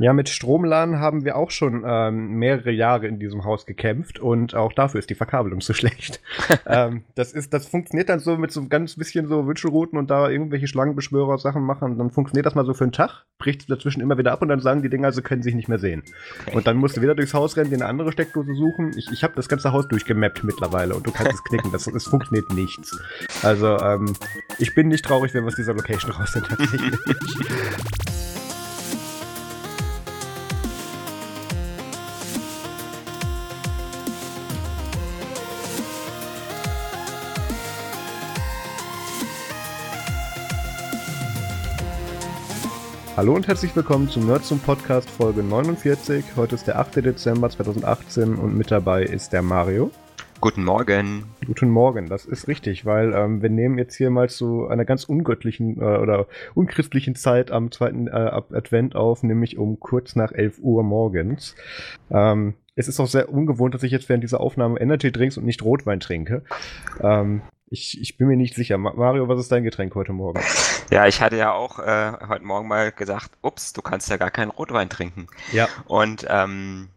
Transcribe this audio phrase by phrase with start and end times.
[0.00, 4.54] Ja, mit Stromladen haben wir auch schon ähm, mehrere Jahre in diesem Haus gekämpft und
[4.54, 6.22] auch dafür ist die Verkabelung so schlecht.
[6.66, 10.30] ähm, das ist, das funktioniert dann so mit so ganz bisschen so Wünschelrouten und da
[10.30, 11.98] irgendwelche Schlangenbeschwörer Sachen machen.
[11.98, 14.60] Dann funktioniert das mal so für einen Tag, bricht dazwischen immer wieder ab und dann
[14.60, 16.02] sagen die Dinger, sie können sich nicht mehr sehen.
[16.46, 16.56] Okay.
[16.56, 18.92] Und dann musst du wieder durchs Haus rennen, dir eine andere Steckdose suchen.
[18.96, 21.72] Ich, ich habe das ganze Haus durchgemappt mittlerweile und du kannst es knicken.
[21.72, 22.98] Das, es funktioniert nichts.
[23.42, 24.14] Also ähm,
[24.58, 26.94] ich bin nicht traurig, wenn wir aus dieser Location raus sind tatsächlich.
[43.20, 46.24] Hallo und herzlich willkommen zum Nerds zum Podcast Folge 49.
[46.36, 47.04] Heute ist der 8.
[47.04, 49.90] Dezember 2018 und mit dabei ist der Mario.
[50.40, 51.24] Guten Morgen.
[51.46, 55.04] Guten Morgen, das ist richtig, weil ähm, wir nehmen jetzt hier mal zu einer ganz
[55.04, 60.60] ungöttlichen äh, oder unchristlichen Zeit am zweiten äh, Advent auf, nämlich um kurz nach 11
[60.62, 61.56] Uhr morgens.
[62.10, 65.44] Ähm, es ist auch sehr ungewohnt, dass ich jetzt während dieser Aufnahme Energy Drinks und
[65.44, 66.42] nicht Rotwein trinke.
[67.02, 68.76] Ähm, ich, ich bin mir nicht sicher.
[68.78, 70.40] Mario, was ist dein Getränk heute Morgen?
[70.90, 74.32] Ja, ich hatte ja auch äh, heute Morgen mal gesagt, ups, du kannst ja gar
[74.32, 75.28] keinen Rotwein trinken.
[75.52, 75.68] Ja.
[75.86, 76.88] Und ähm,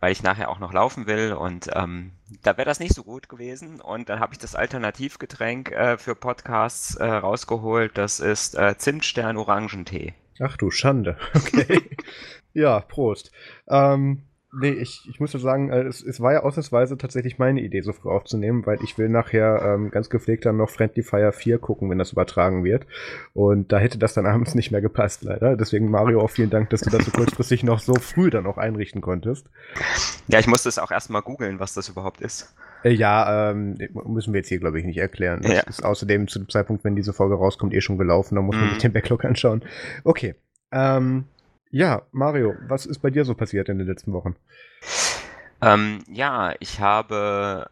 [0.00, 3.28] weil ich nachher auch noch laufen will und ähm, da wäre das nicht so gut
[3.28, 3.82] gewesen.
[3.82, 7.98] Und dann habe ich das Alternativgetränk äh, für Podcasts äh, rausgeholt.
[7.98, 10.14] Das ist äh, Zimtstern Orangentee.
[10.40, 11.18] Ach du Schande.
[11.34, 11.90] Okay.
[12.54, 13.30] ja, Prost.
[13.68, 14.22] Ähm,
[14.60, 17.80] Nee, ich, ich muss ja sagen, äh, es, es war ja ausnahmsweise tatsächlich meine Idee,
[17.80, 21.58] so früh aufzunehmen, weil ich will nachher ähm, ganz gepflegt dann noch Friendly Fire 4
[21.58, 22.86] gucken, wenn das übertragen wird.
[23.34, 25.56] Und da hätte das dann abends nicht mehr gepasst, leider.
[25.56, 28.58] Deswegen, Mario, auch vielen Dank, dass du das so kurzfristig noch so früh dann auch
[28.58, 29.48] einrichten konntest.
[30.26, 32.54] Ja, ich musste es auch erstmal googeln, was das überhaupt ist.
[32.82, 35.42] Äh, ja, ähm, müssen wir jetzt hier, glaube ich, nicht erklären.
[35.42, 35.60] Das ja.
[35.62, 38.34] ist außerdem zu dem Zeitpunkt, wenn diese Folge rauskommt, eh schon gelaufen.
[38.34, 38.70] Da muss man mhm.
[38.70, 39.62] sich den Backlog anschauen.
[40.04, 40.34] Okay.
[40.70, 41.24] Ähm,
[41.70, 44.36] ja, Mario, was ist bei dir so passiert in den letzten Wochen?
[45.60, 47.70] Ähm, ja, ich habe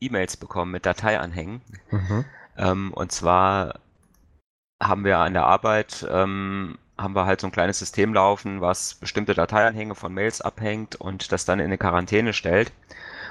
[0.00, 1.60] E-Mails bekommen mit Dateianhängen.
[1.90, 2.24] Mhm.
[2.56, 3.80] Ähm, und zwar
[4.82, 8.94] haben wir an der Arbeit ähm, haben wir halt so ein kleines System laufen, was
[8.94, 12.72] bestimmte Dateianhänge von Mails abhängt und das dann in eine Quarantäne stellt.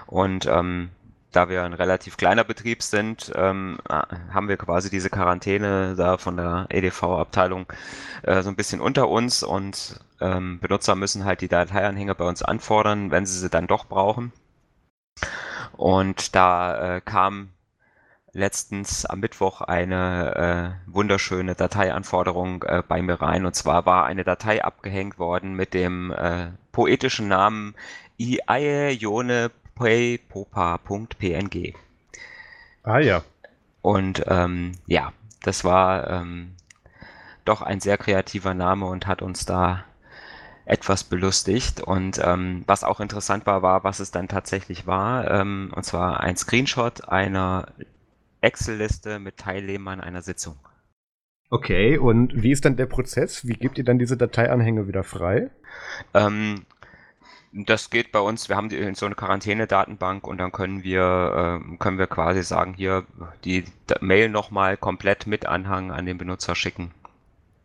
[0.07, 0.89] Und ähm,
[1.31, 6.37] da wir ein relativ kleiner Betrieb sind, ähm, haben wir quasi diese Quarantäne da von
[6.37, 7.67] der EDV-Abteilung
[8.23, 12.41] äh, so ein bisschen unter uns und ähm, Benutzer müssen halt die Dateianhänge bei uns
[12.41, 14.33] anfordern, wenn sie sie dann doch brauchen.
[15.73, 17.49] Und da äh, kam
[18.33, 23.45] letztens am Mittwoch eine äh, wunderschöne Dateianforderung äh, bei mir rein.
[23.45, 27.75] Und zwar war eine Datei abgehängt worden mit dem äh, poetischen Namen
[28.17, 29.51] iaione
[30.29, 31.73] popa.png.
[32.83, 33.23] Ah ja.
[33.81, 35.13] Und ähm, ja,
[35.43, 36.55] das war ähm,
[37.45, 39.85] doch ein sehr kreativer Name und hat uns da
[40.65, 41.81] etwas belustigt.
[41.81, 45.29] Und ähm, was auch interessant war, war, was es dann tatsächlich war.
[45.31, 47.67] Ähm, und zwar ein Screenshot einer
[48.41, 50.55] Excel-Liste mit Teilnehmern einer Sitzung.
[51.49, 53.47] Okay, und wie ist dann der Prozess?
[53.47, 55.49] Wie gebt ihr dann diese Dateianhänge wieder frei?
[56.13, 56.65] Ähm,
[57.51, 61.77] das geht bei uns, wir haben die, so eine Quarantäne-Datenbank und dann können wir, äh,
[61.77, 63.05] können wir quasi sagen, hier
[63.43, 63.65] die
[64.01, 66.91] Mail nochmal komplett mit Anhang an den Benutzer schicken.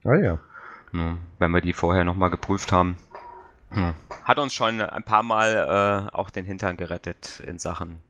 [0.05, 0.39] Ah ja.
[0.93, 2.97] ja wenn wir die vorher nochmal geprüft haben.
[3.75, 3.94] Ja.
[4.25, 8.00] Hat uns schon ein paar Mal äh, auch den Hintern gerettet in Sachen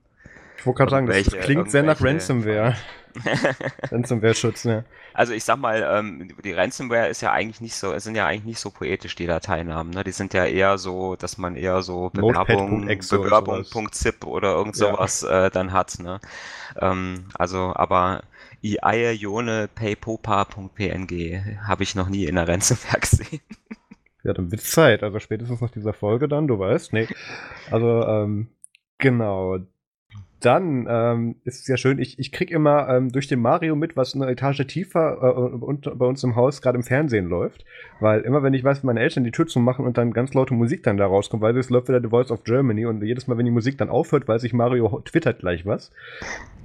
[0.64, 2.74] ich wollte gerade sagen, das klingt sehr nach Ransomware.
[3.90, 4.86] Ransomware-Schutz, ne?
[5.12, 8.26] Also ich sag mal, ähm, die Ransomware ist ja eigentlich nicht so, es sind ja
[8.26, 10.04] eigentlich nicht so poetisch, die Dateinamen, ne?
[10.04, 15.46] Die sind ja eher so, dass man eher so Bewerbung, Bewerbung.zip oder irgend sowas ja.
[15.46, 16.18] äh, dann hat, ne?
[16.80, 18.22] Ähm, also, aber
[18.62, 23.40] iaione paypopa.png habe ich noch nie in der Ransomware gesehen.
[24.22, 27.06] Ja, dann wird Zeit, also spätestens nach dieser Folge dann, du weißt, nee.
[27.70, 28.48] Also, ähm,
[28.96, 29.58] genau
[30.44, 33.96] dann ähm, ist es ja schön, ich, ich krieg immer ähm, durch den Mario mit,
[33.96, 37.64] was eine Etage tiefer äh, und bei uns im Haus gerade im Fernsehen läuft.
[38.00, 40.34] Weil immer wenn ich weiß, wie meine Eltern die Tür zu machen und dann ganz
[40.34, 43.26] laute Musik dann da rauskommt, weil es läuft wieder The Voice of Germany und jedes
[43.26, 45.90] Mal, wenn die Musik dann aufhört, weiß ich, Mario twittert gleich was.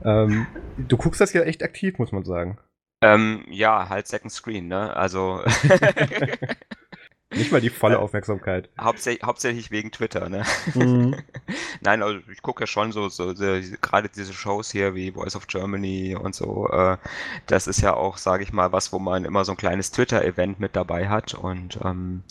[0.04, 2.58] Ähm, du guckst das ja echt aktiv, muss man sagen.
[3.02, 4.96] Ähm, ja, halt Second Screen, ne?
[4.96, 5.42] Also.
[7.32, 8.70] Nicht mal die volle Aufmerksamkeit.
[8.80, 10.44] Hauptsächlich, hauptsächlich wegen Twitter, ne?
[10.74, 11.16] Mhm.
[11.82, 13.46] Nein, also ich gucke ja schon so, so, so,
[13.82, 16.68] gerade diese Shows hier wie Voice of Germany und so.
[16.70, 16.98] Äh,
[17.46, 20.60] das ist ja auch, sage ich mal, was, wo man immer so ein kleines Twitter-Event
[20.60, 22.24] mit dabei hat und ähm,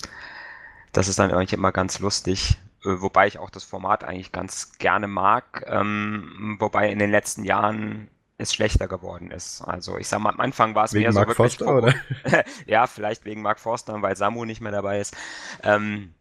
[0.92, 2.58] das ist dann eigentlich immer ganz lustig.
[2.84, 5.64] Äh, wobei ich auch das Format eigentlich ganz gerne mag.
[5.68, 9.60] Ähm, wobei in den letzten Jahren es schlechter geworden ist.
[9.62, 11.58] Also ich sag mal, am Anfang war es mehr so Mark wirklich.
[11.58, 11.94] Forster, oder?
[12.66, 15.16] ja, vielleicht wegen Mark Forster, weil Samu nicht mehr dabei ist.
[15.62, 16.14] Ähm,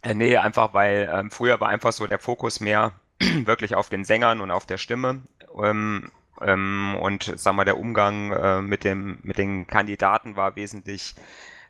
[0.00, 2.92] äh, nee, einfach weil ähm, früher war einfach so der Fokus mehr
[3.44, 5.22] wirklich auf den Sängern und auf der Stimme.
[5.62, 6.10] Ähm,
[6.40, 11.14] ähm, und sag mal, der Umgang äh, mit, dem, mit den Kandidaten war wesentlich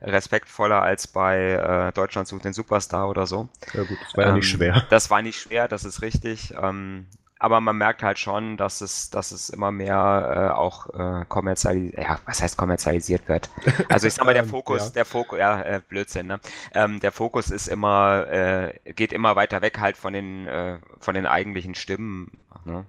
[0.01, 3.49] respektvoller als bei äh, Deutschland sucht den Superstar oder so.
[3.73, 4.87] Ja gut, das war ja nicht ähm, schwer.
[4.91, 6.55] Das war nicht schwer, das ist richtig.
[6.61, 7.07] Ähm,
[7.43, 11.99] aber man merkt halt schon, dass es, dass es immer mehr äh, auch äh, kommerzialisiert,
[11.99, 13.51] ja, was heißt kommerzialisiert wird.
[13.89, 14.91] Also ich sag mal, der Fokus, ja.
[14.91, 16.39] der Fokus, ja, äh, Blödsinn, ne?
[16.73, 21.15] Ähm, der Fokus ist immer, äh, geht immer weiter weg halt von den, äh, von
[21.17, 22.31] den eigentlichen Stimmen.
[22.65, 22.87] Ne?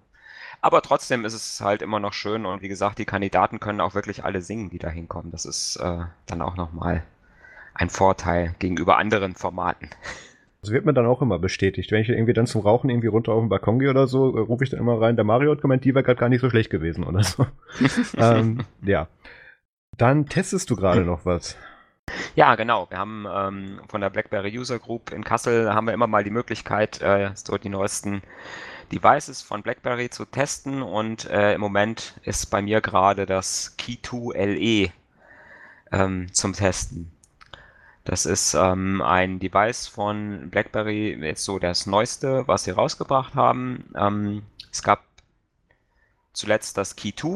[0.62, 3.96] Aber trotzdem ist es halt immer noch schön und wie gesagt, die Kandidaten können auch
[3.96, 5.32] wirklich alle singen, die da hinkommen.
[5.32, 7.04] Das ist äh, dann auch nochmal
[7.74, 9.90] ein Vorteil gegenüber anderen Formaten.
[10.64, 11.92] Das wird mir dann auch immer bestätigt.
[11.92, 14.40] Wenn ich irgendwie dann zum Rauchen irgendwie runter auf den Balkon gehe oder so, äh,
[14.40, 16.50] rufe ich dann immer rein, der Mario hat kommentiert, die wäre gerade gar nicht so
[16.50, 17.46] schlecht gewesen oder so.
[18.18, 19.10] ähm, ja.
[19.98, 21.58] Dann testest du gerade noch was.
[22.36, 22.90] Ja, genau.
[22.90, 26.32] Wir haben ähm, von der BlackBerry User Group in Kassel haben wir immer mal die
[26.32, 28.22] Möglichkeit, äh, dort die neuesten
[28.90, 33.98] Devices von BlackBerry zu testen und äh, im Moment ist bei mir gerade das Key
[34.02, 34.92] 2 LE
[35.92, 37.13] ähm, zum Testen.
[38.04, 43.94] Das ist ähm, ein Device von BlackBerry, jetzt so das neueste, was sie rausgebracht haben.
[43.96, 45.04] Ähm, es gab
[46.34, 47.28] zuletzt das Key 2,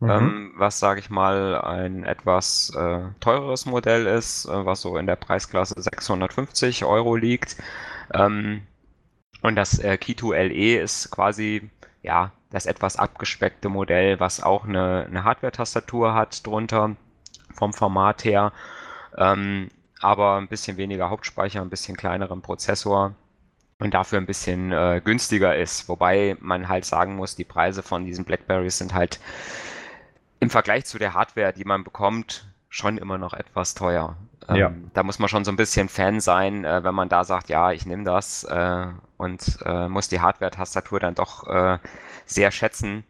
[0.00, 0.10] mhm.
[0.10, 5.06] ähm, was, sage ich mal, ein etwas äh, teureres Modell ist, äh, was so in
[5.06, 7.56] der Preisklasse 650 Euro liegt.
[8.12, 8.62] Ähm,
[9.42, 11.70] und das äh, Key 2 LE ist quasi,
[12.02, 16.96] ja, das etwas abgespeckte Modell, was auch eine, eine Hardware-Tastatur hat drunter,
[17.54, 18.52] vom Format her.
[19.16, 23.14] Ähm, aber ein bisschen weniger Hauptspeicher, ein bisschen kleineren Prozessor
[23.78, 25.88] und dafür ein bisschen äh, günstiger ist.
[25.88, 29.20] Wobei man halt sagen muss, die Preise von diesen Blackberries sind halt
[30.40, 34.16] im Vergleich zu der Hardware, die man bekommt, schon immer noch etwas teuer.
[34.48, 34.72] Ähm, ja.
[34.94, 37.72] Da muss man schon so ein bisschen Fan sein, äh, wenn man da sagt, ja,
[37.72, 38.86] ich nehme das äh,
[39.16, 41.78] und äh, muss die Hardware-Tastatur dann doch äh,
[42.24, 43.04] sehr schätzen,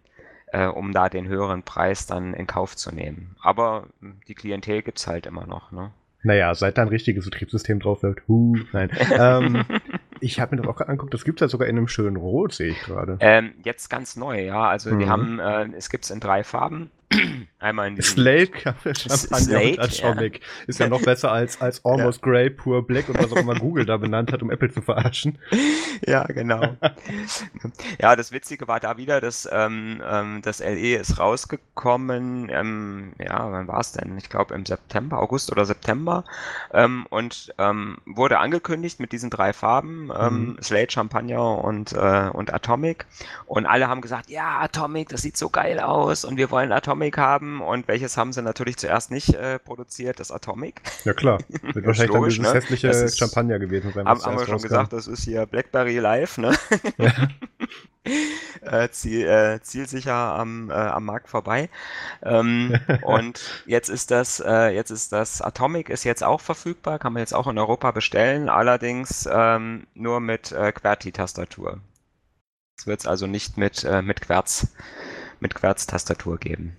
[0.48, 3.36] äh, um da den höheren Preis dann in Kauf zu nehmen.
[3.42, 3.86] Aber
[4.26, 5.70] die Klientel gibt es halt immer noch.
[5.70, 5.92] Ne?
[6.22, 8.22] Naja, seit da ein richtiges Betriebssystem drauf wird.
[8.28, 8.90] Huh, nein.
[9.18, 9.64] ähm,
[10.20, 12.52] ich habe mir das auch angeguckt, das gibt es ja sogar in einem schönen Rot,
[12.52, 13.16] sehe ich gerade.
[13.20, 14.68] Ähm, jetzt ganz neu, ja.
[14.68, 14.98] Also mhm.
[14.98, 16.90] die haben, äh, es gibt es in drei Farben.
[17.58, 18.52] Einmal in diesem Slate
[18.94, 20.38] Champagner und Atomic.
[20.38, 20.46] Ja.
[20.66, 22.30] Ist ja noch besser als, als Almost ja.
[22.30, 25.38] Grey, Pure Black und was auch immer Google da benannt hat, um Apple zu verarschen.
[26.06, 26.62] Ja, genau.
[28.00, 33.52] ja, das Witzige war da wieder, dass ähm, ähm, das LE ist rausgekommen, ähm, ja,
[33.52, 34.16] wann war es denn?
[34.16, 36.24] Ich glaube im September, August oder September
[36.72, 40.62] ähm, und ähm, wurde angekündigt mit diesen drei Farben, ähm, mhm.
[40.62, 43.04] Slate, Champagner und, äh, und Atomic
[43.44, 46.99] und alle haben gesagt, ja, Atomic, das sieht so geil aus und wir wollen Atomic
[47.00, 50.20] Atomic haben und welches haben sie natürlich zuerst nicht äh, produziert?
[50.20, 50.82] Das Atomic.
[51.04, 52.60] Ja klar, wird wahrscheinlich logisch, dann dieses ne?
[52.60, 54.06] hässliche ist, Champagner gewesen sein.
[54.06, 54.68] Haben, haben wir schon rauskam.
[54.68, 56.54] gesagt, das ist hier Blackberry Live, ne?
[56.98, 57.12] Ja.
[58.84, 61.70] äh, ziel, äh, zielsicher am, äh, am Markt vorbei.
[62.22, 67.14] Ähm, und jetzt ist das, äh, jetzt ist das Atomic ist jetzt auch verfügbar, kann
[67.14, 71.80] man jetzt auch in Europa bestellen, allerdings ähm, nur mit äh, QWERTY-Tastatur.
[72.78, 74.68] Es wird es also nicht mit, äh, mit Querz
[75.40, 76.76] mit Querz-Tastatur geben.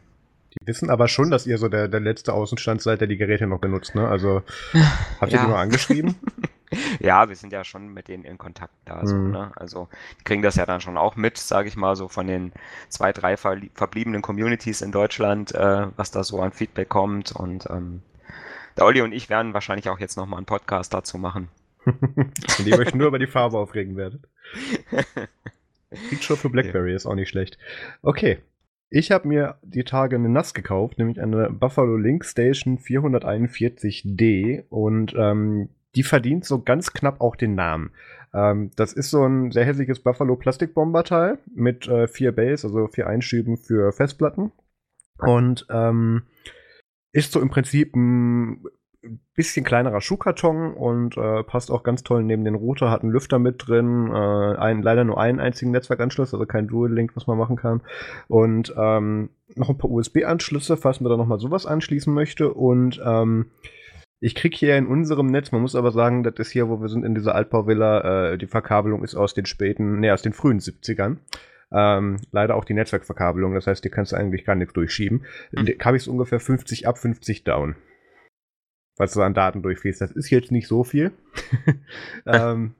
[0.65, 3.59] Wissen aber schon, dass ihr so der, der letzte Außenstand seid, der die Geräte noch
[3.59, 4.07] benutzt, ne?
[4.07, 4.43] Also
[5.19, 5.43] habt ihr ja.
[5.43, 6.15] die nur angeschrieben?
[6.99, 9.05] ja, wir sind ja schon mit denen in Kontakt da.
[9.05, 9.31] So, mhm.
[9.31, 9.51] ne?
[9.55, 9.89] Also
[10.19, 12.51] die kriegen das ja dann schon auch mit, sage ich mal, so von den
[12.89, 17.31] zwei, drei verbliebenen Communities in Deutschland, äh, was da so an Feedback kommt.
[17.31, 18.01] Und ähm,
[18.77, 21.49] der Olli und ich werden wahrscheinlich auch jetzt nochmal einen Podcast dazu machen.
[21.85, 24.21] in dem euch nur über die Farbe aufregen werdet.
[26.09, 26.95] Feature für BlackBerry ja.
[26.95, 27.57] ist auch nicht schlecht.
[28.03, 28.39] Okay,
[28.91, 35.15] ich habe mir die Tage eine NAS gekauft, nämlich eine Buffalo Link Station 441D und
[35.17, 37.91] ähm, die verdient so ganz knapp auch den Namen.
[38.33, 43.07] Ähm, das ist so ein sehr hässliches Buffalo Plastikbomberteil mit äh, vier Bays, also vier
[43.07, 44.51] Einschüben für Festplatten
[45.19, 46.23] und ähm,
[47.13, 48.61] ist so im Prinzip ein
[49.35, 53.39] bisschen kleinerer Schuhkarton und äh, passt auch ganz toll neben den Router, hat einen Lüfter
[53.39, 57.55] mit drin, äh, ein, leider nur einen einzigen Netzwerkanschluss, also kein Dual-Link, was man machen
[57.55, 57.81] kann.
[58.27, 62.53] Und ähm, noch ein paar USB-Anschlüsse, falls man da nochmal sowas anschließen möchte.
[62.53, 63.47] Und ähm,
[64.19, 66.89] ich krieg hier in unserem Netz, man muss aber sagen, das ist hier, wo wir
[66.89, 70.59] sind, in dieser Altbauvilla, äh, die Verkabelung ist aus den späten, nee, aus den frühen
[70.59, 71.17] 70ern.
[71.73, 75.23] Ähm, leider auch die Netzwerkverkabelung, das heißt, die kannst du eigentlich gar nichts durchschieben.
[75.51, 75.67] Mhm.
[75.83, 77.75] Habe ich es ungefähr 50 ab, 50 down
[78.97, 80.01] was so an Daten durchfließt.
[80.01, 81.11] Das ist jetzt nicht so viel.
[82.25, 82.75] ähm,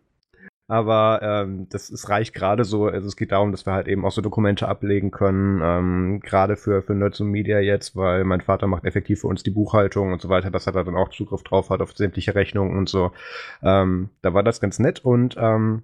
[0.72, 2.86] Aber ähm, das ist, reicht gerade so.
[2.86, 6.56] Also es geht darum, dass wir halt eben auch so Dokumente ablegen können, ähm, gerade
[6.56, 10.14] für, für Nerds und Media jetzt, weil mein Vater macht effektiv für uns die Buchhaltung
[10.14, 12.88] und so weiter, dass er da dann auch Zugriff drauf hat auf sämtliche Rechnungen und
[12.88, 13.12] so.
[13.62, 15.84] Ähm, da war das ganz nett und ähm,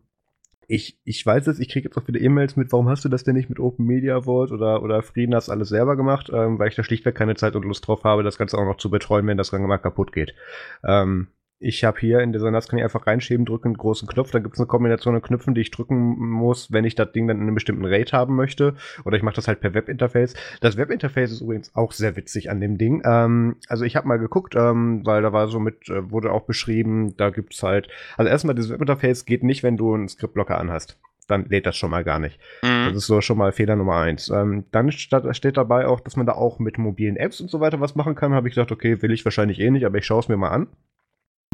[0.67, 3.23] ich, ich weiß es, ich kriege jetzt auch viele E-Mails mit, warum hast du das
[3.23, 6.67] denn nicht mit Open Media Vault oder, oder Frieden hast alles selber gemacht, ähm, weil
[6.67, 9.25] ich da schlichtweg keine Zeit und Lust drauf habe, das Ganze auch noch zu betreuen,
[9.27, 10.35] wenn das dann mal kaputt geht.
[10.83, 11.27] Ähm,
[11.59, 14.43] ich habe hier in dieser NAS kann ich einfach reinschieben, drücke einen großen Knopf, dann
[14.43, 17.37] gibt es eine Kombination an Knöpfen, die ich drücken muss, wenn ich das Ding dann
[17.37, 18.75] in einem bestimmten Rate haben möchte.
[19.05, 20.35] Oder ich mache das halt per Webinterface.
[20.61, 23.01] Das Webinterface ist übrigens auch sehr witzig an dem Ding.
[23.05, 26.43] Ähm, also ich habe mal geguckt, ähm, weil da war so mit, äh, wurde auch
[26.43, 27.87] beschrieben, da gibt's halt,
[28.17, 31.91] also erstmal dieses Webinterface geht nicht, wenn du einen Skriptblocker anhast dann lädt das schon
[31.91, 32.39] mal gar nicht.
[32.63, 32.85] Mhm.
[32.85, 34.29] Das ist so schon mal Fehler Nummer eins.
[34.29, 37.81] Ähm, dann steht dabei auch, dass man da auch mit mobilen Apps und so weiter
[37.81, 38.33] was machen kann.
[38.33, 40.51] Habe ich gedacht, okay, will ich wahrscheinlich eh nicht, aber ich schaue es mir mal
[40.51, 40.67] an.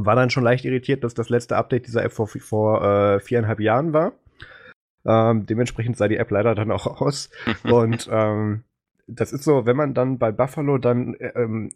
[0.06, 3.60] War dann schon leicht irritiert, dass das letzte Update dieser App vor, vor äh, viereinhalb
[3.60, 4.14] Jahren war.
[5.06, 7.30] Ähm, dementsprechend sah die App leider dann auch aus.
[7.64, 8.64] und ähm,
[9.08, 11.72] das ist so, wenn man dann bei Buffalo dann äh, ähm,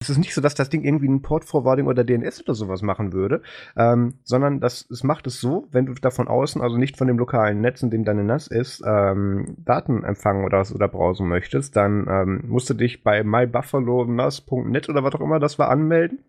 [0.00, 3.12] es ist nicht so, dass das Ding irgendwie ein Port-Forwarding oder DNS oder sowas machen
[3.12, 3.42] würde,
[3.76, 7.08] ähm, sondern das, es macht es so, wenn du da von außen, also nicht von
[7.08, 11.74] dem lokalen Netz, in dem deine NAS ist, ähm, Daten empfangen oder, oder browsen möchtest,
[11.74, 16.20] dann ähm, musst du dich bei mybuffalo.nas.net oder was auch immer das war anmelden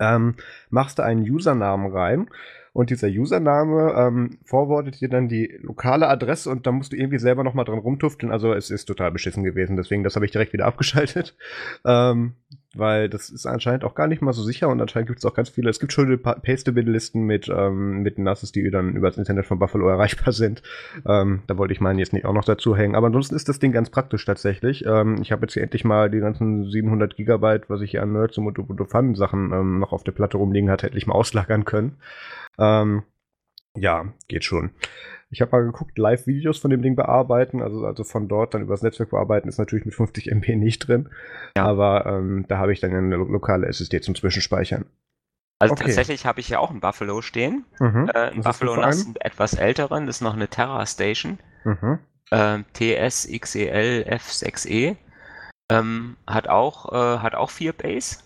[0.00, 0.34] ähm,
[0.70, 2.28] machst du einen Usernamen rein
[2.72, 7.18] und dieser Username ähm, forwardet dir dann die lokale Adresse und dann musst du irgendwie
[7.18, 8.32] selber nochmal dran rumtufteln.
[8.32, 11.36] Also es ist total beschissen gewesen, deswegen das habe ich direkt wieder abgeschaltet.
[11.84, 12.34] Ähm,
[12.74, 15.34] weil das ist anscheinend auch gar nicht mal so sicher und anscheinend gibt es auch
[15.34, 19.46] ganz viele, es gibt schon Pastable-Listen mit, ähm, mit Nasses, die dann über das Internet
[19.46, 20.62] von Buffalo erreichbar sind.
[21.06, 22.94] Ähm, da wollte ich meinen jetzt nicht auch noch dazu hängen.
[22.94, 24.84] Aber ansonsten ist das Ding ganz praktisch tatsächlich.
[24.86, 28.12] Ähm, ich habe jetzt hier endlich mal die ganzen 700 Gigabyte, was ich hier an
[28.12, 31.64] Nerds und Ubuntu Fun Sachen ähm, noch auf der Platte rumliegen hatte, endlich mal auslagern
[31.64, 31.96] können.
[32.58, 33.02] Ähm,
[33.76, 34.70] ja, geht schon.
[35.32, 38.82] Ich habe mal geguckt, Live-Videos von dem Ding bearbeiten, also, also von dort dann übers
[38.82, 41.08] Netzwerk bearbeiten, ist natürlich mit 50 MB nicht drin.
[41.56, 41.64] Ja.
[41.64, 44.86] Aber ähm, da habe ich dann eine lokale SSD zum Zwischenspeichern.
[45.60, 45.84] Also okay.
[45.84, 47.64] tatsächlich habe ich ja auch ein Buffalo stehen.
[47.78, 48.10] Mhm.
[48.12, 51.38] Äh, ein Buffalo NAS, einen etwas älteren, das ist noch eine Terra Station.
[51.64, 51.98] Mhm.
[52.30, 54.96] Äh, TS XEL F6E.
[55.70, 58.18] Ähm, hat auch äh, hat auch vier Base.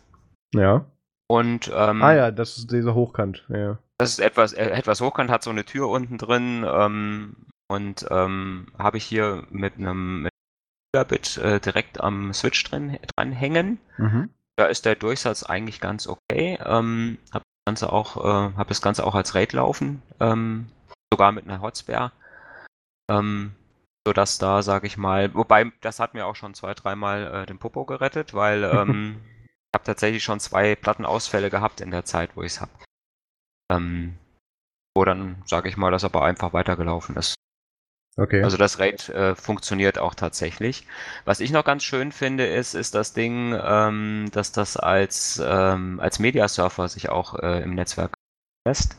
[0.54, 0.86] Ja.
[1.26, 3.44] Und ähm, ah ja, das ist dieser Hochkant.
[3.48, 3.78] Ja.
[3.98, 7.36] Das ist etwas, äh, etwas hochkant, hat so eine Tür unten drin ähm,
[7.68, 10.28] und ähm, habe ich hier mit einem
[10.92, 13.78] Gigabit äh, direkt am Switch drin, dran hängen.
[13.98, 14.30] Mhm.
[14.56, 16.58] Da ist der Durchsatz eigentlich ganz okay.
[16.64, 20.66] Ähm, habe das Ganze auch, äh, habe das Ganze auch als RAID laufen, ähm,
[21.12, 22.12] sogar mit einer Hotspare.
[23.10, 23.54] Ähm,
[24.06, 27.58] sodass da, sage ich mal, wobei das hat mir auch schon zwei, dreimal äh, den
[27.58, 32.42] Popo gerettet, weil ähm, ich habe tatsächlich schon zwei Plattenausfälle gehabt in der Zeit, wo
[32.42, 32.70] ich es habe.
[33.72, 34.18] Ähm,
[34.96, 37.34] wo dann, sage ich mal, das aber einfach weitergelaufen ist.
[38.16, 38.44] Okay.
[38.44, 40.86] Also das RAID äh, funktioniert auch tatsächlich.
[41.24, 45.98] Was ich noch ganz schön finde, ist, ist das Ding, ähm, dass das als, ähm,
[45.98, 48.14] als Mediasurfer sich auch äh, im Netzwerk
[48.66, 48.96] lässt.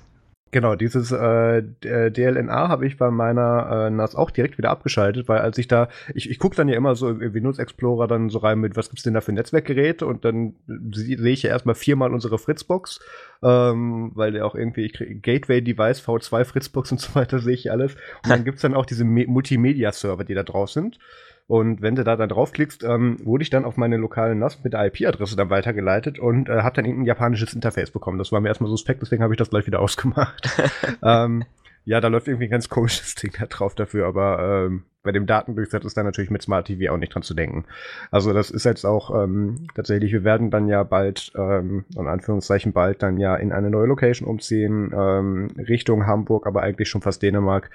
[0.56, 5.40] Genau, dieses äh, DLNA habe ich bei meiner äh, NAS auch direkt wieder abgeschaltet, weil
[5.40, 8.38] als ich da, ich, ich gucke dann ja immer so im Windows Explorer dann so
[8.38, 10.54] rein mit, was gibt's denn da für Netzwerkgeräte und dann
[10.94, 13.02] sehe ich ja erstmal viermal unsere Fritzbox,
[13.44, 17.70] ähm, weil der auch irgendwie, ich krieg Gateway-Device, V2 Fritzbox und so weiter sehe ich
[17.70, 17.96] alles.
[18.24, 21.00] Und dann gibt's dann auch diese Multimedia-Server, die da drauf sind.
[21.48, 24.74] Und wenn du da dann draufklickst, ähm, wurde ich dann auf meine lokale NAS mit
[24.74, 28.18] der IP-Adresse dann weitergeleitet und äh, habe dann irgendein japanisches Interface bekommen.
[28.18, 30.50] Das war mir erstmal suspekt, deswegen habe ich das gleich wieder ausgemacht.
[31.04, 31.46] ähm,
[31.86, 35.28] ja, da läuft irgendwie ein ganz komisches Ding da drauf dafür, aber ähm, bei dem
[35.28, 37.66] Datendurchsatz ist da natürlich mit Smart TV auch nicht dran zu denken.
[38.10, 42.74] Also das ist jetzt auch ähm, tatsächlich, wir werden dann ja bald, ähm, in Anführungszeichen
[42.74, 47.22] bald, dann ja in eine neue Location umziehen, ähm, Richtung Hamburg, aber eigentlich schon fast
[47.22, 47.70] Dänemark.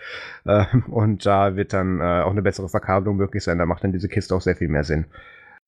[0.44, 3.58] Ähm, und da wird dann äh, auch eine bessere Verkabelung möglich sein.
[3.58, 5.06] Da macht dann diese Kiste auch sehr viel mehr Sinn.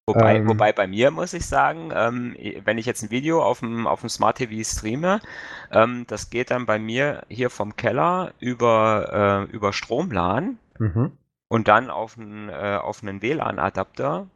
[0.06, 3.60] Wobei, ähm, wobei bei mir muss ich sagen, ähm, wenn ich jetzt ein Video auf
[3.60, 5.20] dem, auf dem Smart TV streame,
[5.70, 11.12] ähm, das geht dann bei mir hier vom Keller über, äh, über Stromlan mhm.
[11.46, 14.26] und dann auf einen, äh, auf einen WLAN-Adapter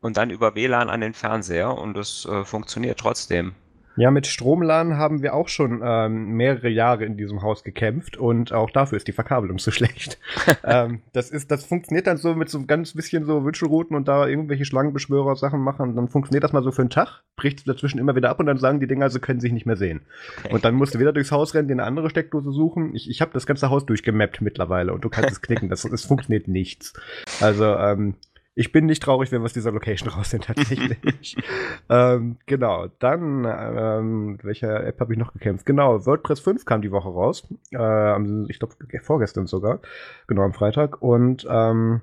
[0.00, 3.54] und dann über WLAN an den Fernseher und das äh, funktioniert trotzdem.
[3.96, 8.52] Ja, mit Stromlan haben wir auch schon ähm, mehrere Jahre in diesem Haus gekämpft und
[8.52, 10.18] auch dafür ist die Verkabelung so schlecht.
[10.64, 14.26] ähm, das ist, das funktioniert dann so mit so ganz bisschen so Wünschelrouten und da
[14.26, 15.94] irgendwelche Schlangenbeschwörer Sachen machen.
[15.94, 18.58] Dann funktioniert das mal so für einen Tag, bricht dazwischen immer wieder ab und dann
[18.58, 20.02] sagen die Dinger, sie können sich nicht mehr sehen.
[20.44, 20.54] Okay.
[20.54, 22.94] Und dann musst du wieder durchs Haus rennen, dir eine andere Steckdose suchen.
[22.94, 25.68] Ich, ich habe das ganze Haus durchgemappt mittlerweile und du kannst es knicken.
[25.68, 26.94] Das, es funktioniert nichts.
[27.40, 28.14] Also ähm,
[28.54, 31.36] ich bin nicht traurig, wenn wir aus dieser Location raus sind, tatsächlich.
[31.88, 35.66] ähm, genau, dann, ähm, welcher App habe ich noch gekämpft?
[35.66, 37.46] Genau, WordPress 5 kam die Woche raus.
[37.72, 39.80] Äh, ich glaube, vorgestern sogar.
[40.28, 41.02] Genau, am Freitag.
[41.02, 42.02] Und, ähm,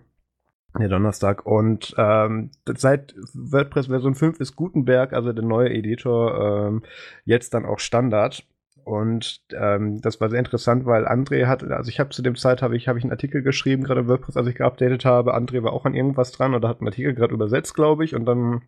[0.77, 1.45] ja, Donnerstag.
[1.45, 6.83] Und ähm, seit WordPress Version 5 ist Gutenberg, also der neue Editor, ähm,
[7.23, 8.45] jetzt dann auch Standard.
[8.83, 12.61] Und ähm, das war sehr interessant, weil André hat, also ich habe zu dem Zeit
[12.61, 15.35] habe ich habe ich einen Artikel geschrieben, gerade WordPress, als ich geupdatet habe.
[15.35, 18.25] André war auch an irgendwas dran oder hat einen Artikel gerade übersetzt, glaube ich, und
[18.25, 18.61] dann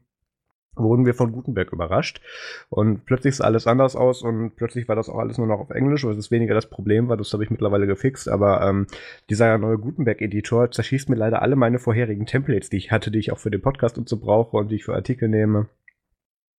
[0.75, 2.21] wurden wir von Gutenberg überrascht.
[2.69, 5.69] Und plötzlich sah alles anders aus und plötzlich war das auch alles nur noch auf
[5.69, 8.87] Englisch, was ist weniger das Problem war, das habe ich mittlerweile gefixt, aber ähm,
[9.29, 13.31] dieser neue Gutenberg-Editor zerschießt mir leider alle meine vorherigen Templates, die ich hatte, die ich
[13.31, 15.67] auch für den Podcast und so brauche und die ich für Artikel nehme.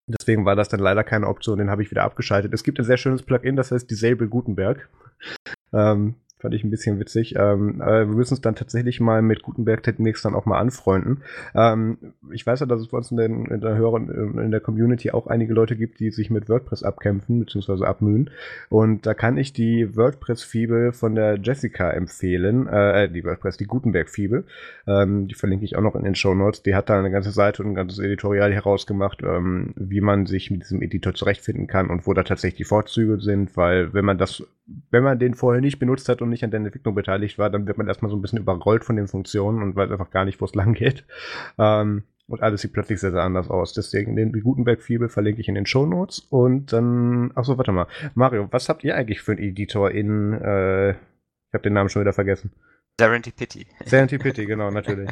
[0.06, 2.52] Deswegen war das dann leider keine Option, den habe ich wieder abgeschaltet.
[2.52, 4.88] Es gibt ein sehr schönes Plugin, das heißt Disable Gutenberg.
[5.73, 7.36] Ähm, Fand ich ein bisschen witzig.
[7.38, 11.22] Ähm, wir müssen uns dann tatsächlich mal mit Gutenberg demnächst dann auch mal anfreunden.
[11.54, 11.96] Ähm,
[12.32, 15.10] ich weiß ja, dass es bei uns in, den, in der Hörern, in der Community
[15.10, 18.28] auch einige Leute gibt, die sich mit WordPress abkämpfen, beziehungsweise abmühen.
[18.68, 22.66] Und da kann ich die WordPress-Fibel von der Jessica empfehlen.
[22.66, 24.44] Äh, die WordPress, die Gutenberg-Fibel.
[24.86, 26.62] Ähm, die verlinke ich auch noch in den Show Notes.
[26.62, 30.50] Die hat da eine ganze Seite und ein ganzes Editorial herausgemacht, ähm, wie man sich
[30.50, 34.18] mit diesem Editor zurechtfinden kann und wo da tatsächlich die Vorzüge sind, weil wenn man
[34.18, 37.50] das, wenn man den vorher nicht benutzt hat und nicht an der Entwicklung beteiligt war,
[37.50, 40.25] dann wird man erstmal so ein bisschen überrollt von den Funktionen und weiß einfach gar
[40.25, 41.04] nicht, wo es lang geht.
[41.59, 43.75] Ähm, und alles sieht plötzlich sehr, sehr anders aus.
[43.75, 46.21] Deswegen den Gutenberg-Fibel verlinke ich in den Show Notes.
[46.21, 47.87] Und dann, achso, warte mal.
[48.14, 52.00] Mario, was habt ihr eigentlich für einen Editor in, äh, ich habe den Namen schon
[52.00, 52.50] wieder vergessen.
[52.99, 53.66] Serendipity.
[53.85, 55.11] Serendipity, genau, natürlich.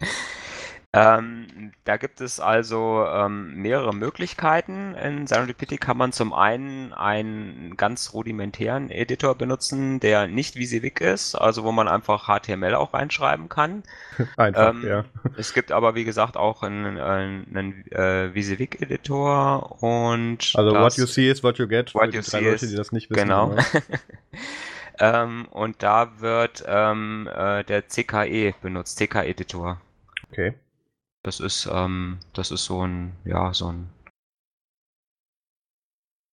[0.94, 4.94] Ähm, da gibt es also ähm, mehrere Möglichkeiten.
[4.94, 11.34] In Serendipity kann man zum einen einen ganz rudimentären Editor benutzen, der nicht VisiVig ist,
[11.34, 13.82] also wo man einfach HTML auch reinschreiben kann.
[14.36, 15.04] Einfach, ähm, ja.
[15.36, 20.52] Es gibt aber, wie gesagt, auch einen, einen, einen äh, VisiVig-Editor und.
[20.54, 21.92] Also, what you see is what you get.
[21.94, 23.22] What you see Leute, die das nicht wissen.
[23.22, 23.56] Genau.
[25.00, 29.80] ähm, und da wird ähm, äh, der CKE benutzt, CK-Editor.
[30.30, 30.54] Okay.
[31.24, 33.88] Das ist, ähm, das ist so ein, ja, so ein,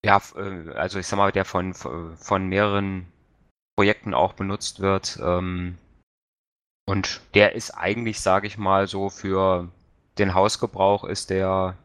[0.05, 3.07] ja, äh, also ich sag mal, der von, von mehreren
[3.77, 5.17] Projekten auch benutzt wird.
[5.23, 5.77] Ähm,
[6.85, 9.69] und der ist eigentlich, sage ich mal, so für
[10.17, 11.77] den Hausgebrauch ist der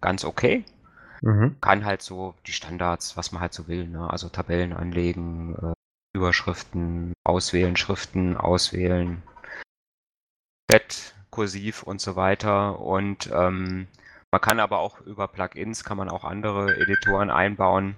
[0.00, 0.64] ganz okay.
[1.20, 1.56] Mhm.
[1.60, 4.08] Kann halt so die Standards, was man halt so will, ne?
[4.08, 5.72] also Tabellen anlegen, äh,
[6.16, 9.22] Überschriften auswählen, Schriften auswählen,
[10.68, 12.78] Bett kursiv und so weiter.
[12.78, 13.88] Und ähm,
[14.30, 17.96] man kann aber auch über Plugins kann man auch andere Editoren einbauen.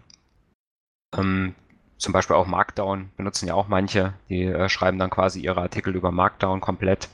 [1.15, 1.55] Ähm,
[1.99, 4.15] zum Beispiel auch Markdown benutzen ja auch manche.
[4.31, 7.09] Die äh, schreiben dann quasi ihre Artikel über Markdown komplett.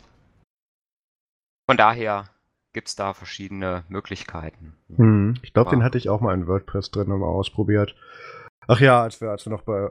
[1.69, 2.25] Von daher
[2.73, 4.75] gibt es da verschiedene Möglichkeiten.
[4.97, 7.95] Hm, ich glaube, den hatte ich auch mal in WordPress drin und mal ausprobiert.
[8.69, 9.91] Ach ja, als wir, als wir noch bei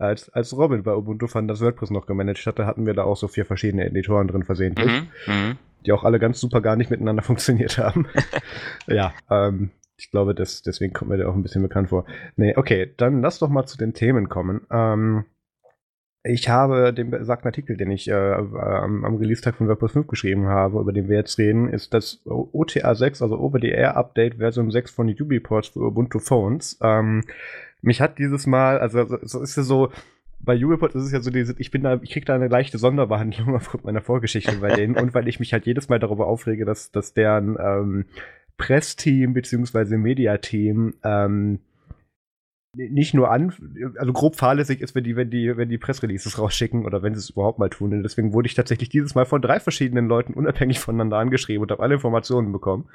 [0.00, 3.16] als, als Robin bei Ubuntu fand, das WordPress noch gemanagt hatte, hatten wir da auch
[3.16, 5.58] so vier verschiedene Editoren drin versehentlich, mhm, mhm.
[5.84, 8.06] die auch alle ganz super gar nicht miteinander funktioniert haben.
[8.86, 12.06] ja, ähm, ich glaube, das, deswegen kommt mir der auch ein bisschen bekannt vor.
[12.36, 14.62] Nee, okay, dann lass doch mal zu den Themen kommen.
[14.70, 15.24] Ähm,
[16.22, 20.48] ich habe den besagten Artikel, den ich äh, am, am Release-Tag von WordPress 5 geschrieben
[20.48, 25.08] habe, über den wir jetzt reden, ist das OTA 6, also Over-the-Air-Update Version 6 von
[25.08, 26.78] UbiPorts für Ubuntu Phones.
[26.82, 27.24] Ähm,
[27.82, 29.90] mich hat dieses Mal, also so ist es so,
[30.40, 32.78] bei Ubipod ist es ja so, diese, ich bin da, ich krieg da eine leichte
[32.78, 36.64] Sonderbehandlung aufgrund meiner Vorgeschichte bei denen und weil ich mich halt jedes Mal darüber aufrege,
[36.64, 38.04] dass, dass deren ähm,
[38.56, 41.60] Pressteam beziehungsweise Mediateam ähm,
[42.72, 43.52] nicht nur an,
[43.98, 47.18] also grob fahrlässig ist, wenn die, wenn die, wenn die Pressreleases rausschicken oder wenn sie
[47.18, 47.92] es überhaupt mal tun.
[47.92, 51.70] Und deswegen wurde ich tatsächlich dieses Mal von drei verschiedenen Leuten unabhängig voneinander angeschrieben und
[51.72, 52.88] habe alle Informationen bekommen,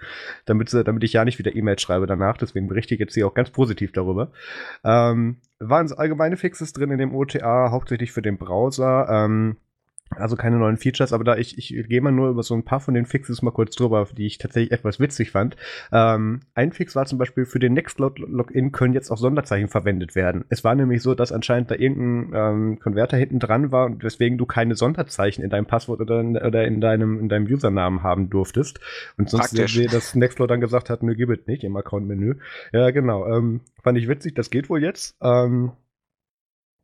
[0.46, 2.38] damit, damit ich ja nicht wieder E-Mails schreibe danach.
[2.38, 4.32] Deswegen berichte ich jetzt hier auch ganz positiv darüber.
[4.86, 9.08] Ähm, waren allgemeine Fixes drin in dem OTA, hauptsächlich für den Browser.
[9.10, 9.58] Ähm,
[10.12, 12.80] also keine neuen Features, aber da ich, ich gehe mal nur über so ein paar
[12.80, 15.58] von den Fixes mal kurz drüber, die ich tatsächlich etwas witzig fand.
[15.92, 20.46] Ähm, ein Fix war zum Beispiel für den Nextcloud-Login können jetzt auch Sonderzeichen verwendet werden.
[20.50, 24.38] Es war nämlich so, dass anscheinend da irgendein ähm, Konverter hinten dran war und deswegen
[24.38, 28.30] du keine Sonderzeichen in deinem Passwort oder in, oder in deinem, in deinem Usernamen haben
[28.30, 28.80] durftest.
[29.18, 29.86] Und sonst Praktisch.
[29.88, 32.36] dass Nextcloud dann gesagt hat, nö, gib es nicht im Account-Menü.
[32.72, 33.26] Ja, genau.
[33.28, 35.18] Ähm, fand ich witzig, das geht wohl jetzt.
[35.22, 35.72] Ähm,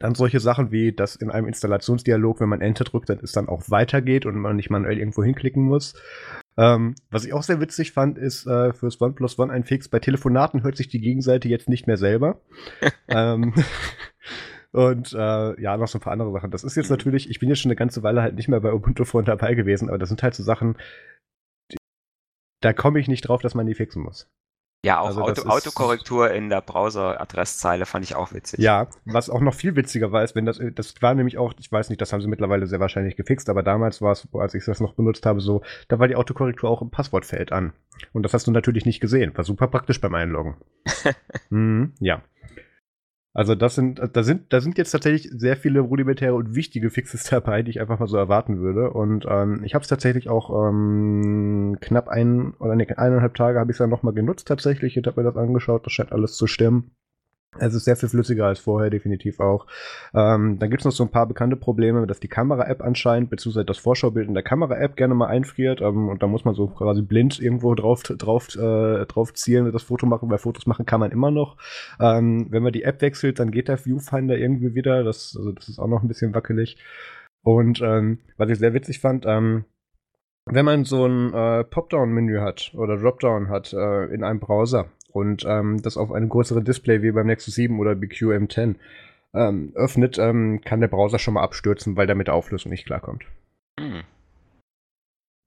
[0.01, 3.47] dann solche Sachen wie, dass in einem Installationsdialog, wenn man Enter drückt, dann es dann
[3.47, 5.93] auch weitergeht und man nicht manuell irgendwo hinklicken muss.
[6.57, 9.89] Ähm, was ich auch sehr witzig fand, ist äh, fürs OnePlus One ein Fix.
[9.89, 12.41] Bei Telefonaten hört sich die Gegenseite jetzt nicht mehr selber.
[13.07, 13.53] ähm,
[14.71, 16.51] und äh, ja, noch so ein paar andere Sachen.
[16.51, 16.97] Das ist jetzt mhm.
[16.97, 19.53] natürlich, ich bin jetzt schon eine ganze Weile halt nicht mehr bei Ubuntu Phone dabei
[19.53, 20.77] gewesen, aber das sind halt so Sachen,
[22.61, 24.29] da komme ich nicht drauf, dass man die fixen muss.
[24.83, 28.59] Ja, auch also Auto, Autokorrektur in der Browser-Adresszeile fand ich auch witzig.
[28.59, 31.71] Ja, was auch noch viel witziger war, ist, wenn das, das war nämlich auch, ich
[31.71, 34.65] weiß nicht, das haben sie mittlerweile sehr wahrscheinlich gefixt, aber damals war es, als ich
[34.65, 37.73] das noch benutzt habe, so, da war die Autokorrektur auch im Passwortfeld an.
[38.11, 39.37] Und das hast du natürlich nicht gesehen.
[39.37, 40.55] War super praktisch beim Einloggen.
[41.51, 42.23] mhm, ja.
[43.33, 47.23] Also das sind, da sind, da sind jetzt tatsächlich sehr viele rudimentäre und wichtige Fixes
[47.29, 48.91] dabei, die ich einfach mal so erwarten würde.
[48.91, 53.71] Und ähm, ich habe es tatsächlich auch ähm, knapp ein oder nee, eineinhalb Tage habe
[53.71, 55.85] ich es dann nochmal genutzt tatsächlich und habe mir das angeschaut.
[55.85, 56.91] Das scheint alles zu stimmen.
[57.59, 59.67] Es ist sehr viel flüssiger als vorher, definitiv auch.
[60.13, 63.65] Ähm, dann gibt es noch so ein paar bekannte Probleme, dass die Kamera-App anscheinend, beziehungsweise
[63.65, 65.81] das Vorschaubild in der Kamera-App gerne mal einfriert.
[65.81, 69.73] Ähm, und da muss man so quasi blind irgendwo drauf, drauf, äh, drauf zielen und
[69.73, 71.57] das Foto machen, weil Fotos machen kann man immer noch.
[71.99, 75.03] Ähm, wenn man die App wechselt, dann geht der Viewfinder irgendwie wieder.
[75.03, 76.77] Das, also das ist auch noch ein bisschen wackelig.
[77.43, 79.65] Und ähm, was ich sehr witzig fand, ähm,
[80.45, 85.45] wenn man so ein äh, Popdown-Menü hat oder Dropdown hat äh, in einem Browser und
[85.47, 88.75] ähm, das auf einem größeren Display wie beim Nexus 7 oder BQ M10
[89.33, 92.85] ähm, öffnet, ähm, kann der Browser schon mal abstürzen, weil der mit der Auflösung nicht
[92.85, 93.25] klarkommt.
[93.79, 94.03] Mhm.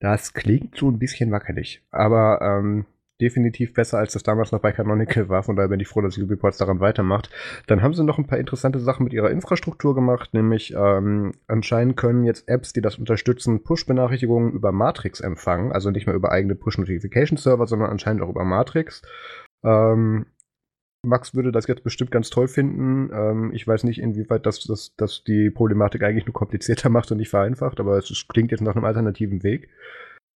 [0.00, 2.86] Das klingt so ein bisschen wackelig, aber ähm,
[3.20, 5.42] definitiv besser, als das damals noch bei Canonical war.
[5.42, 7.30] Von daher bin ich froh, dass Ubiports daran weitermacht.
[7.66, 11.96] Dann haben sie noch ein paar interessante Sachen mit ihrer Infrastruktur gemacht, nämlich ähm, anscheinend
[11.96, 15.72] können jetzt Apps, die das unterstützen, Push-Benachrichtigungen über Matrix empfangen.
[15.72, 19.02] Also nicht mehr über eigene Push-Notification-Server, sondern anscheinend auch über Matrix.
[19.64, 20.26] Ähm,
[21.04, 23.10] Max würde das jetzt bestimmt ganz toll finden.
[23.12, 27.18] Ähm, ich weiß nicht, inwieweit das, das, das die Problematik eigentlich nur komplizierter macht und
[27.18, 29.68] nicht vereinfacht, aber es klingt jetzt nach einem alternativen Weg.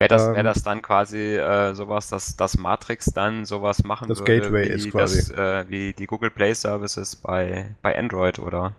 [0.00, 4.08] Wäre das, wär ähm, das dann quasi äh, sowas, dass das Matrix dann sowas machen
[4.08, 4.38] das würde?
[4.38, 5.34] Das Gateway ist quasi.
[5.34, 8.76] Das, äh, wie die Google Play Services bei, bei Android, oder?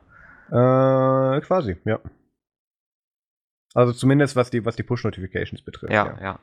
[0.48, 2.00] Äh, quasi, ja.
[3.74, 5.94] Also zumindest was die, was die Push-Notifications betrifft.
[5.94, 6.22] Ja, ja.
[6.22, 6.40] ja.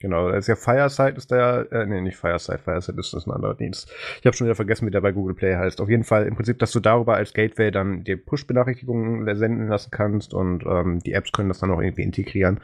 [0.00, 3.32] Genau, das ist ja Fireside ist der, äh, nee, nicht Fireside, Fireside ist das ein
[3.32, 3.92] anderer Dienst.
[4.20, 5.80] Ich habe schon wieder vergessen, wie der bei Google Play heißt.
[5.80, 9.90] Auf jeden Fall im Prinzip, dass du darüber als Gateway dann die Push-Benachrichtigungen senden lassen
[9.90, 12.60] kannst und ähm, die Apps können das dann auch irgendwie integrieren.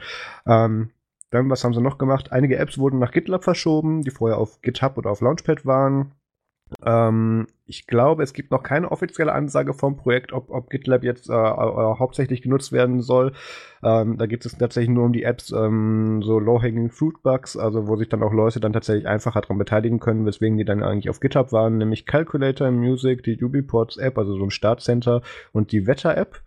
[0.47, 0.91] Ähm,
[1.29, 2.31] dann, was haben sie noch gemacht?
[2.31, 6.13] Einige Apps wurden nach GitLab verschoben, die vorher auf GitHub oder auf Launchpad waren.
[6.83, 11.29] Ähm, ich glaube, es gibt noch keine offizielle Ansage vom Projekt, ob, ob GitLab jetzt
[11.29, 13.33] äh, äh, hauptsächlich genutzt werden soll.
[13.83, 17.87] Ähm, da geht es tatsächlich nur um die Apps, ähm, so Low-Hanging Fruit Bugs, also
[17.87, 21.09] wo sich dann auch Leute dann tatsächlich einfacher daran beteiligen können, weswegen die dann eigentlich
[21.09, 25.87] auf GitHub waren, nämlich Calculator Music, die UbiPorts App, also so ein Startcenter und die
[25.87, 26.41] Wetter App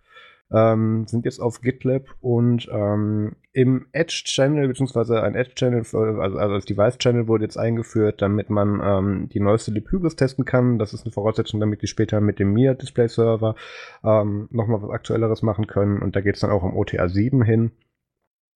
[0.51, 6.65] ähm, sind jetzt auf GitLab und ähm, im Edge-Channel, beziehungsweise ein Edge-Channel, also, also das
[6.65, 10.79] Device-Channel wurde jetzt eingeführt, damit man ähm, die neueste Libhybris testen kann.
[10.79, 13.55] Das ist eine Voraussetzung, damit die später mit dem Mia Display Server
[14.03, 16.01] ähm, nochmal was Aktuelleres machen können.
[16.01, 17.71] Und da geht es dann auch um OTA 7 hin.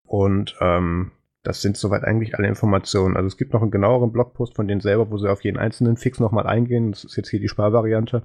[0.06, 1.12] Und ähm,
[1.44, 3.18] das sind soweit eigentlich alle Informationen.
[3.18, 5.98] Also es gibt noch einen genaueren Blogpost von denen selber, wo sie auf jeden einzelnen
[5.98, 6.92] Fix nochmal eingehen.
[6.92, 8.24] Das ist jetzt hier die Sparvariante.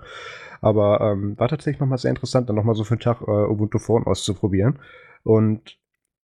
[0.60, 3.78] Aber ähm, war tatsächlich nochmal sehr interessant, dann nochmal so für einen Tag äh, Ubuntu
[3.78, 4.78] Phone auszuprobieren.
[5.24, 5.78] Und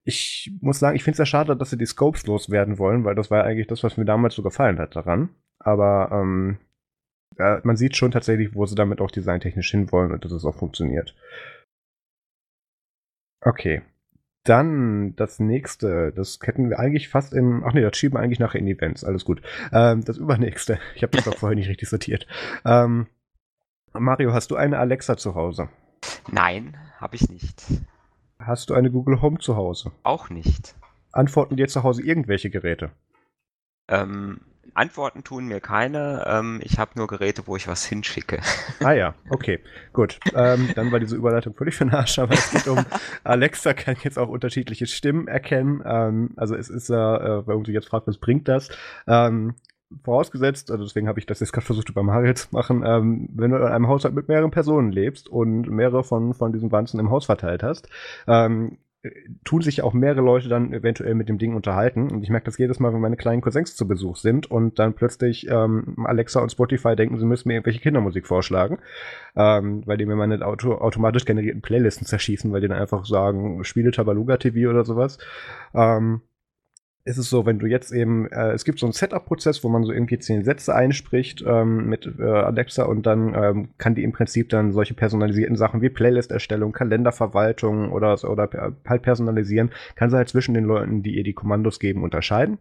[0.04, 3.16] ich muss sagen, ich finde es ja schade, dass sie die Scopes loswerden wollen, weil
[3.16, 5.30] das war ja eigentlich das, was mir damals so gefallen hat daran.
[5.58, 6.58] Aber ähm,
[7.38, 10.54] ja, man sieht schon tatsächlich, wo sie damit auch designtechnisch hinwollen und dass es auch
[10.54, 11.16] funktioniert.
[13.40, 13.82] Okay,
[14.44, 18.38] dann das nächste, das hätten wir eigentlich fast in, ach nee, das schieben wir eigentlich
[18.38, 19.42] nachher in Events, alles gut.
[19.72, 22.26] Ähm, das übernächste, ich habe das doch vorher nicht richtig sortiert.
[22.64, 23.06] Ähm,
[23.92, 25.68] Mario, hast du eine Alexa zu Hause?
[26.30, 27.64] Nein, habe ich nicht.
[28.38, 29.92] Hast du eine Google Home zu Hause?
[30.02, 30.74] Auch nicht.
[31.12, 32.90] Antworten dir zu Hause irgendwelche Geräte?
[33.88, 34.40] Ähm,
[34.74, 36.24] Antworten tun mir keine.
[36.26, 38.40] Ähm, ich habe nur Geräte, wo ich was hinschicke.
[38.82, 39.60] Ah ja, okay,
[39.92, 40.18] gut.
[40.34, 42.84] Ähm, dann war diese Überleitung völlig für den Arsch, aber es geht um
[43.24, 45.82] Alexa kann jetzt auch unterschiedliche Stimmen erkennen.
[45.84, 48.70] Ähm, also es ist, äh, äh wenn man sich jetzt fragt, was bringt das?
[49.06, 49.54] Ähm,
[50.02, 53.50] vorausgesetzt, also deswegen habe ich das jetzt gerade versucht, bei Mario zu machen, ähm, wenn
[53.50, 57.10] du in einem Haushalt mit mehreren Personen lebst und mehrere von, von diesen Wanzen im
[57.10, 57.88] Haus verteilt hast,
[58.26, 58.78] ähm,
[59.44, 62.10] tun sich auch mehrere Leute dann eventuell mit dem Ding unterhalten.
[62.10, 64.94] Und ich merke das jedes Mal, wenn meine kleinen Cousins zu Besuch sind und dann
[64.94, 68.78] plötzlich ähm, Alexa und Spotify denken, sie müssen mir irgendwelche Kindermusik vorschlagen,
[69.36, 73.62] ähm, weil die mir meine Auto automatisch generierten Playlisten zerschießen, weil die dann einfach sagen,
[73.64, 75.18] spiele Tabaluga TV oder sowas.
[75.74, 76.22] Ähm,
[77.06, 79.84] ist es so, wenn du jetzt eben, äh, es gibt so einen Setup-Prozess, wo man
[79.84, 84.12] so irgendwie zehn Sätze einspricht ähm, mit äh, Alexa und dann ähm, kann die im
[84.12, 88.48] Prinzip dann solche personalisierten Sachen wie Playlist-Erstellung, Kalenderverwaltung oder, oder
[88.86, 92.58] halt personalisieren, kann sie halt zwischen den Leuten, die ihr die Kommandos geben, unterscheiden.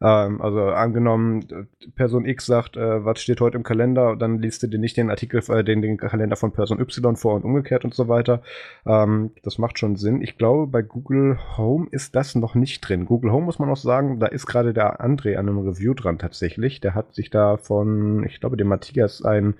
[0.00, 4.68] Ähm, also angenommen, Person X sagt, äh, was steht heute im Kalender, dann liest du
[4.68, 7.94] dir nicht den Artikel, äh, den, den Kalender von Person Y vor und umgekehrt und
[7.94, 8.42] so weiter.
[8.86, 10.22] Ähm, das macht schon Sinn.
[10.22, 13.06] Ich glaube, bei Google Home ist das noch nicht drin.
[13.06, 16.18] Google Home muss man auch sagen, da ist gerade der André an einem Review dran
[16.18, 16.80] tatsächlich.
[16.80, 19.54] Der hat sich da von, ich glaube, dem Matthias ein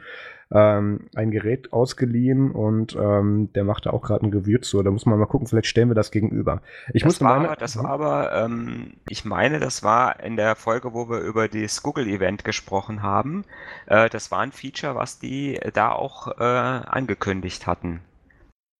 [0.50, 4.82] ähm, ein Gerät ausgeliehen und ähm, der macht da auch gerade ein Review zu.
[4.82, 6.62] Da muss man mal gucken, vielleicht stellen wir das gegenüber.
[6.92, 10.56] Ich das muss war, meine, das war aber, ähm, ich meine, das war in der
[10.56, 13.44] Folge, wo wir über das Google-Event gesprochen haben.
[13.86, 18.00] Äh, das war ein Feature, was die da auch äh, angekündigt hatten.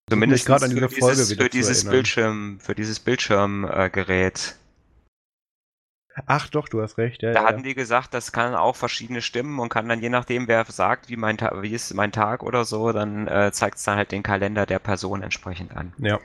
[0.08, 4.56] Zumindest gerade an diese Folge dieses, für dieses Bildschirm, für dieses Bildschirmgerät.
[4.56, 4.67] Äh,
[6.26, 7.22] Ach doch, du hast recht.
[7.22, 7.48] Ja, da ja.
[7.48, 11.08] hatten die gesagt, das kann auch verschiedene Stimmen und kann dann je nachdem, wer sagt,
[11.08, 14.22] wie, mein wie ist mein Tag oder so, dann äh, zeigt es dann halt den
[14.22, 15.92] Kalender der Person entsprechend an.
[15.98, 16.18] Ja.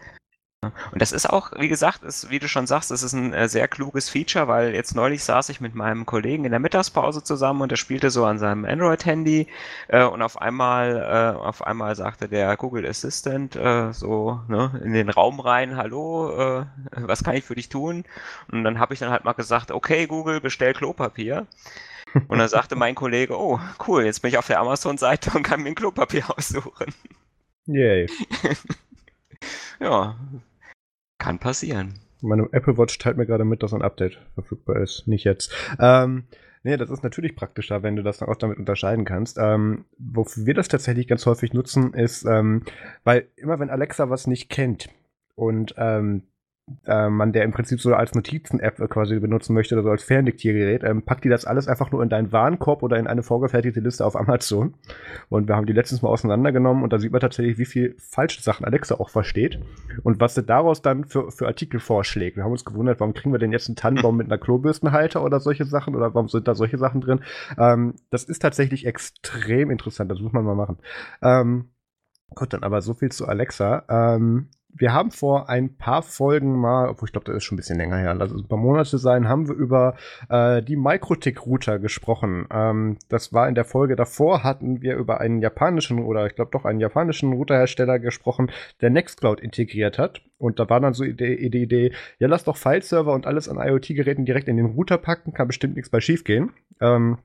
[0.91, 3.47] Und das ist auch, wie gesagt, ist, wie du schon sagst, das ist ein äh,
[3.49, 7.62] sehr kluges Feature, weil jetzt neulich saß ich mit meinem Kollegen in der Mittagspause zusammen
[7.62, 9.47] und er spielte so an seinem Android-Handy
[9.88, 14.93] äh, und auf einmal, äh, auf einmal sagte der Google Assistant äh, so ne, in
[14.93, 18.04] den Raum rein, hallo, äh, was kann ich für dich tun?
[18.52, 21.47] Und dann habe ich dann halt mal gesagt, okay Google, bestell Klopapier.
[22.28, 25.62] Und dann sagte mein Kollege, oh cool, jetzt bin ich auf der Amazon-Seite und kann
[25.62, 26.93] mir ein Klopapier aussuchen.
[27.65, 28.08] Yay.
[29.80, 30.15] ja,
[31.23, 31.93] kann passieren.
[32.21, 35.07] Meine Apple Watch teilt mir gerade mit, dass ein Update verfügbar ist.
[35.07, 35.53] Nicht jetzt.
[35.79, 36.25] Ähm,
[36.63, 39.38] nee, das ist natürlich praktischer, wenn du das dann auch damit unterscheiden kannst.
[39.39, 42.63] Ähm, wofür wir das tatsächlich ganz häufig nutzen, ist, ähm,
[43.05, 44.89] weil immer wenn Alexa was nicht kennt
[45.36, 46.23] und ähm,
[46.86, 50.84] äh, man der im Prinzip so als Notizen-App quasi benutzen möchte oder so als Ferndiktiergerät,
[50.84, 54.06] ähm, packt die das alles einfach nur in deinen Warenkorb oder in eine vorgefertigte Liste
[54.06, 54.76] auf Amazon.
[55.30, 58.41] Und wir haben die letztens mal auseinandergenommen und da sieht man tatsächlich, wie viel falsche
[58.41, 59.60] Sachen Alexa auch versteht
[60.04, 62.38] und was sie daraus dann für, für Artikel vorschlägt.
[62.38, 65.39] Wir haben uns gewundert, warum kriegen wir denn jetzt einen Tannenbaum mit einer Klobürstenhalter oder
[65.39, 67.21] solche Sachen oder warum sind da solche Sachen drin?
[67.58, 70.78] Ähm, das ist tatsächlich extrem interessant, das muss man mal machen.
[71.21, 71.69] Ähm,
[72.36, 73.84] Gut, dann aber so viel zu Alexa.
[73.89, 77.57] Ähm, wir haben vor ein paar Folgen mal, obwohl ich glaube, das ist schon ein
[77.57, 79.95] bisschen länger her, lass es ein paar Monate sein, haben wir über
[80.29, 82.47] äh, die Microtik-Router gesprochen.
[82.51, 86.51] Ähm, das war in der Folge davor, hatten wir über einen japanischen oder ich glaube
[86.51, 90.21] doch einen japanischen Routerhersteller gesprochen, der Nextcloud integriert hat.
[90.38, 93.57] Und da war dann so die, die Idee, ja, lass doch File-Server und alles an
[93.57, 96.51] IoT-Geräten direkt in den Router packen, kann bestimmt nichts bei schief gehen.
[96.81, 97.19] Ähm,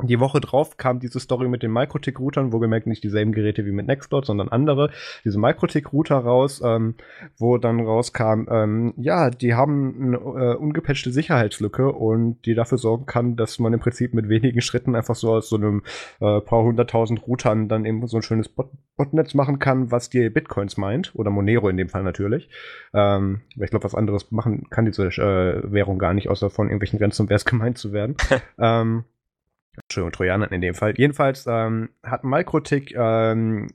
[0.00, 3.72] die Woche drauf kam diese Story mit den Microtik-Routern, wo gemerkt nicht dieselben Geräte wie
[3.72, 4.90] mit Nextcloud, sondern andere,
[5.22, 6.94] diese Microtik-Router raus, ähm,
[7.36, 13.04] wo dann rauskam, ähm, ja, die haben eine äh, ungepatchte Sicherheitslücke und die dafür sorgen
[13.04, 15.82] kann, dass man im Prinzip mit wenigen Schritten einfach so aus so einem
[16.20, 20.32] äh, paar hunderttausend Routern dann eben so ein schönes Bot Botnetz machen kann, was dir
[20.32, 22.50] Bitcoins meint, oder Monero in dem Fall natürlich.
[22.92, 26.98] Ähm, ich glaube, was anderes machen kann diese äh, Währung gar nicht, außer von irgendwelchen
[26.98, 28.16] Ransomwares gemeint zu werden.
[28.58, 29.04] ähm,
[29.76, 30.94] Entschuldigung, Trojanern in dem Fall.
[30.96, 33.68] Jedenfalls ähm, hat Microtik ähm,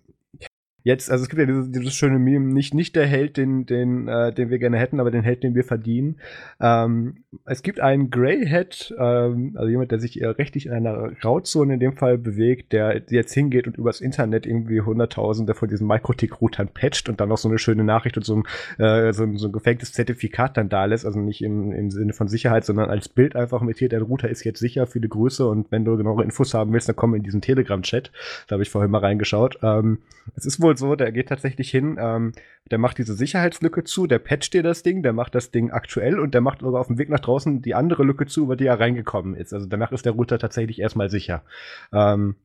[0.87, 4.07] jetzt, also es gibt ja dieses, dieses schöne Meme, nicht, nicht der Held, den, den,
[4.07, 6.19] äh, den wir gerne hätten, aber den Held, den wir verdienen.
[6.59, 11.79] Ähm, es gibt einen Greyhead, ähm, also jemand, der sich rechtlich in einer Grauzone in
[11.79, 17.09] dem Fall bewegt, der jetzt hingeht und übers Internet irgendwie Hunderttausende von diesen Microtik-Routern patcht
[17.09, 18.43] und dann noch so eine schöne Nachricht und so ein,
[18.83, 22.13] äh, so, ein, so ein gefaktes Zertifikat dann da lässt, also nicht im, im Sinne
[22.13, 25.47] von Sicherheit, sondern als Bild einfach mit hier, der Router ist jetzt sicher die Größe
[25.47, 28.11] und wenn du genauere Infos haben willst, dann komm in diesen Telegram-Chat.
[28.47, 29.59] Da habe ich vorhin mal reingeschaut.
[29.61, 29.99] Ähm,
[30.35, 32.31] es ist wohl so, der geht tatsächlich hin, ähm,
[32.71, 36.19] der macht diese Sicherheitslücke zu, der patcht dir das Ding, der macht das Ding aktuell
[36.19, 38.65] und der macht sogar auf dem Weg nach draußen die andere Lücke zu, über die
[38.65, 39.53] er reingekommen ist.
[39.53, 41.43] Also danach ist der Router tatsächlich erstmal sicher.
[41.91, 42.35] Ähm,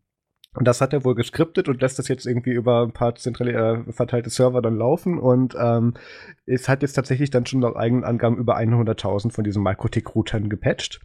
[0.55, 3.49] und das hat er wohl geskriptet und lässt das jetzt irgendwie über ein paar zentral
[3.49, 5.95] äh, verteilte Server dann laufen und ähm,
[6.45, 11.01] es hat jetzt tatsächlich dann schon nach eigenen Angaben über 100.000 von diesen Microtik-Routern gepatcht.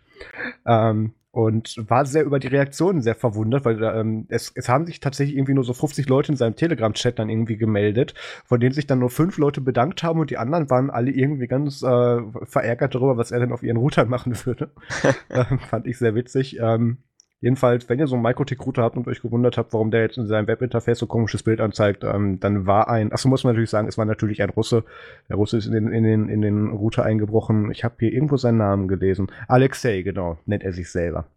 [0.66, 5.00] Ähm, und war sehr über die Reaktionen sehr verwundert, weil ähm, es, es haben sich
[5.00, 8.88] tatsächlich irgendwie nur so 50 Leute in seinem Telegram-Chat dann irgendwie gemeldet, von denen sich
[8.88, 12.96] dann nur fünf Leute bedankt haben und die anderen waren alle irgendwie ganz äh, verärgert
[12.96, 14.72] darüber, was er denn auf ihren Routern machen würde.
[15.30, 16.58] ähm, fand ich sehr witzig.
[16.60, 16.98] Ähm,
[17.40, 20.26] Jedenfalls, wenn ihr so einen Microtik-Router habt und euch gewundert habt, warum der jetzt in
[20.26, 23.88] seinem Webinterface so komisches Bild anzeigt, ähm, dann war ein, achso, muss man natürlich sagen,
[23.88, 24.84] es war natürlich ein Russe.
[25.30, 27.70] Der Russe ist in den, in den, in den Router eingebrochen.
[27.72, 29.28] Ich habe hier irgendwo seinen Namen gelesen.
[29.48, 31.28] Alexei, genau, nennt er sich selber.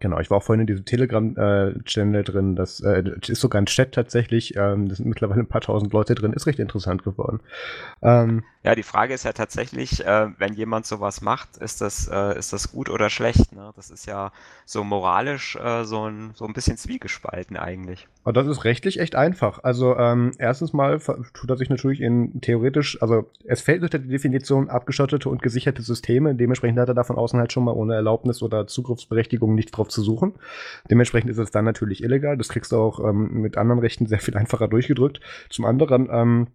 [0.00, 2.54] Genau, ich war auch vorhin in diesem Telegram-Channel drin.
[2.54, 4.54] Das äh, ist sogar ein Chat tatsächlich.
[4.56, 6.32] Ähm, da sind mittlerweile ein paar tausend Leute drin.
[6.32, 7.40] Ist recht interessant geworden.
[8.02, 12.38] Ähm, Ja, die Frage ist ja tatsächlich, äh, wenn jemand sowas macht, ist das, äh,
[12.38, 13.54] ist das gut oder schlecht?
[13.54, 13.72] Ne?
[13.76, 14.30] Das ist ja
[14.66, 18.08] so moralisch äh, so, ein, so ein bisschen zwiegespalten eigentlich.
[18.24, 19.64] Aber das ist rechtlich echt einfach.
[19.64, 21.00] Also ähm, erstens mal
[21.32, 25.80] tut er sich natürlich in theoretisch, also es fällt unter die Definition abgeschottete und gesicherte
[25.80, 26.34] Systeme.
[26.34, 30.02] Dementsprechend hat er davon außen halt schon mal ohne Erlaubnis oder Zugriffsberechtigung nichts drauf zu
[30.02, 30.34] suchen.
[30.90, 32.36] Dementsprechend ist es dann natürlich illegal.
[32.36, 35.20] Das kriegst du auch ähm, mit anderen Rechten sehr viel einfacher durchgedrückt.
[35.48, 36.48] Zum anderen ähm,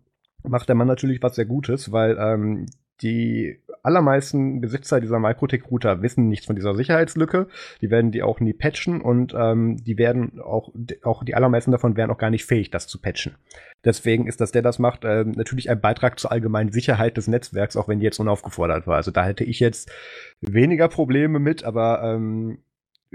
[0.43, 2.65] macht der Mann natürlich was sehr Gutes, weil ähm,
[3.01, 7.47] die allermeisten Besitzer dieser Microtech-Router wissen nichts von dieser Sicherheitslücke.
[7.81, 10.71] Die werden die auch nie patchen und ähm, die werden auch,
[11.03, 13.35] auch die allermeisten davon wären auch gar nicht fähig, das zu patchen.
[13.83, 17.75] Deswegen ist, dass der das macht, äh, natürlich ein Beitrag zur allgemeinen Sicherheit des Netzwerks,
[17.75, 18.95] auch wenn die jetzt unaufgefordert war.
[18.95, 19.91] Also da hätte ich jetzt
[20.39, 22.59] weniger Probleme mit, aber ähm,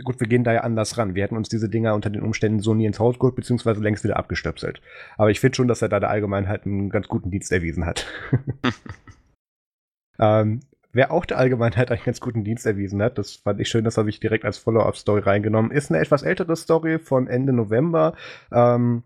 [0.05, 1.15] gut, wir gehen da ja anders ran.
[1.15, 4.05] Wir hätten uns diese Dinger unter den Umständen so nie ins Haus geholt, beziehungsweise längst
[4.05, 4.81] wieder abgestöpselt.
[5.17, 8.07] Aber ich finde schon, dass er da der Allgemeinheit einen ganz guten Dienst erwiesen hat.
[10.19, 10.61] ähm,
[10.93, 13.99] wer auch der Allgemeinheit einen ganz guten Dienst erwiesen hat, das fand ich schön, das
[13.99, 18.15] habe ich direkt als Follow-up-Story reingenommen, ist eine etwas ältere Story von Ende November.
[18.53, 19.05] Ähm,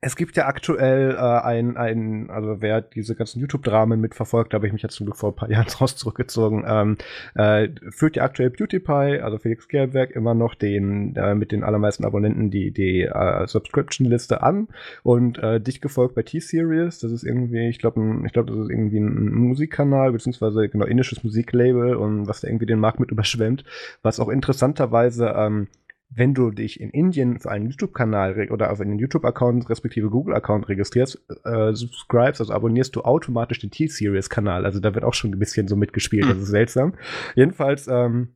[0.00, 4.72] es gibt ja aktuell äh, ein, ein, also wer diese ganzen YouTube-Dramen mitverfolgt, habe ich
[4.72, 6.96] mich jetzt zum Glück vor ein paar Jahren raus zurückgezogen, ähm,
[7.34, 12.04] äh, führt ja aktuell PewDiePie, also Felix Gerberg, immer noch den äh, mit den allermeisten
[12.04, 14.68] Abonnenten die, die äh, Subscription-Liste an
[15.02, 17.00] und äh, dicht gefolgt bei T-Series.
[17.00, 21.24] Das ist irgendwie, ich glaube, ich glaube, das ist irgendwie ein Musikkanal, beziehungsweise genau indisches
[21.24, 23.64] Musiklabel und was da irgendwie den Markt mit überschwemmt,
[24.02, 25.68] was auch interessanterweise ähm,
[26.10, 31.22] wenn du dich in Indien für einen YouTube-Kanal oder auf einen YouTube-Account respektive Google-Account registrierst,
[31.44, 34.64] äh, subscribest, also abonnierst du automatisch den T-Series-Kanal.
[34.64, 36.24] Also da wird auch schon ein bisschen so mitgespielt.
[36.28, 36.94] Das ist seltsam.
[37.34, 38.34] Jedenfalls, ähm,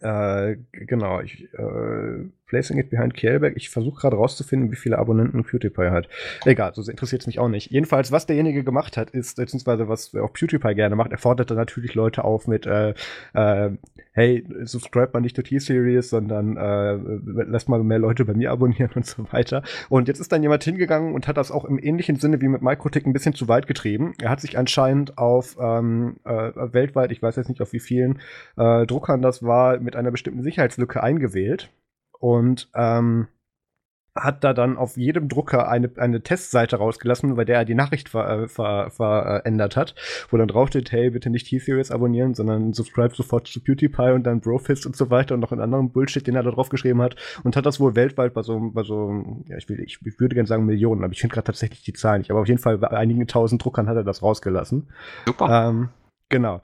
[0.00, 3.56] äh, genau, ich, äh, Placing It Behind Kjellberg.
[3.56, 6.06] Ich versuche gerade rauszufinden, wie viele Abonnenten PewDiePie hat.
[6.44, 7.70] Egal, so interessiert es mich auch nicht.
[7.70, 11.94] Jedenfalls, was derjenige gemacht hat, ist, beziehungsweise was auch PewDiePie gerne macht, er forderte natürlich
[11.94, 12.92] Leute auf mit, äh,
[13.32, 13.70] äh,
[14.12, 16.98] hey, subscribe mal nicht to T-Series, sondern äh,
[17.46, 19.62] lass mal mehr Leute bei mir abonnieren und so weiter.
[19.88, 22.60] Und jetzt ist dann jemand hingegangen und hat das auch im ähnlichen Sinne wie mit
[22.60, 24.12] Microtick ein bisschen zu weit getrieben.
[24.20, 28.20] Er hat sich anscheinend auf ähm, äh, weltweit, ich weiß jetzt nicht auf wie vielen
[28.58, 31.70] äh, Druckern das war, mit einer bestimmten Sicherheitslücke eingewählt
[32.22, 33.26] und ähm,
[34.14, 38.10] hat da dann auf jedem Drucker eine, eine Testseite rausgelassen, bei der er die Nachricht
[38.10, 39.96] ver, äh, ver, verändert hat,
[40.30, 44.40] wo dann draufsteht, hey, bitte nicht T-Series abonnieren, sondern subscribe sofort zu PewDiePie und dann
[44.40, 47.16] Brofist und so weiter und noch einen anderen Bullshit, den er da drauf geschrieben hat
[47.42, 50.34] und hat das wohl weltweit bei so, bei so ja, ich, will, ich, ich würde
[50.34, 52.78] gerne sagen Millionen, aber ich finde gerade tatsächlich die Zahlen nicht, aber auf jeden Fall
[52.78, 54.92] bei einigen tausend Druckern hat er das rausgelassen.
[55.26, 55.68] Super.
[55.68, 55.88] Ähm,
[56.28, 56.60] genau.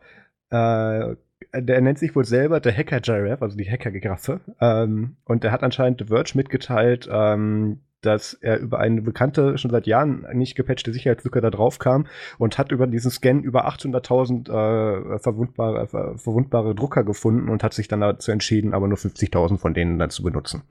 [0.51, 1.17] Äh,
[1.55, 4.41] der nennt sich wohl selber der Hacker Giraffe, also die Hacker-Giraffe.
[4.61, 9.71] Ähm, und der hat anscheinend The Verge mitgeteilt, ähm, dass er über eine bekannte, schon
[9.71, 12.07] seit Jahren nicht gepatchte Sicherheitslücke da drauf kam
[12.39, 17.75] und hat über diesen Scan über 800.000 äh, verwundbare, äh, verwundbare Drucker gefunden und hat
[17.75, 20.63] sich dann dazu entschieden, aber nur 50.000 von denen dann zu benutzen.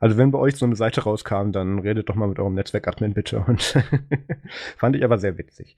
[0.00, 3.14] Also wenn bei euch so eine Seite rauskam, dann redet doch mal mit eurem Netzwerk-Admin
[3.14, 3.44] bitte.
[3.46, 3.62] Und
[4.76, 5.76] fand ich aber sehr witzig.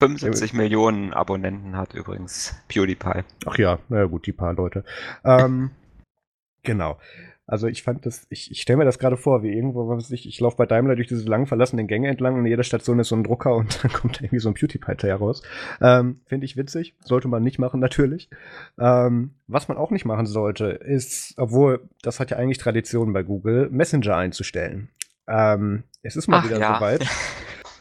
[0.00, 3.22] 75 Millionen Abonnenten hat übrigens PewDiePie.
[3.46, 4.84] Ach ja, naja gut, die paar Leute.
[5.24, 5.70] Ähm,
[6.62, 6.98] genau.
[7.46, 10.10] Also ich fand das, ich, ich stelle mir das gerade vor, wie irgendwo, was weiß
[10.12, 13.00] ich, ich laufe bei Daimler durch diese lang verlassenen Gänge entlang und in jeder Station
[13.00, 15.42] ist so ein Drucker und dann kommt irgendwie so ein PewDiePie-Teil raus.
[15.80, 18.30] Ähm, Finde ich witzig, sollte man nicht machen natürlich.
[18.78, 23.24] Ähm, was man auch nicht machen sollte, ist, obwohl, das hat ja eigentlich Tradition bei
[23.24, 24.88] Google, Messenger einzustellen.
[25.26, 26.76] Ähm, es ist mal Ach, wieder ja.
[26.76, 27.04] soweit.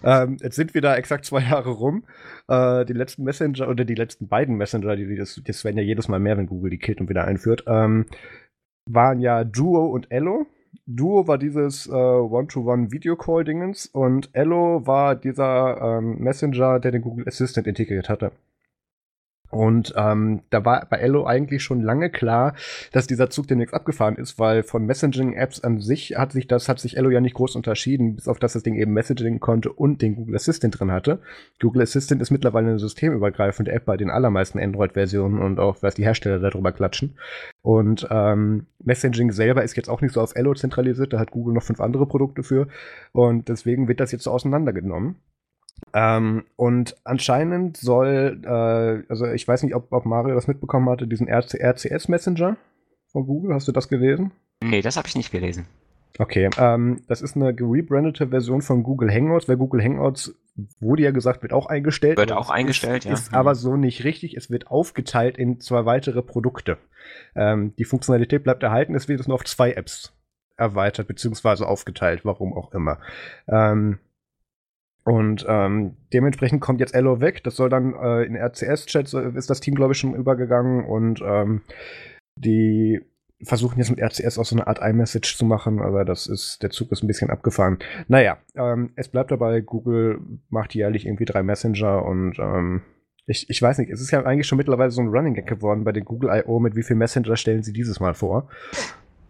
[0.04, 2.04] Ähm, jetzt sind wir da exakt zwei Jahre rum.
[2.48, 6.08] Äh, die letzten Messenger oder die letzten beiden Messenger, die, das, das werden ja jedes
[6.08, 8.06] Mal mehr, wenn Google die killt und wieder einführt, ähm,
[8.86, 10.46] waren ja Duo und Ello.
[10.86, 17.68] Duo war dieses äh, One-to-One-Video-Call-Dingens und Ello war dieser ähm, Messenger, der den Google Assistant
[17.68, 18.32] integriert hatte.
[19.50, 22.54] Und ähm, da war bei Ello eigentlich schon lange klar,
[22.92, 26.80] dass dieser Zug demnächst abgefahren ist, weil von Messaging-Apps an sich hat sich das, hat
[26.80, 30.02] sich Ello ja nicht groß unterschieden, bis auf dass das Ding eben Messaging konnte und
[30.02, 31.20] den Google Assistant drin hatte.
[31.60, 36.04] Google Assistant ist mittlerweile eine systemübergreifende App bei den allermeisten Android-Versionen und auch was die
[36.04, 37.18] Hersteller darüber klatschen.
[37.62, 41.54] Und ähm, Messaging selber ist jetzt auch nicht so auf Ello zentralisiert, da hat Google
[41.54, 42.68] noch fünf andere Produkte für.
[43.12, 45.16] Und deswegen wird das jetzt so auseinandergenommen.
[45.94, 51.08] Ähm, und anscheinend soll, äh, also ich weiß nicht, ob, ob Mario das mitbekommen hatte,
[51.08, 52.58] diesen RC RCS Messenger
[53.12, 53.54] von Google.
[53.54, 54.32] Hast du das gelesen?
[54.64, 55.66] Nee, das habe ich nicht gelesen.
[56.18, 60.36] Okay, ähm, das ist eine gerebrandete Version von Google Hangouts, weil Google Hangouts
[60.82, 62.18] wurde ja gesagt, wird auch eingestellt.
[62.18, 63.14] Wird auch eingestellt, ist, ja.
[63.14, 64.36] Ist aber so nicht richtig.
[64.36, 66.78] Es wird aufgeteilt in zwei weitere Produkte.
[67.36, 70.14] Ähm, die Funktionalität bleibt erhalten, es wird nur auf zwei Apps
[70.58, 73.00] erweitert, beziehungsweise aufgeteilt, warum auch immer.
[73.48, 74.00] Ähm,
[75.10, 77.44] Und ähm, dementsprechend kommt jetzt Ello weg.
[77.44, 80.86] Das soll dann äh, in RCS-Chat ist das Team, glaube ich, schon übergegangen.
[80.86, 81.62] Und ähm,
[82.36, 83.02] die
[83.42, 86.70] versuchen jetzt mit RCS auch so eine Art iMessage zu machen, aber das ist, der
[86.70, 87.80] Zug ist ein bisschen abgefahren.
[88.08, 92.84] Naja, ähm, es bleibt dabei, Google macht jährlich irgendwie drei Messenger und ähm,
[93.26, 95.86] ich, ich weiß nicht, es ist ja eigentlich schon mittlerweile so ein Running Gag geworden
[95.86, 96.60] bei den Google I.O.
[96.60, 98.48] mit wie viel Messenger stellen sie dieses Mal vor.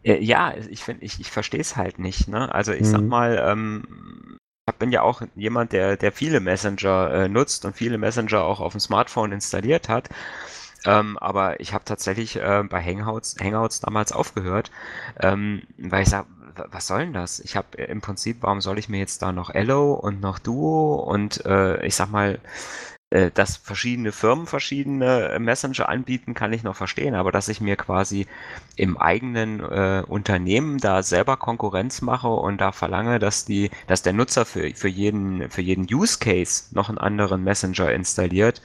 [0.03, 2.27] Äh, ja, ich finde, ich, ich verstehe es halt nicht.
[2.27, 2.53] Ne?
[2.53, 2.85] Also ich mhm.
[2.85, 4.38] sag mal, ähm,
[4.77, 8.73] bin ja auch jemand, der, der viele Messenger äh, nutzt und viele Messenger auch auf
[8.73, 10.09] dem Smartphone installiert hat.
[10.85, 14.71] Ähm, aber ich habe tatsächlich äh, bei Hangouts, Hangouts damals aufgehört,
[15.19, 16.27] ähm, weil ich sage,
[16.71, 17.39] was soll denn das?
[17.39, 20.95] Ich habe im Prinzip, warum soll ich mir jetzt da noch Ello und noch Duo
[20.95, 22.39] und äh, ich sag mal,
[23.11, 27.75] äh, dass verschiedene Firmen verschiedene Messenger anbieten, kann ich noch verstehen, aber dass ich mir
[27.75, 28.27] quasi
[28.75, 34.13] im eigenen äh, Unternehmen da selber Konkurrenz mache und da verlange, dass die, dass der
[34.13, 38.61] Nutzer für, für jeden, für jeden Use Case noch einen anderen Messenger installiert,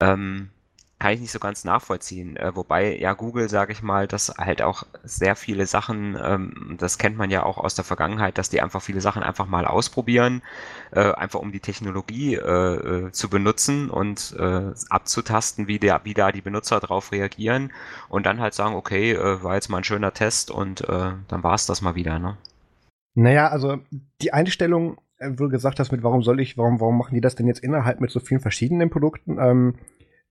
[0.00, 0.50] ähm,
[0.98, 2.36] kann ich nicht so ganz nachvollziehen.
[2.36, 6.96] Äh, wobei ja Google, sage ich mal, dass halt auch sehr viele Sachen, ähm, das
[6.96, 10.42] kennt man ja auch aus der Vergangenheit, dass die einfach viele Sachen einfach mal ausprobieren,
[10.92, 16.14] äh, einfach um die Technologie äh, äh zu benutzen und äh, abzutasten, wie, der, wie
[16.14, 17.72] da die Benutzer darauf reagieren
[18.08, 21.54] und dann halt sagen, okay, äh, war jetzt mal ein schöner Test und dann war
[21.54, 22.18] es das mal wieder.
[22.18, 22.36] Ne?
[23.14, 23.78] Naja, also
[24.20, 27.34] die Einstellung, wo du gesagt hast, mit warum soll ich, warum, warum machen die das
[27.34, 29.38] denn jetzt innerhalb mit so vielen verschiedenen Produkten?
[29.38, 29.74] Ähm,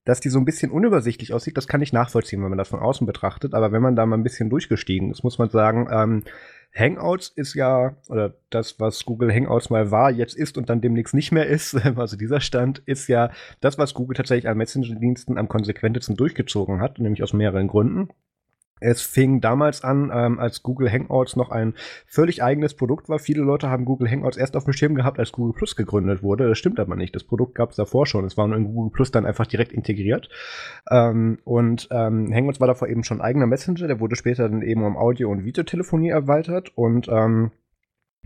[0.06, 2.80] dass die so ein bisschen unübersichtlich aussieht, das kann ich nachvollziehen, wenn man das von
[2.80, 3.54] außen betrachtet.
[3.54, 6.24] Aber wenn man da mal ein bisschen durchgestiegen ist, muss man sagen, ähm,
[6.78, 11.14] Hangouts ist ja, oder das, was Google Hangouts mal war, jetzt ist und dann demnächst
[11.14, 13.32] nicht mehr ist, also dieser Stand, ist ja
[13.62, 18.10] das, was Google tatsächlich an Messenger-Diensten am konsequentesten durchgezogen hat, nämlich aus mehreren Gründen.
[18.82, 21.76] Es fing damals an, ähm, als Google Hangouts noch ein
[22.08, 23.20] völlig eigenes Produkt war.
[23.20, 26.50] Viele Leute haben Google Hangouts erst auf dem Schirm gehabt, als Google Plus gegründet wurde.
[26.50, 27.16] Das stimmt aber nicht.
[27.16, 28.26] Das Produkt gab es davor schon.
[28.26, 30.30] Es war nur in Google Plus dann einfach direkt integriert.
[30.92, 33.88] Ähm, und ähm, Hangouts war davor eben schon eigener Messenger.
[33.88, 36.72] Der wurde später dann eben um Audio- und Videotelefonie erweitert.
[36.76, 37.52] Und ähm,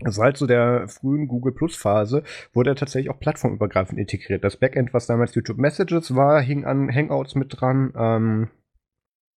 [0.06, 2.22] Seit so der frühen Google Plus Phase
[2.54, 4.42] wurde er tatsächlich auch plattformübergreifend integriert.
[4.42, 7.92] Das Backend, was damals YouTube Messages war, hing an Hangouts mit dran.
[7.94, 8.48] Ähm,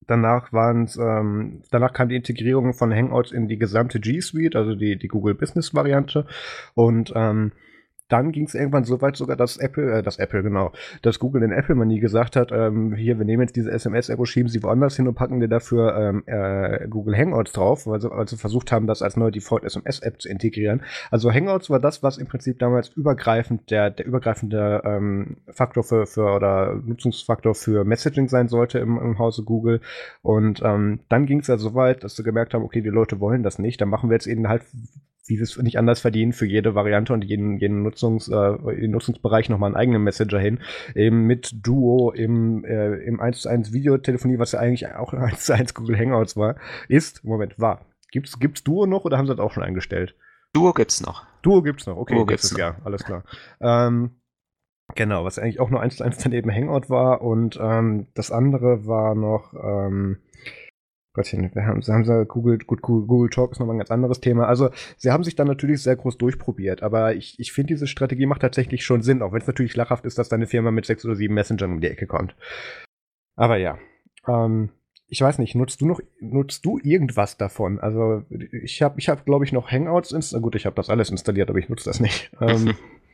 [0.08, 4.56] Danach waren es, ähm, danach kam die Integrierung von Hangouts in die gesamte G Suite,
[4.56, 6.26] also die, die Google Business Variante.
[6.74, 7.52] Und ähm,
[8.10, 11.44] dann ging es irgendwann so weit sogar, dass Apple, äh, das Apple, genau, dass Google
[11.44, 14.96] in Apple Manie gesagt hat, ähm, hier, wir nehmen jetzt diese SMS-App schieben sie woanders
[14.96, 18.88] hin und packen dir dafür ähm, äh, Google Hangouts drauf, weil sie also versucht haben,
[18.88, 20.84] das als neue Default SMS-App zu integrieren.
[21.12, 26.06] Also Hangouts war das, was im Prinzip damals übergreifend der, der übergreifende ähm, Faktor für,
[26.06, 29.82] für oder Nutzungsfaktor für Messaging sein sollte im, im Hause Google.
[30.22, 33.20] Und ähm, dann ging es ja so weit, dass sie gemerkt haben, okay, die Leute
[33.20, 34.64] wollen das nicht, dann machen wir jetzt eben halt
[35.26, 39.50] wie wir es nicht anders verdienen, für jede Variante und jeden, jeden Nutzungs, äh, Nutzungsbereich
[39.50, 40.60] nochmal einen eigenen Messenger hin.
[40.96, 45.46] Eben mit Duo im, äh, im 1 zu 1 Videotelefonie, was ja eigentlich auch 1
[45.46, 46.56] zu 1 Google Hangouts war,
[46.90, 47.86] ist, Moment, war.
[48.12, 50.16] Gibt's, gibt's Duo noch oder haben sie das auch schon eingestellt?
[50.52, 51.26] Duo gibt's noch.
[51.42, 52.16] Duo gibt's noch, okay.
[52.16, 52.60] Duo gibt's noch.
[52.60, 53.24] Ja, alles klar.
[53.60, 54.12] Ähm,
[54.94, 58.86] genau, was eigentlich auch nur 1 zu 1 daneben Hangout war und ähm, das andere
[58.86, 60.18] war noch, ähm,
[61.14, 64.48] Gottchen, wir haben, haben sie googelt, gut, Google Talk ist nochmal ein ganz anderes Thema.
[64.48, 68.26] Also, sie haben sich dann natürlich sehr groß durchprobiert, aber ich, ich finde, diese Strategie
[68.26, 71.06] macht tatsächlich schon Sinn, auch wenn es natürlich lachhaft ist, dass deine Firma mit sechs
[71.06, 72.36] oder sieben Messengern um die Ecke kommt.
[73.36, 73.78] Aber ja.
[74.28, 74.70] Ähm,
[75.08, 77.80] ich weiß nicht, nutzt du noch, nutzt du irgendwas davon?
[77.80, 78.24] Also,
[78.64, 80.44] ich habe, ich hab, glaube ich, noch Hangouts installiert.
[80.44, 82.32] Gut, ich habe das alles installiert, aber ich nutze das nicht.
[82.42, 82.74] Ähm,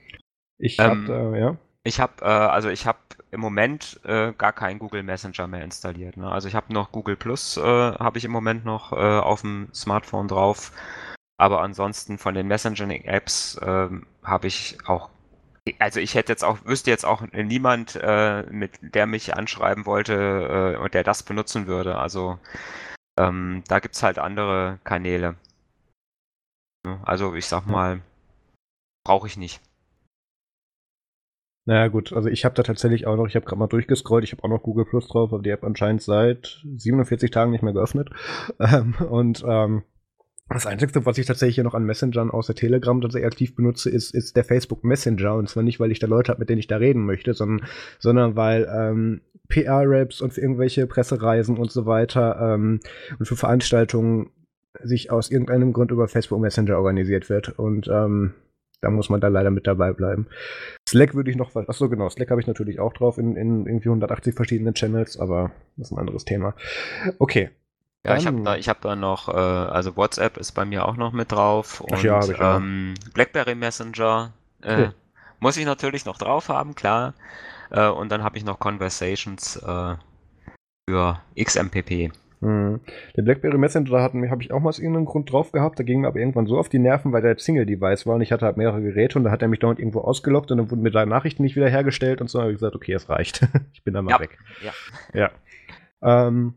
[0.57, 1.57] ich habe, ähm, äh, ja.
[1.83, 2.99] Ich habe, äh, also ich habe
[3.31, 6.17] im Moment äh, gar keinen Google Messenger mehr installiert.
[6.17, 6.29] Ne?
[6.31, 9.69] Also ich habe noch Google Plus, äh, habe ich im Moment noch äh, auf dem
[9.73, 10.71] Smartphone drauf.
[11.37, 15.09] Aber ansonsten von den Messaging-Apps ähm, habe ich auch,
[15.77, 20.75] also ich hätte jetzt auch, wüsste jetzt auch niemand, äh, mit der mich anschreiben wollte
[20.75, 21.97] äh, und der das benutzen würde.
[21.97, 22.39] Also
[23.17, 25.35] ähm, da gibt es halt andere Kanäle.
[27.03, 28.01] Also ich sag mal,
[29.05, 29.61] brauche ich nicht.
[31.69, 34.31] Naja, gut, also ich habe da tatsächlich auch noch, ich habe gerade mal durchgescrollt, ich
[34.31, 37.73] habe auch noch Google Plus drauf, aber die App anscheinend seit 47 Tagen nicht mehr
[37.73, 38.09] geöffnet.
[38.59, 39.83] Ähm, und ähm,
[40.49, 44.15] das Einzige, was ich tatsächlich hier noch an Messengern außer Telegram tatsächlich aktiv benutze, ist,
[44.15, 45.35] ist der Facebook Messenger.
[45.35, 47.67] Und zwar nicht, weil ich da Leute habe, mit denen ich da reden möchte, sondern,
[47.99, 52.79] sondern weil ähm, PR-Raps und für irgendwelche Pressereisen und so weiter ähm,
[53.19, 54.31] und für Veranstaltungen
[54.81, 57.57] sich aus irgendeinem Grund über Facebook Messenger organisiert wird.
[57.59, 58.33] Und ähm,
[58.81, 60.27] da muss man da leider mit dabei bleiben.
[60.89, 63.89] Slack würde ich noch, achso genau, Slack habe ich natürlich auch drauf in, in irgendwie
[63.89, 66.55] 180 verschiedenen Channels, aber das ist ein anderes Thema.
[67.19, 67.51] Okay.
[68.05, 71.11] Ja, ich habe da, hab da noch, äh, also WhatsApp ist bei mir auch noch
[71.11, 72.21] mit drauf und ja,
[72.57, 74.93] ähm, BlackBerry Messenger, äh, cool.
[75.39, 77.13] Muss ich natürlich noch drauf haben, klar.
[77.71, 79.95] Äh, und dann habe ich noch Conversations äh,
[80.89, 82.11] für XMPP.
[82.41, 82.79] Hm.
[83.17, 85.77] Der BlackBerry Messenger habe ich auch mal aus irgendeinem Grund drauf gehabt.
[85.79, 88.31] Da ging mir aber irgendwann so auf die Nerven, weil der Single-Device war und ich
[88.31, 90.81] hatte halt mehrere Geräte und da hat er mich dauernd irgendwo ausgelockt und dann wurden
[90.81, 92.39] mir da Nachrichten nicht wieder hergestellt und so.
[92.39, 93.47] habe ich gesagt, okay, es reicht.
[93.73, 94.19] ich bin da mal ja.
[94.19, 94.37] weg.
[94.63, 95.31] Ja.
[96.01, 96.27] ja.
[96.27, 96.53] Ähm,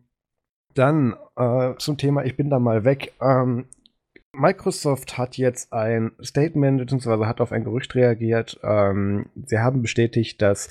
[0.75, 3.13] dann äh, zum Thema, ich bin da mal weg.
[3.21, 3.67] Ähm,
[4.35, 8.59] Microsoft hat jetzt ein Statement beziehungsweise hat auf ein Gerücht reagiert.
[8.63, 10.71] Ähm, sie haben bestätigt, dass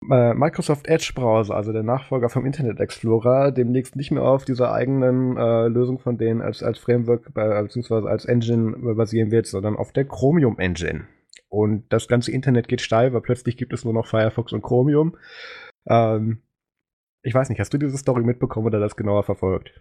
[0.00, 5.36] Microsoft Edge Browser, also der Nachfolger vom Internet Explorer, demnächst nicht mehr auf dieser eigenen
[5.36, 8.08] äh, Lösung von denen als, als Framework äh, bzw.
[8.08, 11.06] als Engine basieren wird, sondern auf der Chromium Engine.
[11.48, 15.16] Und das ganze Internet geht steil, weil plötzlich gibt es nur noch Firefox und Chromium.
[15.86, 16.42] Ähm,
[17.22, 19.72] ich weiß nicht, hast du diese Story mitbekommen oder das genauer verfolgt?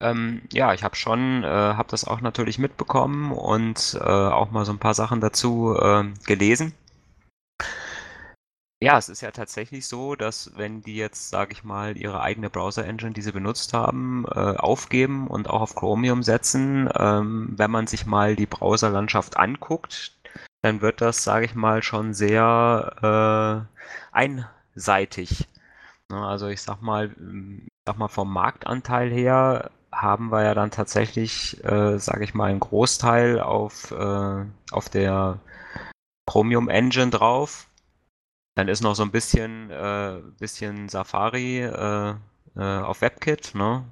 [0.00, 4.64] Ähm, ja, ich habe schon, äh, habe das auch natürlich mitbekommen und äh, auch mal
[4.64, 6.74] so ein paar Sachen dazu äh, gelesen.
[8.82, 12.50] Ja, es ist ja tatsächlich so, dass wenn die jetzt, sage ich mal, ihre eigene
[12.50, 17.86] Browser-Engine, die sie benutzt haben, äh, aufgeben und auch auf Chromium setzen, ähm, wenn man
[17.86, 20.12] sich mal die Browserlandschaft anguckt,
[20.62, 23.66] dann wird das, sage ich mal, schon sehr
[24.12, 25.48] äh, einseitig.
[26.10, 30.70] Ne, also ich sag mal, ich sag mal vom Marktanteil her haben wir ja dann
[30.70, 35.40] tatsächlich, äh, sage ich mal, einen Großteil auf, äh, auf der
[36.26, 37.68] Chromium Engine drauf
[38.54, 42.14] dann ist noch so ein bisschen, äh, bisschen Safari äh,
[42.56, 43.84] äh, auf WebKit, ne?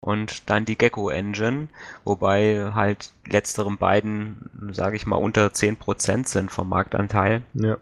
[0.00, 1.68] Und dann die Gecko Engine,
[2.04, 7.42] wobei halt letzteren beiden, sage ich mal, unter 10% sind vom Marktanteil.
[7.54, 7.78] Ja.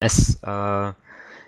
[0.00, 0.92] Es, äh,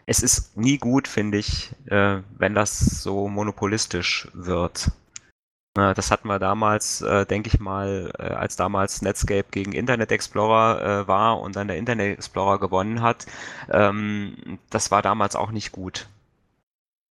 [0.07, 4.93] es ist nie gut, finde ich, äh, wenn das so monopolistisch wird.
[5.75, 11.03] Das hatten wir damals, äh, denke ich mal, äh, als damals Netscape gegen Internet Explorer
[11.05, 13.27] äh, war und dann der Internet Explorer gewonnen hat.
[13.71, 16.09] Ähm, das war damals auch nicht gut.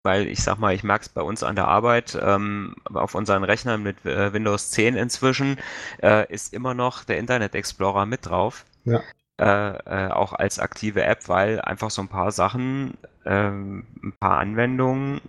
[0.03, 3.45] Weil ich sag mal, ich merke es bei uns an der Arbeit, ähm, auf unseren
[3.45, 5.59] Rechnern mit äh, Windows 10 inzwischen
[6.03, 8.65] äh, ist immer noch der Internet Explorer mit drauf.
[8.85, 9.03] Ja.
[9.37, 15.21] Äh, auch als aktive App, weil einfach so ein paar Sachen, ähm, ein paar Anwendungen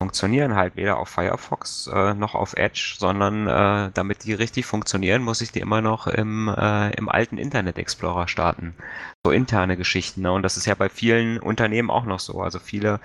[0.00, 5.22] funktionieren halt weder auf Firefox äh, noch auf Edge, sondern äh, damit die richtig funktionieren,
[5.22, 8.74] muss ich die immer noch im, äh, im alten Internet Explorer starten.
[9.24, 10.22] So interne Geschichten.
[10.22, 10.32] Ne?
[10.32, 12.40] Und das ist ja bei vielen Unternehmen auch noch so.
[12.40, 13.00] Also viele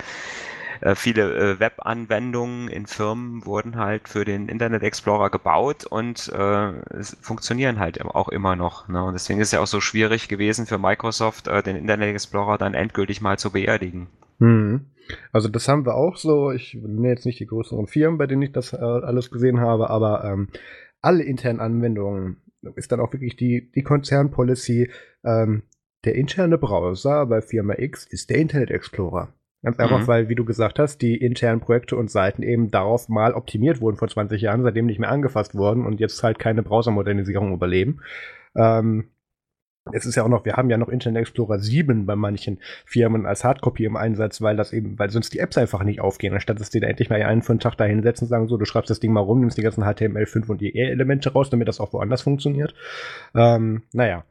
[0.80, 6.72] äh, viele äh, Web-Anwendungen in Firmen wurden halt für den Internet Explorer gebaut und äh,
[7.20, 8.88] funktionieren halt auch immer noch.
[8.88, 9.02] Ne?
[9.02, 12.58] Und deswegen ist es ja auch so schwierig gewesen für Microsoft, äh, den Internet Explorer
[12.58, 14.08] dann endgültig mal zu beerdigen.
[14.38, 14.86] Hm.
[15.32, 16.50] Also das haben wir auch so.
[16.52, 19.90] Ich nenne jetzt nicht die größeren Firmen, bei denen ich das äh, alles gesehen habe,
[19.90, 20.48] aber ähm,
[21.00, 22.42] alle internen Anwendungen
[22.76, 24.90] ist dann auch wirklich die, die Konzernpolicy.
[25.24, 25.62] Ähm,
[26.04, 29.34] der interne Browser bei Firma X ist der Internet Explorer.
[29.62, 30.06] Ganz einfach, mhm.
[30.06, 33.96] weil, wie du gesagt hast, die internen Projekte und Seiten eben darauf mal optimiert wurden
[33.96, 38.00] vor 20 Jahren, seitdem nicht mehr angefasst wurden und jetzt halt keine Browsermodernisierung überleben.
[38.54, 39.08] Ähm,
[39.92, 43.26] es ist ja auch noch, wir haben ja noch Internet Explorer 7 bei manchen Firmen
[43.26, 46.60] als Hardcopy im Einsatz, weil das eben, weil sonst die Apps einfach nicht aufgehen, anstatt
[46.60, 48.64] dass die da endlich mal einen für einen Tag da hinsetzen und sagen, so, du
[48.64, 51.92] schreibst das Ding mal rum, nimmst die ganzen HTML5 und IE-Elemente raus, damit das auch
[51.92, 52.74] woanders funktioniert.
[53.34, 54.24] Ähm, naja.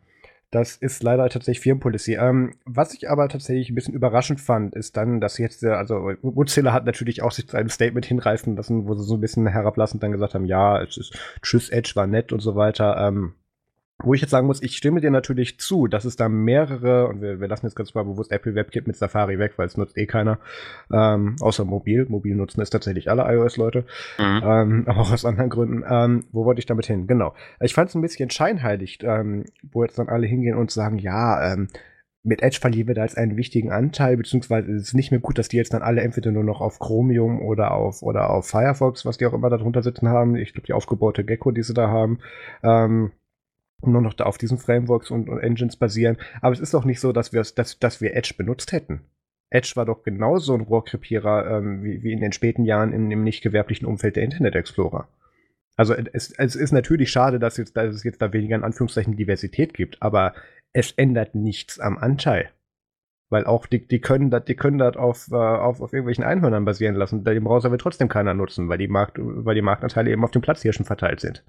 [0.49, 2.15] Das ist leider tatsächlich Firmenpolicy.
[2.15, 6.71] Ähm, was ich aber tatsächlich ein bisschen überraschend fand, ist dann, dass jetzt, also Mozilla
[6.71, 10.01] hat natürlich auch sich zu einem Statement hinreißen lassen, wo sie so ein bisschen herablassend
[10.01, 12.95] dann gesagt haben, ja, es ist Tschüss, Edge war nett und so weiter.
[12.97, 13.33] Ähm,
[14.03, 17.21] wo ich jetzt sagen muss, ich stimme dir natürlich zu, dass es da mehrere, und
[17.21, 19.97] wir, wir lassen jetzt ganz mal bewusst Apple WebKit mit Safari weg, weil es nutzt
[19.97, 20.39] eh keiner,
[20.91, 22.05] ähm, außer mobil.
[22.07, 23.85] Mobil nutzen es tatsächlich alle iOS-Leute,
[24.19, 24.41] mhm.
[24.43, 25.83] ähm, aber auch aus anderen Gründen.
[25.89, 27.07] Ähm, wo wollte ich damit hin?
[27.07, 27.33] Genau.
[27.59, 31.53] Ich fand es ein bisschen scheinheilig, ähm, wo jetzt dann alle hingehen und sagen, ja,
[31.53, 31.67] ähm,
[32.27, 35.39] mit Edge verlieren wir da jetzt einen wichtigen Anteil, beziehungsweise es ist nicht mehr gut,
[35.39, 39.05] dass die jetzt dann alle entweder nur noch auf Chromium oder auf oder auf Firefox,
[39.05, 40.35] was die auch immer da drunter sitzen haben.
[40.35, 42.19] Ich glaube, die aufgebaute Gecko, die sie da haben.
[42.63, 43.11] Ähm,
[43.85, 46.17] nur noch da auf diesen Frameworks und, und, Engines basieren.
[46.41, 49.01] Aber es ist doch nicht so, dass wir, dass, dass wir Edge benutzt hätten.
[49.49, 53.23] Edge war doch genauso ein Rohrkrepierer ähm, wie, wie in den späten Jahren im, im
[53.23, 55.07] nicht gewerblichen Umfeld der Internet Explorer.
[55.77, 59.15] Also es, es ist natürlich schade, dass, jetzt, dass es jetzt da weniger in Anführungszeichen
[59.15, 60.33] Diversität gibt, aber
[60.73, 62.49] es ändert nichts am Anteil.
[63.29, 67.23] Weil auch die, die können das, die können äh, auf, auf irgendwelchen Einhörnern basieren lassen.
[67.23, 70.41] Den Browser wird trotzdem keiner nutzen, weil die, Markt, weil die Marktanteile eben auf den
[70.41, 71.43] Platzhirschen verteilt sind.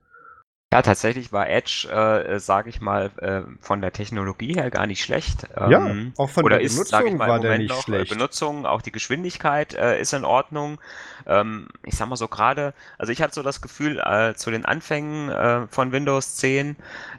[0.70, 5.02] Ja, tatsächlich war Edge, äh, sage ich mal, äh, von der Technologie her gar nicht
[5.02, 5.46] schlecht.
[5.64, 8.06] Ja, ähm, auch von oder der ist, Benutzung ich mal, war der nicht noch, äh,
[8.06, 8.08] schlecht.
[8.08, 10.78] Benutzung, auch die Geschwindigkeit äh, ist in Ordnung.
[11.26, 14.66] Ähm, ich sag mal so gerade, also ich hatte so das Gefühl, äh, zu den
[14.66, 16.76] Anfängen äh, von Windows 10,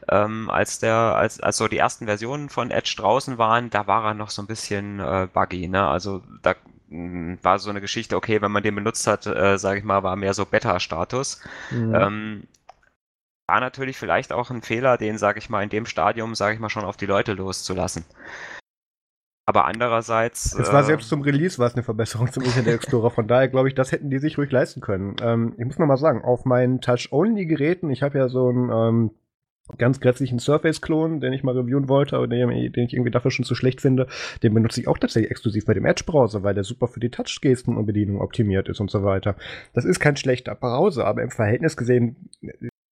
[0.10, 4.06] ähm, als der, als, als so die ersten Versionen von Edge draußen waren, da war
[4.06, 5.88] er noch so ein bisschen äh, buggy, ne?
[5.88, 6.54] Also da
[6.90, 10.04] mh, war so eine Geschichte, okay, wenn man den benutzt hat, äh, sage ich mal,
[10.04, 11.42] war mehr so Beta-Status.
[11.72, 11.96] Mhm.
[11.96, 12.44] Ähm,
[13.50, 16.60] war natürlich vielleicht auch ein Fehler, den, sage ich mal, in dem Stadium, sage ich
[16.60, 18.06] mal, schon auf die Leute loszulassen.
[19.48, 20.54] Aber andererseits.
[20.54, 23.10] Es war äh, selbst zum Release war es eine Verbesserung zum Internet Explorer.
[23.10, 25.16] Von daher glaube ich, das hätten die sich ruhig leisten können.
[25.24, 29.12] Ähm, ich muss noch mal sagen, auf meinen Touch-Only-Geräten, ich habe ja so einen ähm,
[29.80, 33.46] ganz grässlichen Surface-Klon, den ich mal reviewen wollte, aber den, den ich irgendwie dafür schon
[33.46, 34.06] zu schlecht finde,
[34.44, 37.78] den benutze ich auch tatsächlich exklusiv bei dem Edge-Browser, weil der super für die Touch-Gesten
[37.78, 39.36] und Bedienung optimiert ist und so weiter.
[39.74, 42.30] Das ist kein schlechter Browser, aber im Verhältnis gesehen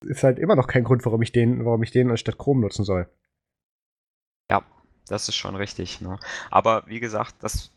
[0.08, 2.84] ist halt immer noch kein Grund, warum ich den, warum ich den anstatt Chrome nutzen
[2.84, 3.08] soll.
[4.50, 4.62] Ja,
[5.06, 6.00] das ist schon richtig.
[6.00, 6.18] Ne?
[6.50, 7.70] Aber wie gesagt, das,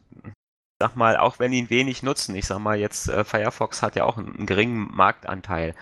[0.80, 4.06] sag mal, auch wenn ihn wenig nutzen, ich sag mal jetzt, äh, Firefox hat ja
[4.06, 5.76] auch einen, einen geringen Marktanteil.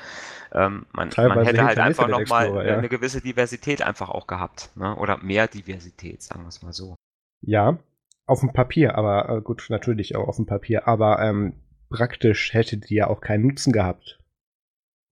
[0.52, 2.78] Ähm, man, man hätte halt einfach nochmal ja.
[2.78, 4.72] eine gewisse Diversität einfach auch gehabt.
[4.76, 4.96] Ne?
[4.96, 6.96] Oder mehr Diversität, sagen wir es mal so.
[7.42, 7.78] Ja,
[8.26, 11.54] auf dem Papier, aber äh, gut, natürlich auch auf dem Papier, aber ähm,
[11.90, 14.19] praktisch hätte die ja auch keinen Nutzen gehabt.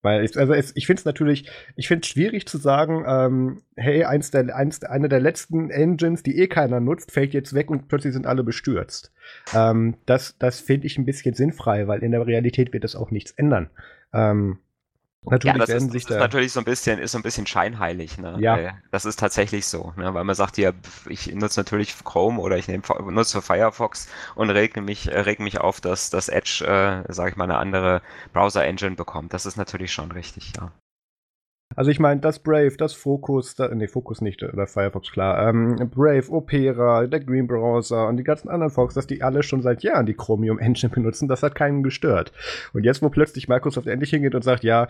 [0.02, 4.04] Weil ich, also ich finde es natürlich, ich finde es schwierig zu sagen, ähm, hey,
[4.04, 7.88] eins der, eins, eine der letzten Engines, die eh keiner nutzt, fällt jetzt weg und
[7.88, 9.12] plötzlich sind alle bestürzt.
[9.56, 13.12] Ähm, das das finde ich ein bisschen sinnfrei, weil in der Realität wird das auch
[13.12, 13.70] nichts ändern.
[14.14, 14.60] Ähm,
[15.24, 16.20] natürlich Ja, das ist, das ist da.
[16.20, 18.38] natürlich so ein bisschen, ist so ein bisschen scheinheilig, ne?
[18.40, 18.64] Ja.
[18.92, 20.14] Das ist tatsächlich so, ne?
[20.14, 24.76] Weil man sagt pf, ich nutze natürlich Chrome oder ich nehme, nutze Firefox und reg
[24.78, 28.02] mich, äh, reg mich auf, dass das Edge, äh, sage ich mal, eine andere
[28.34, 29.34] Browser-Engine bekommt.
[29.34, 30.72] Das ist natürlich schon richtig, ja.
[31.76, 35.50] Also ich meine, das Brave, das Focus, da, nee, Focus nicht, oder Firefox, klar.
[35.50, 39.62] Ähm, Brave, Opera, der Green Browser und die ganzen anderen Fox, dass die alle schon
[39.62, 42.32] seit Jahren die Chromium Engine benutzen, das hat keinen gestört.
[42.74, 44.88] Und jetzt, wo plötzlich Microsoft endlich hingeht und sagt, ja,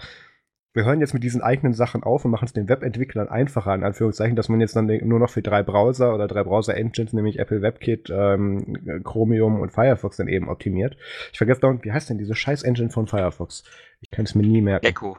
[0.73, 3.83] wir hören jetzt mit diesen eigenen Sachen auf und machen es den Webentwicklern einfacher, in
[3.83, 7.63] Anführungszeichen, dass man jetzt dann nur noch für drei Browser oder drei Browser-Engines, nämlich Apple
[7.63, 10.95] WebKit, ähm, Chromium und Firefox dann eben optimiert.
[11.31, 13.63] Ich vergesse dauernd, wie heißt denn diese scheiß Engine von Firefox?
[14.01, 14.85] Ich kann es mir nie merken.
[14.85, 15.17] Gecko.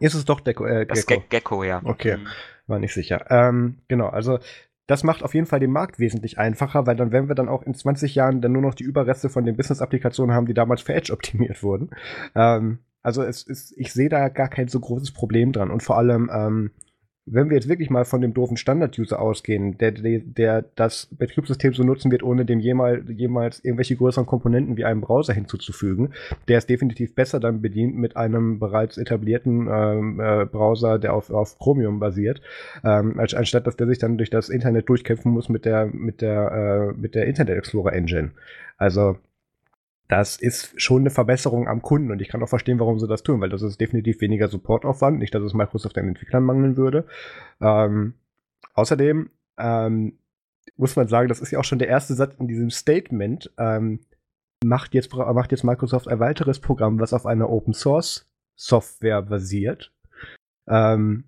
[0.00, 1.20] Ist es doch Deco, äh, Das Gecko?
[1.20, 1.80] Ge Gecko, ja.
[1.84, 2.18] Okay.
[2.18, 2.26] Mhm.
[2.66, 3.26] War nicht sicher.
[3.30, 4.38] Ähm, genau, also
[4.86, 7.62] das macht auf jeden Fall den Markt wesentlich einfacher, weil dann werden wir dann auch
[7.62, 10.94] in 20 Jahren dann nur noch die Überreste von den Business-Applikationen haben, die damals für
[10.94, 11.90] Edge optimiert wurden.
[12.34, 15.70] Ähm, also es ist, ich sehe da gar kein so großes Problem dran.
[15.70, 16.70] Und vor allem, ähm,
[17.30, 21.74] wenn wir jetzt wirklich mal von dem doofen Standard-User ausgehen, der, der, der das Betriebssystem
[21.74, 26.12] so nutzen wird, ohne dem jemals, jemals irgendwelche größeren Komponenten wie einem Browser hinzuzufügen,
[26.48, 31.30] der ist definitiv besser dann bedient mit einem bereits etablierten ähm, äh, Browser, der auf,
[31.30, 32.40] auf Chromium basiert,
[32.84, 36.20] ähm, als, anstatt dass der sich dann durch das Internet durchkämpfen muss mit der, mit
[36.20, 38.30] der, äh, mit der Internet Explorer Engine.
[38.76, 39.16] Also
[40.08, 43.22] das ist schon eine Verbesserung am Kunden und ich kann auch verstehen, warum sie das
[43.22, 47.06] tun, weil das ist definitiv weniger Supportaufwand, nicht, dass es Microsoft den Entwicklern mangeln würde.
[47.60, 48.14] Ähm,
[48.72, 50.18] außerdem ähm,
[50.76, 53.50] muss man sagen, das ist ja auch schon der erste Satz in diesem Statement.
[53.58, 54.00] Ähm,
[54.64, 59.92] macht, jetzt, macht jetzt Microsoft ein weiteres Programm, was auf einer Open Source Software basiert.
[60.66, 61.24] Ähm,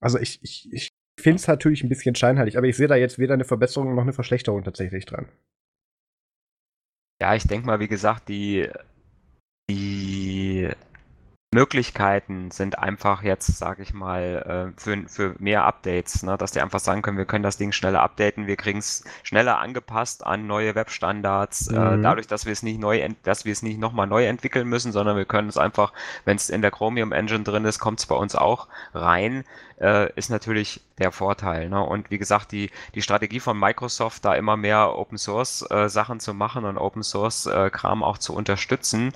[0.00, 3.18] also ich, ich, ich finde es natürlich ein bisschen scheinheilig, aber ich sehe da jetzt
[3.18, 5.26] weder eine Verbesserung noch eine Verschlechterung tatsächlich dran.
[7.22, 8.68] Ja, ich denke mal, wie gesagt, die,
[9.70, 10.68] die
[11.54, 16.36] Möglichkeiten sind einfach jetzt, sage ich mal, äh, für, für mehr Updates, ne?
[16.36, 19.60] dass die einfach sagen können, wir können das Ding schneller updaten, wir kriegen es schneller
[19.60, 22.02] angepasst an neue Webstandards, äh, Mhm.
[22.02, 25.16] dadurch, dass wir es nicht neu, dass wir es nicht nochmal neu entwickeln müssen, sondern
[25.16, 25.92] wir können es einfach,
[26.24, 29.44] wenn es in der Chromium Engine drin ist, kommt es bei uns auch rein,
[29.82, 31.68] äh, ist natürlich der Vorteil.
[31.68, 31.82] Ne?
[31.82, 36.20] Und wie gesagt, die, die Strategie von Microsoft, da immer mehr Open Source äh, Sachen
[36.20, 39.12] zu machen und Open Source äh, Kram auch zu unterstützen,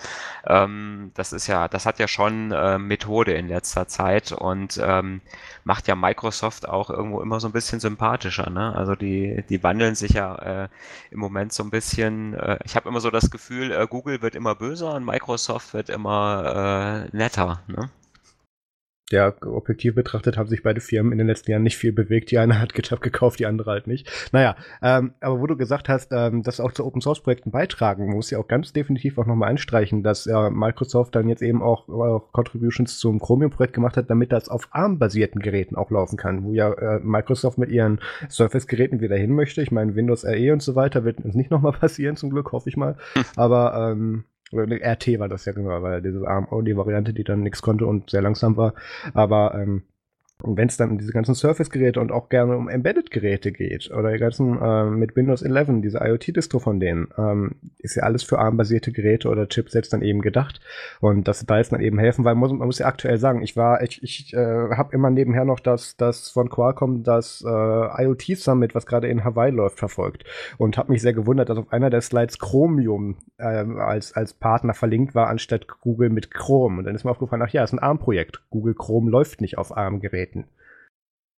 [0.46, 5.20] ähm, das ist ja, das hat ja schon äh, Methode in letzter Zeit und ähm,
[5.64, 8.50] macht ja Microsoft auch irgendwo immer so ein bisschen sympathischer.
[8.50, 8.74] Ne?
[8.74, 10.68] Also die, die wandeln sich ja äh,
[11.10, 12.34] im Moment so ein bisschen.
[12.34, 17.06] Äh, ich habe immer so das Gefühl, Google wird immer böser und Microsoft wird immer
[17.12, 17.62] netter.
[17.68, 17.90] Ne?
[19.10, 22.32] Ja, objektiv betrachtet haben sich beide Firmen in den letzten Jahren nicht viel bewegt.
[22.32, 24.10] Die eine hat GitHub gekauft, die andere halt nicht.
[24.32, 28.12] Naja, ähm, aber wo du gesagt hast, ähm, dass auch zu Open Source Projekten beitragen,
[28.12, 31.88] muss ja auch ganz definitiv auch nochmal anstreichen, dass äh, Microsoft dann jetzt eben auch,
[31.88, 36.52] auch Contributions zum Chromium-Projekt gemacht hat, damit das auf ARM-basierten Geräten auch laufen kann, wo
[36.52, 39.62] ja äh, Microsoft mit ihren Surface-Geräten wieder hin möchte.
[39.62, 42.68] Ich meine, Windows RE und so weiter wird uns nicht nochmal passieren, zum Glück, hoffe
[42.68, 42.96] ich mal.
[43.36, 48.10] Aber ähm, RT war das ja genau, weil diese ARM-Only-Variante, die dann nichts konnte und
[48.10, 48.74] sehr langsam war.
[49.14, 49.82] Aber ähm,
[50.42, 54.12] Und wenn es dann um diese ganzen Surface-Geräte und auch gerne um Embedded-Geräte geht oder
[54.12, 58.38] die ganzen äh, mit Windows 11, diese IoT-Distro von denen, ähm, ist ja alles für
[58.38, 60.60] ARM-basierte Geräte oder Chipsets dann eben gedacht.
[61.00, 63.42] Und dass da jetzt dann eben helfen, weil man muss, man muss ja aktuell sagen,
[63.42, 68.04] ich war, ich, ich äh, habe immer nebenher noch das, das von Qualcomm, das äh,
[68.04, 70.24] IoT Summit, was gerade in Hawaii läuft, verfolgt
[70.58, 74.74] und habe mich sehr gewundert, dass auf einer der Slides Chromium äh, als, als Partner
[74.74, 76.78] verlinkt war, anstatt Google mit Chrome.
[76.78, 78.42] Und dann ist mir aufgefallen, ach ja, ist ein ARM-Projekt.
[78.50, 80.46] Google Chrome läuft nicht auf ARM-Geräten treten.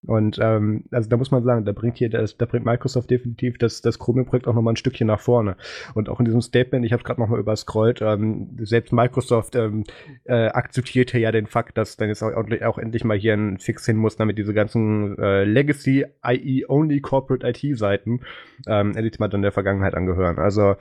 [0.06, 3.58] Und ähm, also da muss man sagen, da bringt hier, das, da bringt Microsoft definitiv
[3.58, 5.58] das, das Chromium-Projekt auch nochmal ein Stückchen nach vorne.
[5.96, 9.84] Und auch in diesem Statement, ich habe es gerade nochmal überscrollt, ähm, selbst Microsoft ähm,
[10.24, 13.86] äh, akzeptiert ja den Fakt, dass dann jetzt auch, auch, endlich mal hier ein Fix
[13.86, 18.22] hin muss, damit diese ganzen äh, Legacy, IE Only Corporate IT-Seiten
[18.68, 20.38] ähm, endlich mal dann der Vergangenheit angehören.
[20.38, 20.76] Also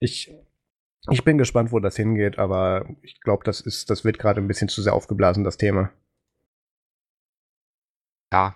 [0.00, 0.34] ich,
[1.10, 4.48] ich bin gespannt, wo das hingeht, aber ich glaube, das ist, das wird gerade ein
[4.48, 5.90] bisschen zu sehr aufgeblasen, das Thema.
[8.32, 8.54] Ja,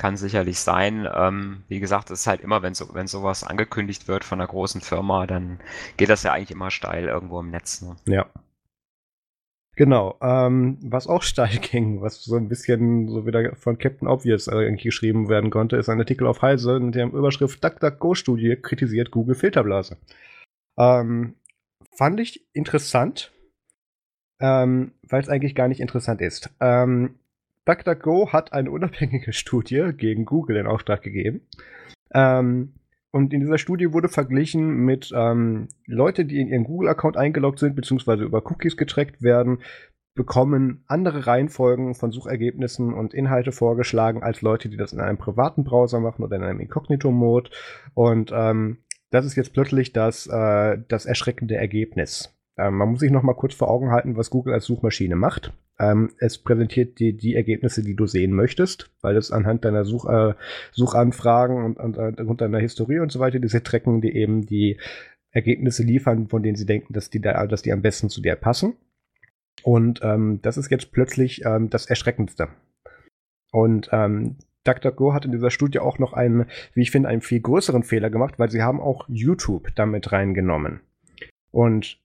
[0.00, 1.06] kann sicherlich sein.
[1.14, 4.48] Ähm, wie gesagt, es ist halt immer, wenn, so, wenn sowas angekündigt wird von einer
[4.48, 5.60] großen Firma, dann
[5.98, 7.82] geht das ja eigentlich immer steil irgendwo im Netz.
[7.82, 7.96] Ne?
[8.06, 8.26] Ja.
[9.76, 10.16] Genau.
[10.22, 14.84] Ähm, was auch steil ging, was so ein bisschen so wieder von Captain Obvious irgendwie
[14.84, 19.98] geschrieben werden konnte, ist ein Artikel auf Heise in der Überschrift DuckDuckGo-Studie kritisiert Google Filterblase.
[20.78, 21.34] Ähm,
[21.94, 23.32] fand ich interessant,
[24.40, 26.48] ähm, weil es eigentlich gar nicht interessant ist.
[26.60, 27.19] Ähm,
[27.70, 31.42] DuckDuckGo hat eine unabhängige Studie gegen Google in Auftrag gegeben.
[32.12, 32.74] Ähm,
[33.12, 37.74] und in dieser Studie wurde verglichen mit ähm, Leute, die in ihren Google-Account eingeloggt sind,
[37.74, 39.58] beziehungsweise über Cookies getrackt werden,
[40.14, 45.64] bekommen andere Reihenfolgen von Suchergebnissen und Inhalte vorgeschlagen als Leute, die das in einem privaten
[45.64, 47.50] Browser machen oder in einem Inkognito-Mode.
[47.94, 48.78] Und ähm,
[49.10, 52.36] das ist jetzt plötzlich das, äh, das erschreckende Ergebnis.
[52.60, 55.52] Ähm, man muss sich noch mal kurz vor Augen halten, was Google als Suchmaschine macht.
[55.78, 60.06] Ähm, es präsentiert dir die Ergebnisse, die du sehen möchtest, weil es anhand deiner Such,
[60.06, 60.34] äh,
[60.72, 64.78] Suchanfragen und, und, und deiner Historie und so weiter, diese Trecken, die eben die
[65.30, 68.36] Ergebnisse liefern, von denen sie denken, dass die, da, dass die am besten zu dir
[68.36, 68.74] passen.
[69.62, 72.48] Und ähm, das ist jetzt plötzlich ähm, das Erschreckendste.
[73.52, 77.40] Und ähm, DuckDuckGo hat in dieser Studie auch noch einen, wie ich finde, einen viel
[77.40, 80.80] größeren Fehler gemacht, weil sie haben auch YouTube damit reingenommen.
[81.50, 81.98] Und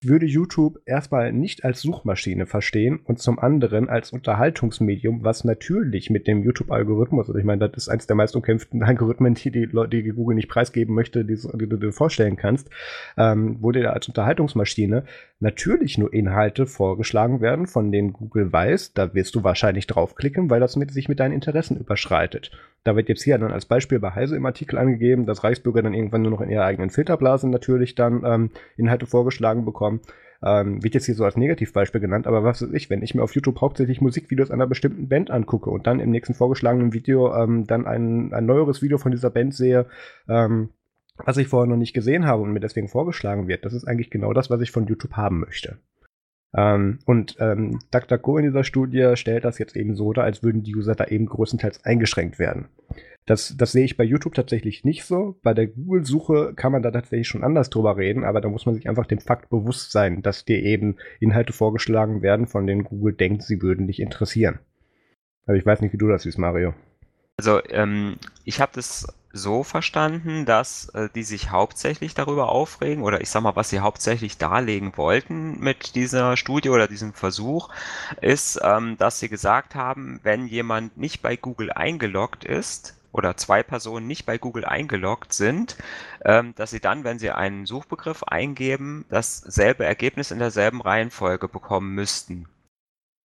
[0.00, 6.10] ich würde YouTube erstmal nicht als Suchmaschine verstehen und zum anderen als Unterhaltungsmedium, was natürlich
[6.10, 9.68] mit dem YouTube-Algorithmus, also ich meine, das ist eines der meist umkämpften Algorithmen, die, die,
[9.68, 12.70] die Google nicht preisgeben möchte, die, die du dir vorstellen kannst,
[13.16, 15.04] ähm, wurde da als Unterhaltungsmaschine
[15.40, 20.60] natürlich nur Inhalte vorgeschlagen werden, von denen Google weiß, da wirst du wahrscheinlich draufklicken, weil
[20.60, 22.50] das mit, sich mit deinen Interessen überschreitet.
[22.86, 25.92] Da wird jetzt hier dann als Beispiel bei Heise im Artikel angegeben, dass Reichsbürger dann
[25.92, 30.00] irgendwann nur noch in ihrer eigenen Filterblasen natürlich dann ähm, Inhalte vorgeschlagen bekommen.
[30.40, 33.24] Ähm, wird jetzt hier so als Negativbeispiel genannt, aber was weiß ich, wenn ich mir
[33.24, 37.66] auf YouTube hauptsächlich Musikvideos einer bestimmten Band angucke und dann im nächsten vorgeschlagenen Video ähm,
[37.66, 39.86] dann ein, ein neueres Video von dieser Band sehe,
[40.28, 40.68] ähm,
[41.24, 44.10] was ich vorher noch nicht gesehen habe und mir deswegen vorgeschlagen wird, das ist eigentlich
[44.10, 45.78] genau das, was ich von YouTube haben möchte.
[46.54, 50.62] Ähm, und ähm, DuckDuckGo in dieser Studie stellt das jetzt eben so dar, als würden
[50.62, 52.68] die User da eben größtenteils eingeschränkt werden.
[53.26, 55.36] Das, das sehe ich bei YouTube tatsächlich nicht so.
[55.42, 58.76] Bei der Google-Suche kann man da tatsächlich schon anders drüber reden, aber da muss man
[58.76, 63.14] sich einfach dem Fakt bewusst sein, dass dir eben Inhalte vorgeschlagen werden, von denen Google
[63.14, 64.60] denkt, sie würden dich interessieren.
[65.46, 66.74] Aber ich weiß nicht, wie du das siehst, Mario.
[67.36, 69.06] Also, ähm, ich habe das
[69.36, 73.80] so verstanden, dass äh, die sich hauptsächlich darüber aufregen oder ich sag mal, was sie
[73.80, 77.68] hauptsächlich darlegen wollten mit dieser Studie oder diesem Versuch,
[78.20, 83.62] ist, ähm, dass sie gesagt haben, wenn jemand nicht bei Google eingeloggt ist, oder zwei
[83.62, 85.76] Personen nicht bei Google eingeloggt sind,
[86.24, 91.94] ähm, dass sie dann, wenn sie einen Suchbegriff eingeben, dasselbe Ergebnis in derselben Reihenfolge bekommen
[91.94, 92.46] müssten.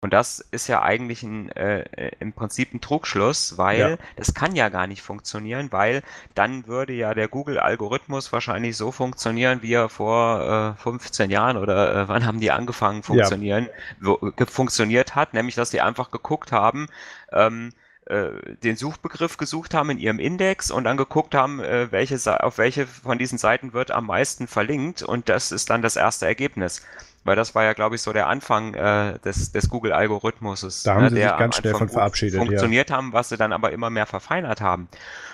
[0.02, 3.96] Und das ist ja eigentlich ein, äh, äh, im Prinzip ein Trugschluss, weil ja.
[4.16, 6.02] das kann ja gar nicht funktionieren, weil
[6.34, 11.94] dann würde ja der Google-Algorithmus wahrscheinlich so funktionieren, wie er vor äh, 15 Jahren oder
[11.94, 13.68] äh, wann haben die angefangen funktionieren,
[14.02, 14.46] ja.
[14.46, 16.86] funktioniert hat, nämlich dass die einfach geguckt haben,
[17.32, 17.72] ähm,
[18.06, 22.56] äh, den Suchbegriff gesucht haben in ihrem Index und dann geguckt haben, äh, welche, auf
[22.56, 26.82] welche von diesen Seiten wird am meisten verlinkt und das ist dann das erste Ergebnis.
[27.22, 30.84] Weil das war ja, glaube ich, so der Anfang äh, des, des Google-Algorithmuses.
[30.84, 32.38] Da haben ne, sie sich ganz schnell von verabschiedet.
[32.38, 32.96] Funktioniert ja.
[32.96, 34.88] haben, was sie dann aber immer mehr verfeinert haben.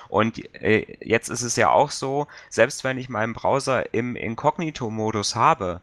[0.09, 5.37] Und äh, jetzt ist es ja auch so, selbst wenn ich meinen Browser im Inkognito-Modus
[5.37, 5.80] habe,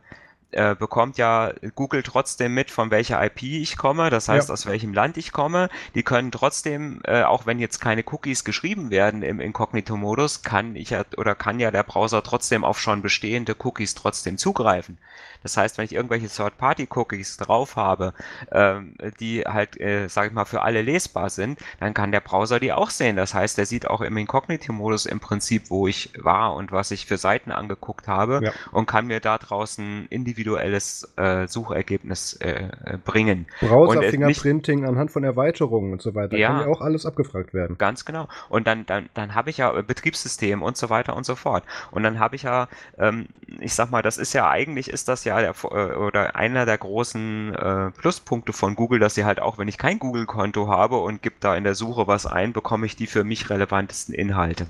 [0.54, 4.54] äh, bekommt ja Google trotzdem mit, von welcher IP ich komme, das heißt, ja.
[4.54, 5.70] aus welchem Land ich komme.
[5.96, 10.92] Die können trotzdem, äh, auch wenn jetzt keine Cookies geschrieben werden im Inkognito-Modus, kann ich
[10.92, 14.98] ja oder kann ja der Browser trotzdem auf schon bestehende Cookies trotzdem zugreifen.
[15.44, 18.14] Das heißt, wenn ich irgendwelche Third-Party-Cookies drauf habe,
[18.52, 22.60] ähm, die halt, äh, sage ich mal, für alle lesbar sind, dann kann der Browser
[22.60, 23.18] die auch sehen.
[23.18, 27.06] Das heißt, der sieht auch im Inkognito-Modus im Prinzip, wo ich war und was ich
[27.06, 28.52] für Seiten angeguckt habe ja.
[28.72, 30.08] und kann mir da draußen
[30.44, 33.48] individuelles äh, Suchergebnis äh, bringen.
[33.60, 36.38] Browser-Fingerprinting anhand von Erweiterungen und so weiter.
[36.38, 37.78] Ja, kann ja auch alles abgefragt werden.
[37.78, 38.28] Ganz genau.
[38.50, 41.64] Und dann, dann, dann habe ich ja Betriebssystem und so weiter und so fort.
[41.92, 42.68] Und dann habe ich ja,
[42.98, 43.28] ähm,
[43.60, 46.66] ich sag mal, das ist ja eigentlich, ist das ja ja der, äh, oder einer
[46.66, 50.98] der großen äh, Pluspunkte von Google, dass sie halt auch, wenn ich kein Google-Konto habe
[50.98, 54.68] und gebe da in der Suche was ein, bekomme ich die für mich relevantesten Inhalte.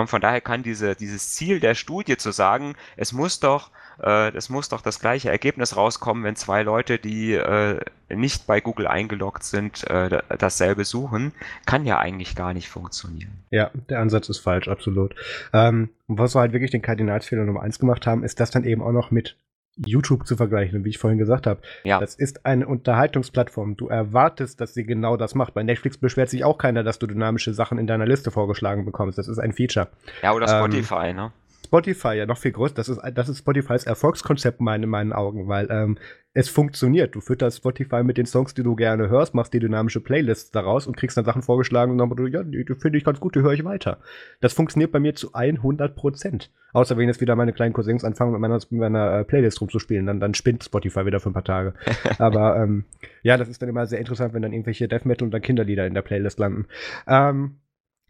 [0.00, 3.70] Und von daher kann diese, dieses Ziel der Studie zu sagen, es muss doch,
[4.02, 8.60] äh, es muss doch das gleiche Ergebnis rauskommen, wenn zwei Leute, die äh, nicht bei
[8.60, 11.32] Google eingeloggt sind, äh, dasselbe suchen,
[11.66, 13.32] kann ja eigentlich gar nicht funktionieren.
[13.50, 15.14] Ja, der Ansatz ist falsch, absolut.
[15.52, 18.82] Ähm, was wir halt wirklich den Kardinalsfehler Nummer eins gemacht haben, ist das dann eben
[18.82, 19.36] auch noch mit
[19.76, 20.84] YouTube zu vergleichen.
[20.84, 21.98] wie ich vorhin gesagt habe, ja.
[21.98, 23.76] das ist eine Unterhaltungsplattform.
[23.76, 25.54] Du erwartest, dass sie genau das macht.
[25.54, 29.18] Bei Netflix beschwert sich auch keiner, dass du dynamische Sachen in deiner Liste vorgeschlagen bekommst.
[29.18, 29.88] Das ist ein Feature.
[30.22, 31.32] Ja, oder Spotify, ähm, ne?
[31.64, 32.74] Spotify ja noch viel größer.
[32.74, 35.98] Das ist, das ist Spotifys Erfolgskonzept in meinen Augen, weil ähm,
[36.32, 37.14] es funktioniert.
[37.14, 40.86] Du fütterst Spotify mit den Songs, die du gerne hörst, machst die dynamische Playlists daraus
[40.86, 43.40] und kriegst dann Sachen vorgeschlagen und dann du, ja, die finde ich ganz gut, die
[43.40, 43.98] höre ich weiter.
[44.40, 46.50] Das funktioniert bei mir zu 100 Prozent.
[46.72, 50.06] Außer wenn jetzt wieder meine kleinen Cousins anfangen, mit meiner, mit meiner äh, Playlist rumzuspielen,
[50.06, 51.74] dann, dann spinnt Spotify wieder für ein paar Tage.
[52.18, 52.84] Aber ähm,
[53.22, 55.86] ja, das ist dann immer sehr interessant, wenn dann irgendwelche Death Metal und dann Kinderlieder
[55.86, 56.66] in der Playlist landen.
[57.06, 57.60] Ähm,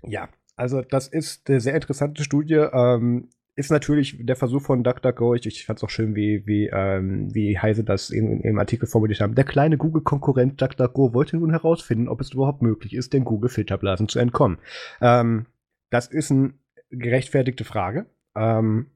[0.02, 2.54] ja, also das ist eine sehr interessante Studie.
[2.54, 6.68] Ähm, ist natürlich der Versuch von DuckDuckGo, ich, ich fand es auch schön, wie, wie,
[6.72, 9.34] ähm, wie Heise das in, im Artikel formuliert haben.
[9.34, 14.18] Der kleine Google-Konkurrent DuckDuckGo wollte nun herausfinden, ob es überhaupt möglich ist, den Google-Filterblasen zu
[14.18, 14.58] entkommen.
[15.00, 15.46] Ähm,
[15.90, 16.54] das ist eine
[16.90, 18.06] gerechtfertigte Frage.
[18.34, 18.86] Ähm,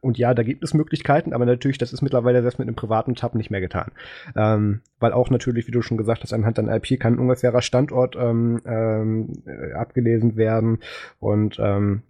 [0.00, 3.14] und ja, da gibt es Möglichkeiten, aber natürlich, das ist mittlerweile selbst mit einem privaten
[3.14, 3.92] Tab nicht mehr getan.
[4.34, 7.60] Ähm, weil auch natürlich, wie du schon gesagt hast, anhand deiner IP kann ein ungefährer
[7.60, 10.78] Standort ähm, ähm, äh, abgelesen werden
[11.18, 12.02] und ähm,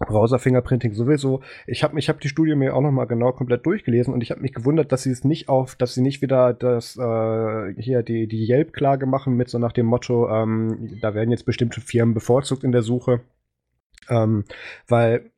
[0.00, 1.42] Browser-Fingerprinting sowieso.
[1.66, 4.30] Ich habe ich hab die Studie mir auch noch mal genau komplett durchgelesen und ich
[4.30, 8.02] habe mich gewundert, dass sie es nicht auf, dass sie nicht wieder das äh, hier
[8.02, 12.14] die die Yelp-Klage machen mit so nach dem Motto, ähm, da werden jetzt bestimmte Firmen
[12.14, 13.20] bevorzugt in der Suche,
[14.08, 14.44] ähm,
[14.88, 15.31] weil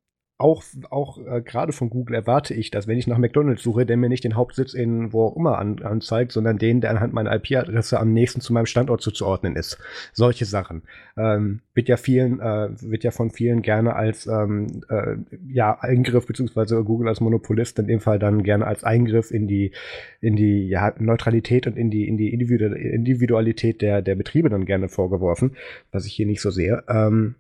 [0.45, 3.97] auch, auch äh, gerade von Google erwarte ich, dass wenn ich nach McDonalds suche, der
[3.97, 7.35] mir nicht den Hauptsitz in wo auch immer an, anzeigt, sondern den, der anhand meiner
[7.35, 9.79] IP-Adresse am nächsten zu meinem Standort zuzuordnen ist.
[10.13, 10.83] Solche Sachen.
[11.17, 15.17] Ähm, wird ja vielen, äh, wird ja von vielen gerne als ähm, äh,
[15.49, 19.73] ja, Eingriff, beziehungsweise Google als Monopolist in dem Fall dann gerne als Eingriff in die,
[20.21, 24.91] in die ja, Neutralität und in die, in die Individualität der, der Betriebe dann gerne
[24.91, 25.57] vorgeworfen,
[25.91, 26.85] was ich hier nicht so sehe.
[26.87, 27.37] Ähm,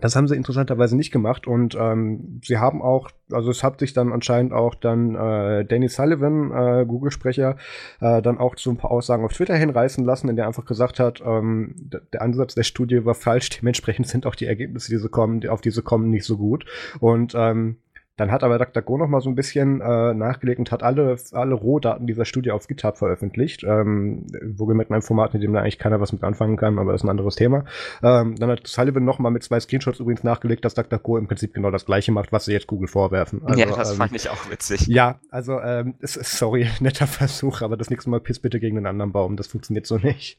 [0.00, 3.92] das haben sie interessanterweise nicht gemacht und ähm, sie haben auch, also es hat sich
[3.92, 7.56] dann anscheinend auch dann äh, Danny Sullivan, äh, Google-Sprecher,
[8.00, 10.98] äh, dann auch zu ein paar Aussagen auf Twitter hinreißen lassen, in der einfach gesagt
[10.98, 11.74] hat, ähm,
[12.12, 15.50] der Ansatz der Studie war falsch, dementsprechend sind auch die Ergebnisse, die sie kommen, die
[15.50, 16.64] auf diese kommen, nicht so gut.
[17.00, 17.76] Und ähm,
[18.16, 21.54] dann hat aber DuckDuckGo noch mal so ein bisschen äh, nachgelegt und hat alle, alle
[21.54, 23.64] Rohdaten dieser Studie auf GitHub veröffentlicht.
[23.64, 27.00] Ähm, mit einem Format, mit dem da eigentlich keiner was mit anfangen kann, aber das
[27.00, 27.64] ist ein anderes Thema.
[28.02, 31.54] Ähm, dann hat Sullivan noch mal mit zwei Screenshots übrigens nachgelegt, dass DuckDuckGo im Prinzip
[31.54, 33.42] genau das gleiche macht, was sie jetzt Google vorwerfen.
[33.44, 34.86] Also, ja, das ähm, fand ich auch witzig.
[34.88, 39.12] Ja, also, ähm, sorry, netter Versuch, aber das nächste Mal piss bitte gegen einen anderen
[39.12, 39.36] Baum.
[39.36, 40.38] Das funktioniert so nicht.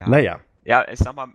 [0.00, 0.08] Ja.
[0.08, 0.40] Naja.
[0.64, 1.28] Ja, ich sag mal,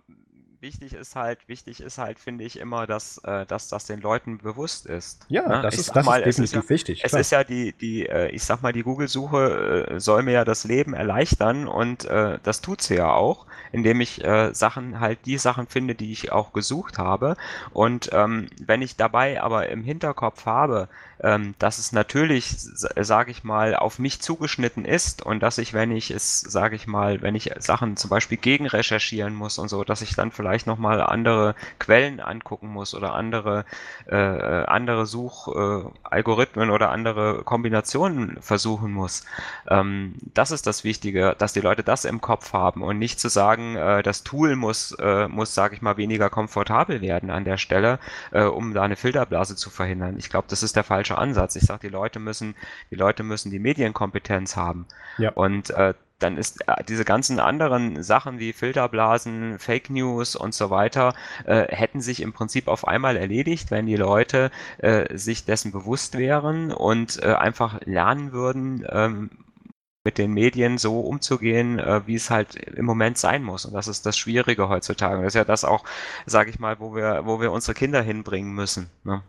[0.60, 4.38] wichtig ist halt, wichtig ist halt, finde ich immer, dass, äh, dass das den Leuten
[4.38, 5.24] bewusst ist.
[5.28, 5.62] Ja, ne?
[5.62, 7.04] das, ist, das mal, ist definitiv ist ja, wichtig.
[7.04, 7.20] Es klar.
[7.20, 10.64] ist ja die, die, äh, ich sag mal, die Google-Suche äh, soll mir ja das
[10.64, 15.38] Leben erleichtern und äh, das tut sie ja auch, indem ich äh, Sachen halt die
[15.38, 17.36] Sachen finde, die ich auch gesucht habe.
[17.72, 20.88] Und ähm, wenn ich dabei aber im Hinterkopf habe,
[21.20, 25.90] ähm, dass es natürlich, sage ich mal, auf mich zugeschnitten ist und dass ich, wenn
[25.90, 29.82] ich es, sage ich mal, wenn ich Sachen zum Beispiel gegen recherchieren muss und so,
[29.84, 33.64] dass ich dann vielleicht nochmal andere Quellen angucken muss oder andere,
[34.06, 39.24] äh, andere Suchalgorithmen oder andere Kombinationen versuchen muss.
[39.68, 43.28] Ähm, das ist das Wichtige, dass die Leute das im Kopf haben und nicht zu
[43.28, 47.56] sagen, äh, das Tool muss, äh, muss, sage ich mal, weniger komfortabel werden an der
[47.56, 47.98] Stelle,
[48.30, 50.16] äh, um da eine Filterblase zu verhindern.
[50.18, 51.56] Ich glaube, das ist der falsche Ansatz.
[51.56, 52.54] Ich sage, die Leute müssen,
[52.90, 54.86] die Leute müssen die Medienkompetenz haben.
[55.18, 55.30] Ja.
[55.32, 60.70] Und äh, dann ist äh, diese ganzen anderen Sachen wie Filterblasen, Fake News und so
[60.70, 61.14] weiter,
[61.46, 66.18] äh, hätten sich im Prinzip auf einmal erledigt, wenn die Leute äh, sich dessen bewusst
[66.18, 69.30] wären und äh, einfach lernen würden, ähm,
[70.04, 73.66] mit den Medien so umzugehen, äh, wie es halt im Moment sein muss.
[73.66, 75.16] Und das ist das Schwierige heutzutage.
[75.16, 75.84] Und das ist ja das auch,
[76.24, 78.88] sage ich mal, wo wir, wo wir unsere Kinder hinbringen müssen.
[79.04, 79.22] Ne?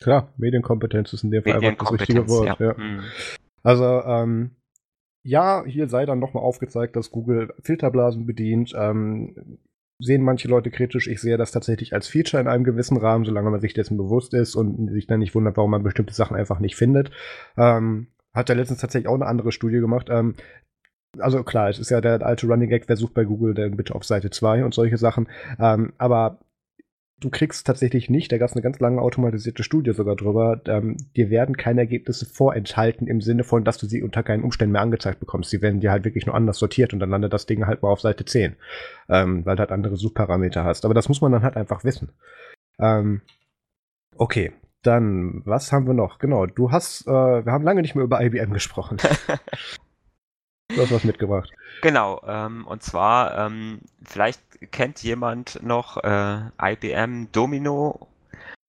[0.00, 2.60] Klar, Medienkompetenz ist in dem Fall einfach das richtige Wort.
[2.60, 2.66] Ja.
[2.66, 2.76] Ja.
[2.76, 3.02] Hm.
[3.62, 4.56] Also, ähm,
[5.22, 8.72] ja, hier sei dann nochmal aufgezeigt, dass Google Filterblasen bedient.
[8.76, 9.58] Ähm,
[9.98, 11.06] sehen manche Leute kritisch.
[11.06, 14.34] Ich sehe das tatsächlich als Feature in einem gewissen Rahmen, solange man sich dessen bewusst
[14.34, 17.10] ist und sich dann nicht wundert, warum man bestimmte Sachen einfach nicht findet.
[17.56, 20.08] Ähm, hat er letztens tatsächlich auch eine andere Studie gemacht.
[20.10, 20.34] Ähm,
[21.18, 23.94] also klar, es ist ja der alte Running Gag, wer sucht bei Google, dann bitte
[23.94, 25.28] auf Seite 2 und solche Sachen.
[25.58, 26.40] Ähm, aber
[27.22, 30.96] du kriegst tatsächlich nicht, da gab es eine ganz lange automatisierte Studie sogar drüber, ähm,
[31.16, 34.82] dir werden keine Ergebnisse vorenthalten im Sinne von, dass du sie unter keinen Umständen mehr
[34.82, 35.50] angezeigt bekommst.
[35.50, 37.90] Sie werden dir halt wirklich nur anders sortiert und dann landet das Ding halt mal
[37.90, 38.56] auf Seite 10,
[39.08, 40.84] ähm, weil du halt andere Suchparameter hast.
[40.84, 42.10] Aber das muss man dann halt einfach wissen.
[42.78, 43.22] Ähm,
[44.16, 44.52] okay,
[44.82, 46.18] dann, was haben wir noch?
[46.18, 48.98] Genau, du hast, äh, wir haben lange nicht mehr über IBM gesprochen.
[50.74, 51.50] du hast was mitgebracht.
[51.82, 58.08] Genau, ähm, und zwar, ähm, vielleicht kennt jemand noch äh, IBM Domino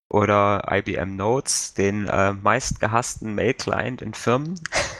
[0.09, 4.59] oder IBM Notes, den äh, meistgehassten Mail-Client in Firmen.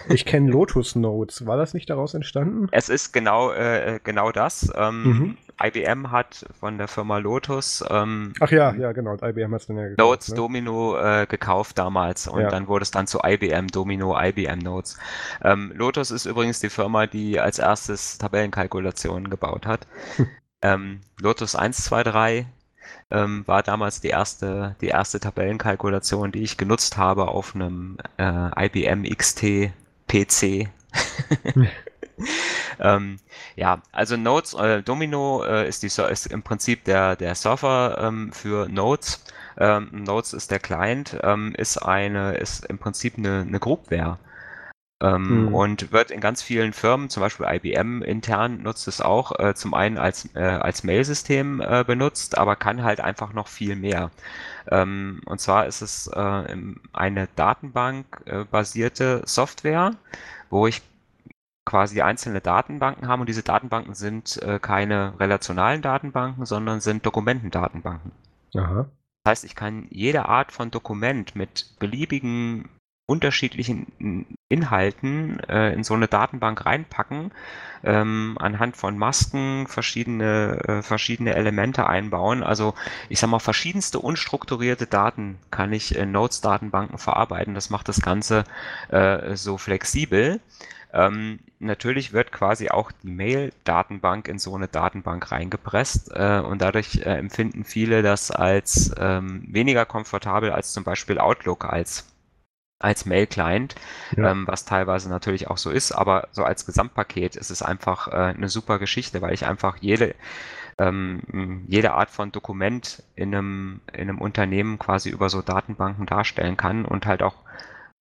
[0.09, 1.45] Ich kenne Lotus Notes.
[1.45, 2.67] War das nicht daraus entstanden?
[2.71, 4.71] Es ist genau, äh, genau das.
[4.75, 5.37] Ähm, mhm.
[5.63, 7.83] IBM hat von der Firma Lotus.
[7.89, 9.15] Ähm, Ach ja, ja, genau.
[9.15, 9.99] IBM hat es dann ja gekauft.
[9.99, 10.35] Notes ne?
[10.35, 12.49] Domino äh, gekauft damals und ja.
[12.49, 14.97] dann wurde es dann zu IBM Domino, IBM Notes.
[15.43, 19.87] Ähm, Lotus ist übrigens die Firma, die als erstes Tabellenkalkulationen gebaut hat.
[20.61, 22.45] ähm, Lotus 123
[23.11, 28.65] ähm, war damals die erste, die erste Tabellenkalkulation, die ich genutzt habe auf einem äh,
[28.65, 29.71] IBM XT
[30.07, 30.69] PC.
[32.79, 33.19] ähm,
[33.55, 38.31] ja, also Nodes, äh, Domino äh, ist, die, ist im Prinzip der, der Server ähm,
[38.33, 39.23] für Nodes.
[39.57, 44.17] Ähm, Nodes ist der Client, ähm, ist eine, ist im Prinzip eine, eine Groupware.
[45.03, 45.53] Mhm.
[45.53, 49.73] Und wird in ganz vielen Firmen, zum Beispiel IBM intern nutzt es auch, äh, zum
[49.73, 54.11] einen als, äh, als Mailsystem äh, benutzt, aber kann halt einfach noch viel mehr.
[54.71, 56.55] Ähm, und zwar ist es äh,
[56.93, 59.91] eine Datenbank-basierte äh, Software,
[60.49, 60.81] wo ich
[61.65, 68.11] quasi einzelne Datenbanken habe und diese Datenbanken sind äh, keine relationalen Datenbanken, sondern sind Dokumentendatenbanken.
[68.55, 68.87] Aha.
[69.23, 72.69] Das heißt, ich kann jede Art von Dokument mit beliebigen
[73.05, 77.31] unterschiedlichen Inhalten äh, in so eine Datenbank reinpacken,
[77.83, 82.43] ähm, anhand von Masken verschiedene, äh, verschiedene Elemente einbauen.
[82.43, 82.75] Also
[83.09, 87.55] ich sag mal, verschiedenste unstrukturierte Daten kann ich in Notes-Datenbanken verarbeiten.
[87.55, 88.45] Das macht das Ganze
[88.89, 90.39] äh, so flexibel.
[90.93, 96.97] Ähm, natürlich wird quasi auch die Mail-Datenbank in so eine Datenbank reingepresst äh, und dadurch
[96.97, 102.05] äh, empfinden viele das als ähm, weniger komfortabel als zum Beispiel Outlook als
[102.83, 103.75] als Mail-Client,
[104.17, 104.31] ja.
[104.31, 108.33] ähm, was teilweise natürlich auch so ist, aber so als Gesamtpaket ist es einfach äh,
[108.35, 110.15] eine super Geschichte, weil ich einfach jede,
[110.77, 116.57] ähm, jede Art von Dokument in einem, in einem Unternehmen quasi über so Datenbanken darstellen
[116.57, 117.35] kann und halt auch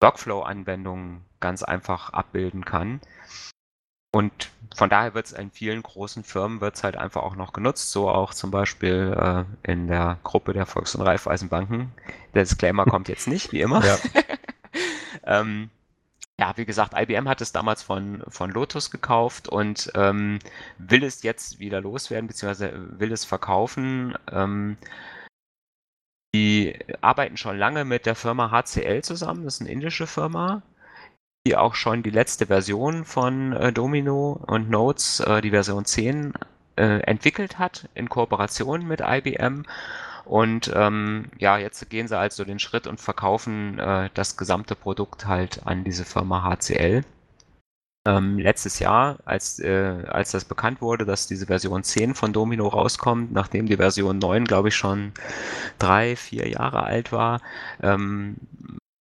[0.02, 3.00] Workflow-Anwendungen ganz einfach abbilden kann.
[4.14, 7.92] Und von daher wird es in vielen großen Firmen wird halt einfach auch noch genutzt,
[7.92, 11.92] so auch zum Beispiel äh, in der Gruppe der Volks- und Raiffeisenbanken.
[12.34, 13.84] Der Disclaimer kommt jetzt nicht, wie immer.
[13.84, 13.98] Ja.
[15.24, 15.70] Ähm,
[16.38, 20.38] ja, wie gesagt, IBM hat es damals von, von Lotus gekauft und ähm,
[20.78, 24.14] will es jetzt wieder loswerden, beziehungsweise will es verkaufen.
[24.30, 24.76] Ähm,
[26.34, 30.62] die arbeiten schon lange mit der Firma HCL zusammen, das ist eine indische Firma,
[31.46, 36.34] die auch schon die letzte Version von äh, Domino und Notes, äh, die Version 10,
[36.76, 39.64] äh, entwickelt hat in Kooperation mit IBM
[40.24, 45.26] und ähm, ja, jetzt gehen sie also den Schritt und verkaufen äh, das gesamte Produkt
[45.26, 47.04] halt an diese Firma HCL.
[48.04, 52.66] Ähm, letztes Jahr, als, äh, als das bekannt wurde, dass diese Version 10 von Domino
[52.66, 55.12] rauskommt, nachdem die Version 9, glaube ich, schon
[55.78, 57.40] drei, vier Jahre alt war,
[57.80, 58.36] ähm,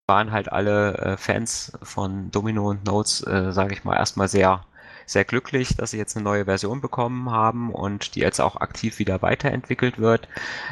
[0.06, 4.64] waren halt alle äh, Fans von Domino und Notes, äh, sage ich mal, erstmal sehr
[5.06, 8.98] sehr glücklich, dass sie jetzt eine neue Version bekommen haben und die jetzt auch aktiv
[8.98, 10.28] wieder weiterentwickelt wird.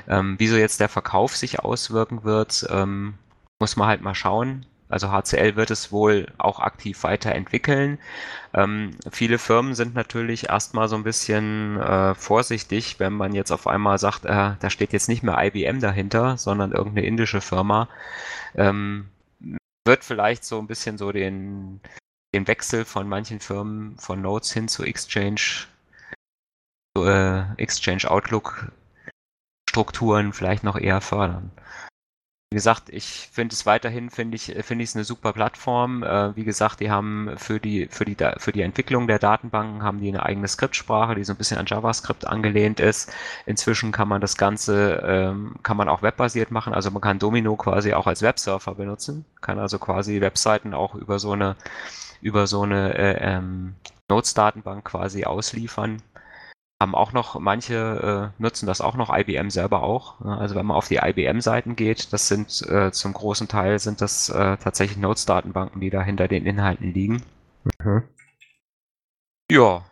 [0.08, 3.14] Ähm, wie so jetzt der Verkauf sich auswirken wird, ähm,
[3.60, 4.66] muss man halt mal schauen.
[4.90, 7.98] Also HCL wird es wohl auch aktiv weiterentwickeln.
[8.52, 13.66] Ähm, viele Firmen sind natürlich erstmal so ein bisschen äh, vorsichtig, wenn man jetzt auf
[13.66, 17.88] einmal sagt, äh, da steht jetzt nicht mehr IBM dahinter, sondern irgendeine indische Firma.
[18.56, 19.08] Ähm,
[19.86, 21.80] wird vielleicht so ein bisschen so den,
[22.34, 25.66] den Wechsel von manchen Firmen von Notes hin zu Exchange,
[26.98, 28.72] äh, Exchange Outlook
[29.70, 31.52] Strukturen vielleicht noch eher fördern.
[32.52, 36.02] Wie gesagt, ich finde es weiterhin, finde ich, finde ich es eine super Plattform.
[36.02, 40.00] Äh, wie gesagt, die haben für die, für die, für die Entwicklung der Datenbanken haben
[40.00, 43.12] die eine eigene Skriptsprache, die so ein bisschen an JavaScript angelehnt ist.
[43.46, 46.74] Inzwischen kann man das Ganze, ähm, kann man auch webbasiert machen.
[46.74, 51.20] Also man kann Domino quasi auch als Websurfer benutzen, kann also quasi Webseiten auch über
[51.20, 51.54] so eine,
[52.20, 53.76] über so eine äh, ähm,
[54.08, 56.02] Notes-Datenbank quasi ausliefern
[56.80, 60.20] haben auch noch, manche äh, nutzen das auch noch, IBM selber auch.
[60.22, 64.30] Also wenn man auf die IBM-Seiten geht, das sind äh, zum großen Teil sind das
[64.30, 67.22] äh, tatsächlich Notes-Datenbanken, die da hinter den Inhalten liegen.
[67.82, 68.04] Mhm.
[69.50, 69.84] Ja,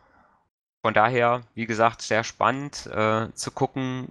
[0.82, 4.08] von daher, wie gesagt, sehr spannend äh, zu gucken,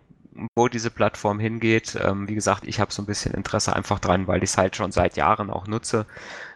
[0.56, 1.98] wo diese Plattform hingeht.
[2.02, 4.76] Ähm, wie gesagt, ich habe so ein bisschen Interesse einfach dran, weil ich es halt
[4.76, 6.06] schon seit Jahren auch nutze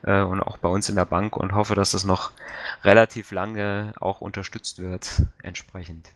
[0.03, 2.31] äh, und auch bei uns in der Bank und hoffe, dass es noch
[2.83, 6.13] relativ lange auch unterstützt wird entsprechend.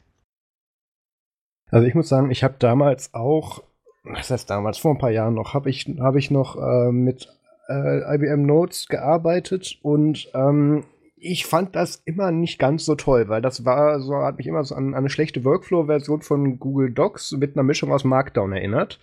[1.72, 3.64] Also ich muss sagen, ich habe damals auch,
[4.04, 7.28] was heißt damals, vor ein paar Jahren noch, habe ich, hab ich noch äh, mit
[7.68, 10.86] äh, IBM Notes gearbeitet und ähm,
[11.18, 14.64] ich fand das immer nicht ganz so toll, weil das war so, hat mich immer
[14.64, 19.00] so an, an eine schlechte Workflow-Version von Google Docs mit einer Mischung aus Markdown erinnert.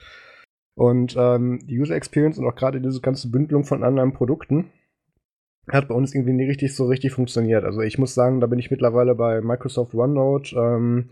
[0.74, 4.70] Und ähm, die User Experience und auch gerade diese ganze Bündelung von anderen Produkten
[5.70, 7.64] hat bei uns irgendwie nie richtig so richtig funktioniert.
[7.64, 11.08] Also ich muss sagen, da bin ich mittlerweile bei Microsoft OneNote, ähm,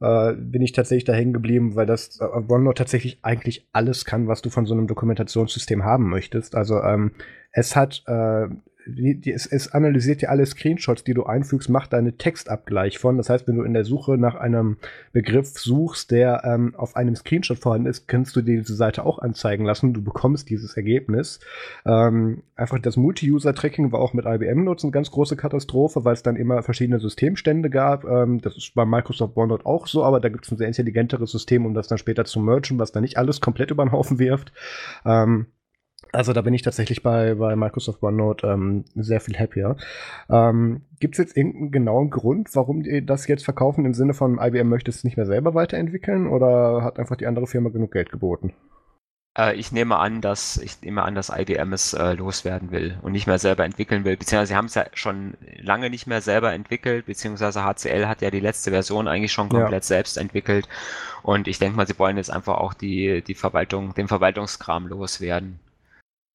[0.00, 4.28] äh, bin ich tatsächlich da hängen geblieben, weil das äh, OneNote tatsächlich eigentlich alles kann,
[4.28, 6.54] was du von so einem Dokumentationssystem haben möchtest.
[6.54, 7.12] Also ähm,
[7.52, 8.48] es hat äh,
[8.86, 13.16] die, die, es, es, analysiert dir alle Screenshots, die du einfügst, macht deine Textabgleich von.
[13.16, 14.76] Das heißt, wenn du in der Suche nach einem
[15.12, 19.18] Begriff suchst, der ähm, auf einem Screenshot vorhanden ist, kannst du dir diese Seite auch
[19.18, 19.92] anzeigen lassen.
[19.92, 21.40] Du bekommst dieses Ergebnis.
[21.84, 26.36] Ähm, einfach das Multi-User-Tracking war auch mit IBM eine ganz große Katastrophe, weil es dann
[26.36, 28.04] immer verschiedene Systemstände gab.
[28.04, 31.30] Ähm, das ist bei Microsoft OneNote auch so, aber da gibt es ein sehr intelligenteres
[31.30, 34.18] System, um das dann später zu mergen, was dann nicht alles komplett über den Haufen
[34.18, 34.52] wirft.
[35.04, 35.46] Ähm,
[36.12, 39.76] also da bin ich tatsächlich bei, bei Microsoft OneNote ähm, sehr viel happier.
[40.28, 44.38] Ähm, Gibt es jetzt irgendeinen genauen Grund, warum die das jetzt verkaufen, im Sinne von
[44.40, 48.10] IBM möchte es nicht mehr selber weiterentwickeln oder hat einfach die andere Firma genug Geld
[48.10, 48.52] geboten?
[49.38, 53.12] Äh, ich nehme an, dass ich nehme an, dass IBM es äh, loswerden will und
[53.12, 56.52] nicht mehr selber entwickeln will, beziehungsweise sie haben es ja schon lange nicht mehr selber
[56.52, 59.82] entwickelt, beziehungsweise HCL hat ja die letzte Version eigentlich schon komplett ja.
[59.82, 60.68] selbst entwickelt
[61.22, 65.60] und ich denke mal, sie wollen jetzt einfach auch die, die Verwaltung, den Verwaltungskram loswerden.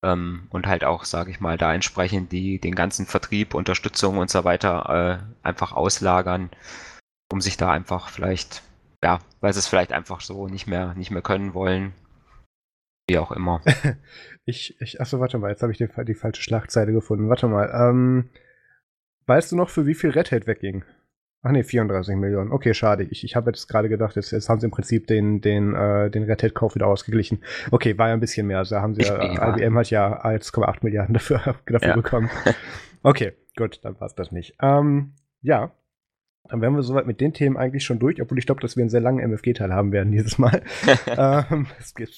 [0.06, 4.30] Ähm, und halt auch, sage ich mal, da entsprechend die, den ganzen Vertrieb, Unterstützung und
[4.30, 6.52] so weiter äh, einfach auslagern,
[7.32, 8.62] um sich da einfach vielleicht,
[9.04, 11.94] ja, weil sie es vielleicht einfach so nicht mehr, nicht mehr können wollen.
[13.10, 13.62] Wie auch immer.
[14.46, 17.28] ich, ich, achso, warte mal, jetzt habe ich die, die, falsche Schlagzeile gefunden.
[17.28, 18.30] Warte mal, ähm,
[19.26, 20.84] weißt du noch, für wie viel Red Hat wegging?
[21.48, 22.52] Ach nee, 34 Millionen.
[22.52, 23.04] Okay, schade.
[23.04, 26.10] Ich, ich habe jetzt gerade gedacht, jetzt, jetzt haben sie im Prinzip den, den, äh,
[26.10, 27.44] den Red Hat-Kauf wieder ausgeglichen.
[27.70, 28.58] Okay, war ja ein bisschen mehr.
[28.58, 31.96] Also haben sie ja, IBM hat ja 1,8 Milliarden dafür, dafür ja.
[31.96, 32.32] bekommen.
[33.04, 34.56] Okay, gut, dann passt das nicht.
[34.60, 35.72] Ähm, ja,
[36.50, 38.84] dann wären wir soweit mit den Themen eigentlich schon durch, obwohl ich glaube, dass wir
[38.84, 40.62] einen sehr langen MFG-Teil haben werden dieses Mal.
[41.08, 41.68] ähm,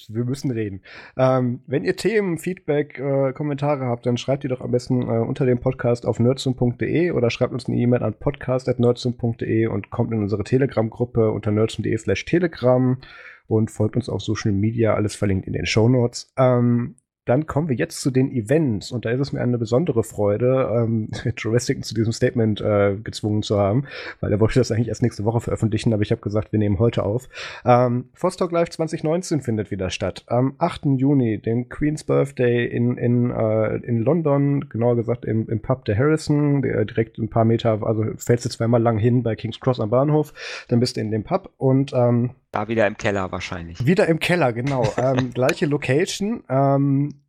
[0.08, 0.82] wir müssen reden.
[1.16, 5.18] Ähm, wenn ihr Themen, Feedback, äh, Kommentare habt, dann schreibt die doch am besten äh,
[5.20, 10.22] unter dem Podcast auf nerdsum.de oder schreibt uns eine E-Mail an podcast.nerdsum.de und kommt in
[10.22, 12.98] unsere Telegram-Gruppe unter nerdsum.de slash telegram
[13.46, 16.32] und folgt uns auf Social Media, alles verlinkt in den Show Notes.
[16.36, 16.96] Ähm,
[17.28, 20.70] dann kommen wir jetzt zu den Events und da ist es mir eine besondere Freude,
[20.74, 23.84] ähm, Jurassic zu diesem Statement äh, gezwungen zu haben,
[24.20, 26.78] weil er wollte das eigentlich erst nächste Woche veröffentlichen, aber ich habe gesagt, wir nehmen
[26.78, 27.28] heute auf.
[27.64, 30.24] Ähm, Vostok Live 2019 findet wieder statt.
[30.26, 30.86] Am 8.
[30.96, 35.98] Juni, dem Queen's Birthday in, in, äh, in London, genauer gesagt im, im Pub der
[35.98, 39.80] Harrison, der direkt ein paar Meter, also fällst du zweimal lang hin bei King's Cross
[39.80, 40.32] am Bahnhof,
[40.68, 43.84] dann bist du in dem Pub und ähm, da wieder im Keller wahrscheinlich.
[43.84, 44.92] Wieder im Keller, genau.
[44.96, 46.44] ähm, gleiche Location.
[46.48, 47.22] Ähm,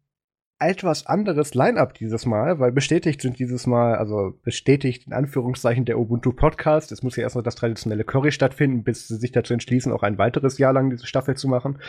[0.60, 5.97] etwas anderes Line-up dieses Mal, weil bestätigt sind dieses Mal, also bestätigt in Anführungszeichen der
[5.97, 6.91] Ubuntu Podcast.
[6.91, 10.03] Es muss ja erst noch das traditionelle Curry stattfinden, bis sie sich dazu entschließen, auch
[10.03, 11.80] ein weiteres Jahr lang diese Staffel zu machen.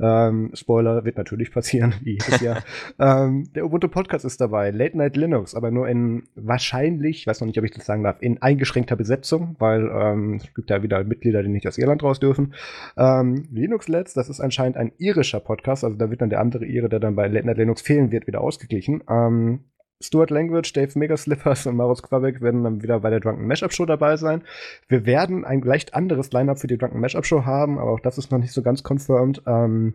[0.00, 2.64] Ähm, Spoiler wird natürlich passieren, wie jedes Jahr.
[2.98, 7.40] ähm, der Ubuntu Podcast ist dabei, Late Night Linux, aber nur in wahrscheinlich, ich weiß
[7.40, 10.82] noch nicht, ob ich das sagen darf, in eingeschränkter Besetzung, weil ähm, es gibt ja
[10.82, 12.54] wieder Mitglieder, die nicht aus Irland raus dürfen.
[12.96, 16.66] Ähm, Linux Let's, das ist anscheinend ein irischer Podcast, also da wird dann der andere
[16.66, 19.04] Ire, der dann bei Late Night Linux fehlen wird, wird wieder ausgeglichen.
[19.08, 19.60] Ähm,
[20.00, 23.86] Stuart Language, Dave Megaslippers und Maros Quabeck werden dann wieder bei der Drunken Mashup Show
[23.86, 24.42] dabei sein.
[24.88, 28.18] Wir werden ein leicht anderes Lineup für die Drunken Mashup Show haben, aber auch das
[28.18, 29.42] ist noch nicht so ganz confirmed.
[29.46, 29.94] Ähm,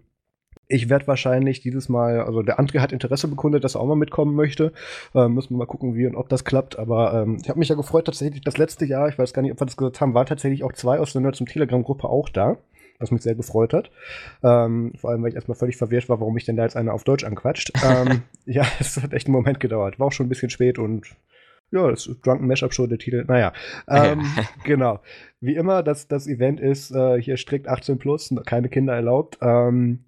[0.68, 3.96] ich werde wahrscheinlich dieses Mal, also der André hat Interesse bekundet, dass er auch mal
[3.96, 4.72] mitkommen möchte.
[5.14, 6.80] Äh, müssen wir mal gucken, wie und ob das klappt.
[6.80, 9.52] Aber ähm, ich habe mich ja gefreut, tatsächlich das letzte Jahr, ich weiß gar nicht,
[9.52, 12.30] ob wir das gesagt haben, waren tatsächlich auch zwei aus der Nerds- und Telegram-Gruppe auch
[12.30, 12.58] da.
[13.02, 13.92] Was mich sehr gefreut hat.
[14.44, 16.94] Ähm, vor allem, weil ich erstmal völlig verwirrt war, warum mich denn da jetzt einer
[16.94, 17.74] auf Deutsch anquatscht.
[17.84, 20.00] ähm, ja, es hat echt einen Moment gedauert.
[20.00, 21.08] War auch schon ein bisschen spät und
[21.72, 23.24] ja, das ist Drunken Mashup Show, der Titel.
[23.28, 23.54] Naja,
[23.88, 24.24] ähm,
[24.64, 25.00] genau.
[25.40, 29.38] Wie immer, das, das Event ist äh, hier strikt 18 plus, keine Kinder erlaubt.
[29.42, 30.06] Ähm,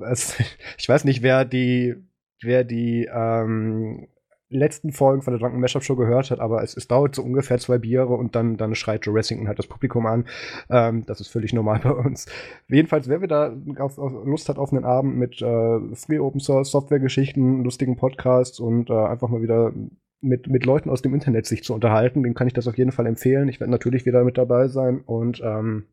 [0.00, 0.36] es,
[0.78, 1.94] ich weiß nicht, wer die,
[2.40, 4.08] wer die ähm,
[4.48, 7.58] letzten Folgen von der Drunken Mashup Show gehört hat, aber es, es dauert so ungefähr
[7.58, 10.26] zwei Biere und dann, dann schreit Joe Ressington halt das Publikum an.
[10.70, 12.26] Ähm, das ist völlig normal bei uns.
[12.68, 16.70] Jedenfalls, wer wieder auf, auf Lust hat auf einen Abend mit äh, Free Open Source
[16.70, 19.72] Software-Geschichten, lustigen Podcasts und äh, einfach mal wieder
[20.20, 22.92] mit, mit Leuten aus dem Internet sich zu unterhalten, dem kann ich das auf jeden
[22.92, 23.48] Fall empfehlen.
[23.48, 25.84] Ich werde natürlich wieder mit dabei sein und ähm,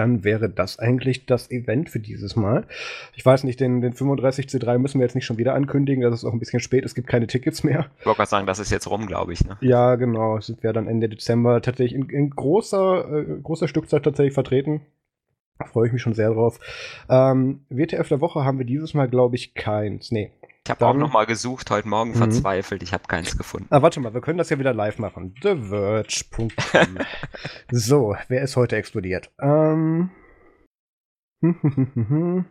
[0.00, 2.64] dann wäre das eigentlich das Event für dieses Mal.
[3.14, 6.24] Ich weiß nicht, den, den 35C3 müssen wir jetzt nicht schon wieder ankündigen, das ist
[6.24, 7.90] auch ein bisschen spät, es gibt keine Tickets mehr.
[7.98, 9.44] Ich wollte gerade sagen, das ist jetzt rum, glaube ich.
[9.44, 9.58] Ne?
[9.60, 14.32] Ja, genau, es wäre dann Ende Dezember tatsächlich in, in großer, äh, großer Stückzahl tatsächlich
[14.32, 14.80] vertreten.
[15.58, 16.58] Da freue ich mich schon sehr drauf.
[17.10, 20.10] Ähm, WTF der Woche haben wir dieses Mal, glaube ich, keins.
[20.10, 20.32] Nee,
[20.66, 22.16] ich habe auch nochmal gesucht, heute Morgen mhm.
[22.16, 23.66] verzweifelt, ich habe keins gefunden.
[23.70, 25.34] Ah, warte mal, wir können das ja wieder live machen.
[25.40, 26.98] TheVerge.com.
[27.70, 29.32] so, wer ist heute explodiert?
[29.40, 30.10] Ähm.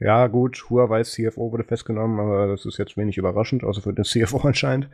[0.00, 4.04] ja, gut, Huawei CFO wurde festgenommen, aber das ist jetzt wenig überraschend, außer für den
[4.04, 4.88] CFO anscheinend.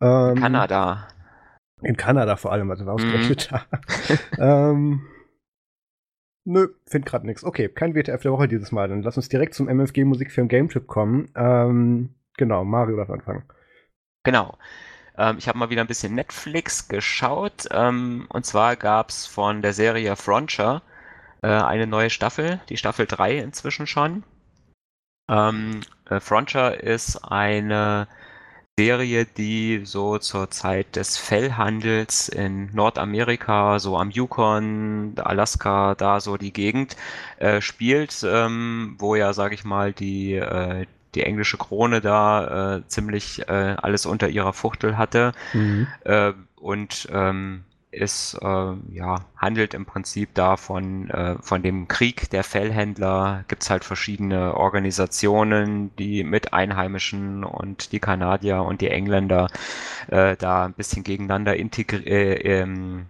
[0.00, 1.08] Ähm, Kanada.
[1.82, 3.56] In Kanada vor allem, also war ausgerechnet mhm.
[4.38, 4.70] da.
[4.70, 5.04] ähm.
[6.46, 7.42] Nö, find grad nix.
[7.42, 8.88] Okay, kein WTF der Woche dieses Mal.
[8.88, 11.28] Dann lass uns direkt zum MFG Musikfilm Game Trip kommen.
[11.34, 13.42] Ähm, genau, Mario darf anfangen.
[14.22, 14.56] Genau.
[15.18, 17.66] Ähm, ich habe mal wieder ein bisschen Netflix geschaut.
[17.72, 20.82] Ähm, und zwar gab es von der Serie Frontier
[21.42, 24.22] äh, eine neue Staffel, die Staffel 3 inzwischen schon.
[25.28, 28.06] Ähm, äh, Frontier ist eine
[28.78, 36.36] Serie, die so zur Zeit des Fellhandels in Nordamerika, so am Yukon, Alaska, da so
[36.36, 36.94] die Gegend
[37.38, 40.84] äh, spielt, ähm, wo ja, sag ich mal, die, äh,
[41.14, 45.32] die englische Krone da äh, ziemlich äh, alles unter ihrer Fuchtel hatte.
[45.54, 45.86] Mhm.
[46.04, 47.64] Äh, und ähm,
[47.96, 53.44] ist, äh, ja, handelt im Prinzip da von, äh, von dem Krieg der Fellhändler.
[53.48, 59.48] Gibt es halt verschiedene Organisationen, die mit Einheimischen und die Kanadier und die Engländer
[60.08, 63.06] äh, da ein bisschen gegeneinander integri äh, ähm,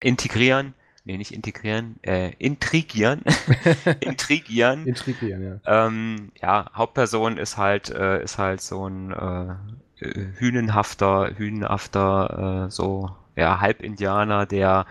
[0.00, 0.74] integrieren.
[1.04, 3.22] Nee, nicht integrieren, äh, intrigieren.
[4.00, 4.86] intrigieren.
[4.86, 5.86] intrigieren, ja.
[5.86, 9.54] Ähm, ja, Hauptperson ist halt, äh, ist halt so ein äh,
[10.38, 14.86] hünenhafter, hünenhafter, äh, so ja, Halbindianer, der,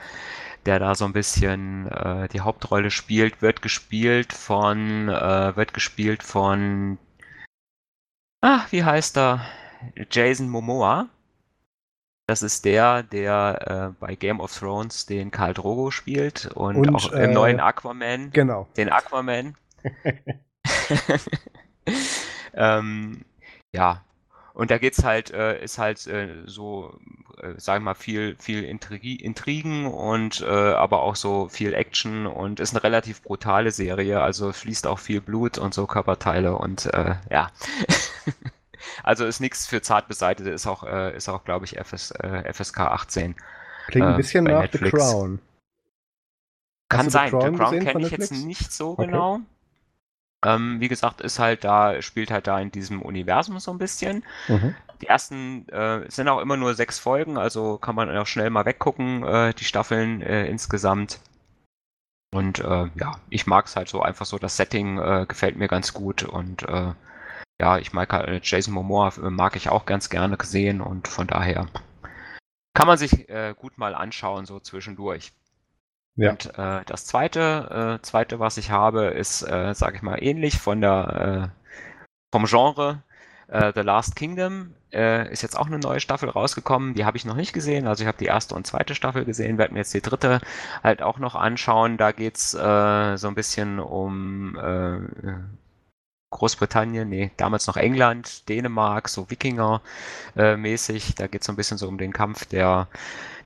[0.66, 6.24] der da so ein bisschen äh, die Hauptrolle spielt, wird gespielt von, äh, wird gespielt
[6.24, 6.98] von,
[8.42, 9.46] ah, wie heißt er?
[10.12, 11.08] Jason Momoa.
[12.28, 16.96] Das ist der, der äh, bei Game of Thrones den Karl Drogo spielt und, und
[16.96, 18.30] auch im neuen äh, Aquaman.
[18.32, 18.68] Genau.
[18.78, 19.56] Den Aquaman.
[22.54, 23.26] ähm,
[23.74, 24.04] ja,
[24.60, 27.00] und da geht's halt, äh, ist halt äh, so,
[27.42, 32.28] äh, sagen wir mal, viel, viel Intrigi Intrigen und äh, aber auch so viel Action
[32.28, 36.88] und ist eine relativ brutale Serie, also fließt auch viel Blut und so Körperteile und
[36.94, 37.52] äh, ja.
[39.04, 42.80] also ist nichts für Zartbeseitete, ist auch, äh, ist auch, glaube ich, FS, äh, FSK
[42.82, 43.36] 18.
[43.88, 44.92] Klingt ein bisschen nach Netflix.
[44.92, 45.40] The Crown.
[46.90, 49.06] Kann sein, The Crown, The Crown kenne ich jetzt nicht so okay.
[49.06, 49.40] genau.
[50.46, 54.24] Ähm, wie gesagt, ist halt da, spielt halt da in diesem Universum so ein bisschen.
[54.48, 54.76] Mhm.
[55.02, 58.66] Die ersten äh, sind auch immer nur sechs Folgen, also kann man auch schnell mal
[58.66, 61.20] weggucken, äh, die Staffeln äh, insgesamt.
[62.34, 65.68] Und äh, ja, ich mag es halt so einfach so, das Setting äh, gefällt mir
[65.68, 66.94] ganz gut und äh,
[67.62, 71.68] ja, ich mag halt Jason Momoa mag ich auch ganz gerne gesehen und von daher
[72.74, 75.34] kann man sich gut mal anschauen, so zwischendurch.
[76.20, 76.32] Ja.
[76.32, 80.60] Und äh, das zweite, äh, zweite, was ich habe, ist, äh, sage ich mal, ähnlich
[80.60, 81.66] von der äh,
[82.34, 83.04] vom Genre.
[83.48, 86.94] Äh, The Last Kingdom äh, ist jetzt auch eine neue Staffel rausgekommen.
[86.94, 87.88] Die habe ich noch nicht gesehen.
[87.88, 90.42] Also ich habe die erste und zweite Staffel gesehen, werde mir jetzt die dritte
[90.84, 91.96] halt auch noch anschauen.
[91.96, 94.58] Da geht's äh, so ein bisschen um
[96.32, 101.16] Großbritannien, nee, damals noch England, Dänemark, so Wikinger-mäßig.
[101.16, 102.88] da geht es so ein bisschen so um den Kampf der,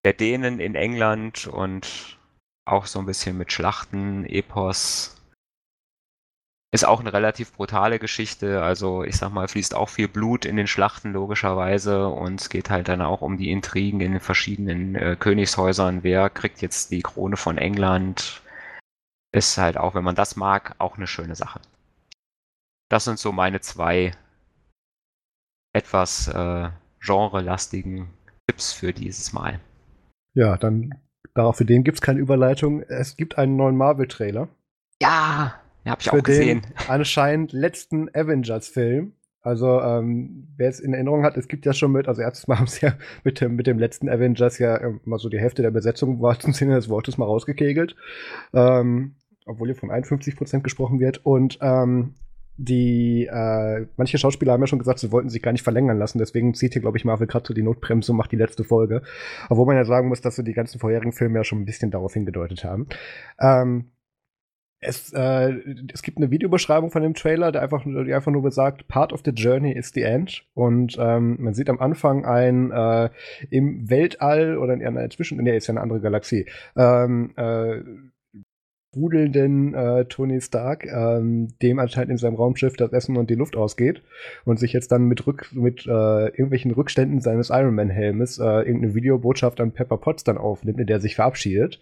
[0.03, 2.17] der Dänen in England und
[2.65, 5.17] auch so ein bisschen mit Schlachten, Epos.
[6.71, 8.63] Ist auch eine relativ brutale Geschichte.
[8.63, 12.69] Also ich sag mal, fließt auch viel Blut in den Schlachten logischerweise und es geht
[12.69, 16.01] halt dann auch um die Intrigen in den verschiedenen äh, Königshäusern.
[16.01, 18.43] Wer kriegt jetzt die Krone von England?
[19.33, 21.59] ist halt auch, wenn man das mag, auch eine schöne Sache.
[22.89, 24.11] Das sind so meine zwei
[25.73, 26.69] etwas äh,
[26.99, 28.13] genrelastigen
[28.47, 29.59] Tipps für dieses Mal.
[30.35, 31.02] Ja, dann
[31.33, 32.81] darauf für den gibt es keine Überleitung.
[32.83, 34.49] Es gibt einen neuen Marvel-Trailer.
[35.01, 35.55] Ja,
[35.85, 36.61] habe ich für auch gesehen.
[36.61, 39.13] Den anscheinend letzten Avengers-Film.
[39.41, 42.57] Also, ähm, wer es in Erinnerung hat, es gibt ja schon mit, also erstes Mal
[42.59, 42.93] haben sie ja
[43.23, 46.39] mit dem, mit dem letzten Avengers ja äh, mal so die Hälfte der Besetzung war
[46.39, 47.95] zum Sinne des Wortes mal rausgekegelt.
[48.53, 51.25] Ähm, obwohl hier von 51% gesprochen wird.
[51.25, 52.13] Und ähm,
[52.57, 56.19] die, äh, manche Schauspieler haben ja schon gesagt, sie wollten sich gar nicht verlängern lassen,
[56.19, 59.01] deswegen zieht hier, glaube ich, Marvel gerade so die Notbremse und macht die letzte Folge.
[59.49, 61.91] Obwohl man ja sagen muss, dass so die ganzen vorherigen Filme ja schon ein bisschen
[61.91, 62.87] darauf hingedeutet haben.
[63.39, 63.91] Ähm,
[64.85, 65.53] es, äh,
[65.93, 69.21] es gibt eine Videobeschreibung von dem Trailer, der einfach, die einfach nur besagt, Part of
[69.25, 70.45] the Journey is the end.
[70.53, 73.09] Und ähm, man sieht am Anfang ein äh,
[73.49, 77.81] im Weltall oder in einer zwischen, nee, ist ja eine andere Galaxie, ähm, äh,
[78.95, 83.55] rudelnden äh, Tony Stark, ähm, dem anscheinend in seinem Raumschiff das Essen und die Luft
[83.55, 84.01] ausgeht
[84.45, 88.43] und sich jetzt dann mit, Rück mit äh, irgendwelchen Rückständen seines Iron Man Helmes äh,
[88.43, 91.79] irgendeine Videobotschaft an Pepper Potts dann aufnimmt, in der er sich verabschiedet.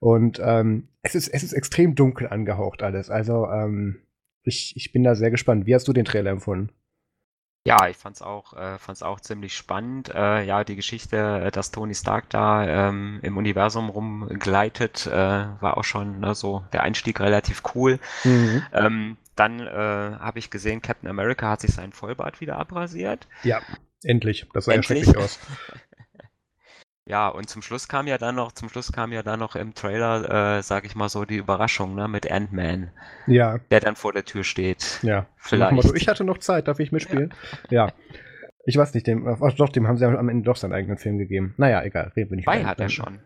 [0.00, 3.10] Und ähm, es, ist, es ist extrem dunkel angehaucht alles.
[3.10, 3.98] Also ähm,
[4.42, 5.66] ich, ich bin da sehr gespannt.
[5.66, 6.70] Wie hast du den Trailer empfunden?
[7.68, 10.12] Ja, ich fand's auch, äh, fand's auch ziemlich spannend.
[10.14, 15.76] Äh, ja, die Geschichte, äh, dass Tony Stark da ähm, im Universum rumgleitet, äh, war
[15.76, 17.98] auch schon ne, so der Einstieg relativ cool.
[18.24, 18.62] Mhm.
[18.72, 19.70] Ähm, dann äh,
[20.18, 23.26] habe ich gesehen, Captain America hat sich seinen Vollbart wieder abrasiert.
[23.44, 23.60] Ja,
[24.02, 24.46] endlich.
[24.52, 25.38] Das sah ja schrecklich aus.
[27.08, 29.72] Ja, und zum Schluss kam ja dann noch, zum Schluss kam ja dann noch im
[29.72, 32.90] Trailer, äh, sag ich mal so, die Überraschung, ne, mit Ant-Man.
[33.26, 33.56] Ja.
[33.70, 34.98] Der dann vor der Tür steht.
[35.00, 35.24] Ja.
[35.38, 35.94] Vielleicht.
[35.94, 37.32] ich hatte noch Zeit, darf ich mitspielen?
[37.70, 37.86] Ja.
[37.86, 37.92] ja.
[38.66, 41.16] Ich weiß nicht, dem, ach, doch, dem haben sie am Ende doch seinen eigenen Film
[41.16, 41.54] gegeben.
[41.56, 43.20] Naja, egal, reden wir nicht Zwei hat er schon.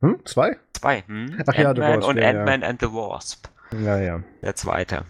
[0.00, 0.18] Hm?
[0.24, 0.56] Zwei?
[0.72, 1.40] Zwei, hm?
[1.46, 2.68] Ach ja, du warst, und Ant-Man ja.
[2.68, 3.46] and the Wasp.
[3.80, 4.24] Ja, ja.
[4.42, 5.04] Der zweite.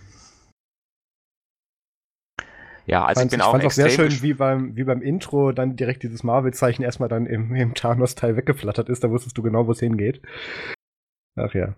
[2.91, 5.77] Ja, also ich bin ich auch, auch sehr schön, wie beim, wie beim Intro dann
[5.77, 9.05] direkt dieses Marvel-Zeichen erstmal dann im, im Thanos-Teil weggeflattert ist.
[9.05, 10.21] Da wusstest du genau, wo es hingeht.
[11.37, 11.75] Ach ja.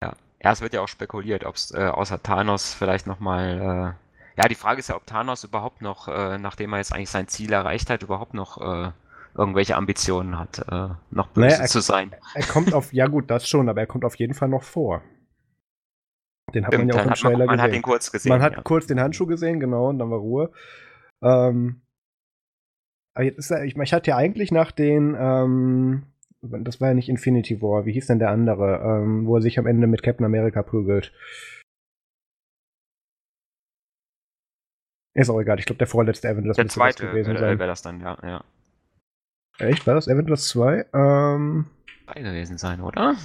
[0.00, 3.96] Ja, ja es wird ja auch spekuliert, ob es äh, außer Thanos vielleicht nochmal.
[4.38, 7.10] Äh, ja, die Frage ist ja, ob Thanos überhaupt noch, äh, nachdem er jetzt eigentlich
[7.10, 8.92] sein Ziel erreicht hat, überhaupt noch äh,
[9.34, 12.12] irgendwelche Ambitionen hat, äh, noch böse naja, er, zu sein.
[12.34, 15.02] Er kommt auf, ja gut, das schon, aber er kommt auf jeden Fall noch vor.
[16.54, 17.70] Den hat Stimmt, man ja auch im Trailer man, man gesehen.
[17.70, 18.30] hat ihn kurz gesehen.
[18.30, 18.62] Man hat ja.
[18.62, 20.50] kurz den Handschuh gesehen, genau, und dann war Ruhe.
[21.22, 21.82] Ähm,
[23.14, 26.04] aber jetzt ist er, ich, ich hatte ja eigentlich nach den, ähm,
[26.40, 29.58] das war ja nicht Infinity War, wie hieß denn der andere, ähm, wo er sich
[29.58, 31.12] am Ende mit Captain America prügelt.
[35.14, 37.58] Ist auch egal, ich glaube, der vorletzte Avengers der zweite gewesen sein.
[37.58, 38.44] wäre das dann, ja, ja.
[39.58, 39.86] Echt?
[39.86, 40.86] War das Avengers 2?
[40.94, 41.66] Ähm,
[42.06, 43.16] Drei gewesen sein, oder?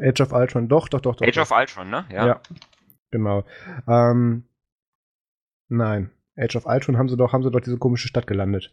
[0.00, 1.16] Age of Ultron, doch, doch, doch.
[1.16, 1.50] doch Age doch.
[1.50, 2.04] of Ultron, ne?
[2.10, 2.26] Ja.
[2.26, 2.40] ja
[3.12, 3.44] genau.
[3.86, 4.44] Ähm,
[5.68, 6.10] nein.
[6.36, 8.72] Age of Ultron haben sie doch, haben sie doch diese komische Stadt gelandet.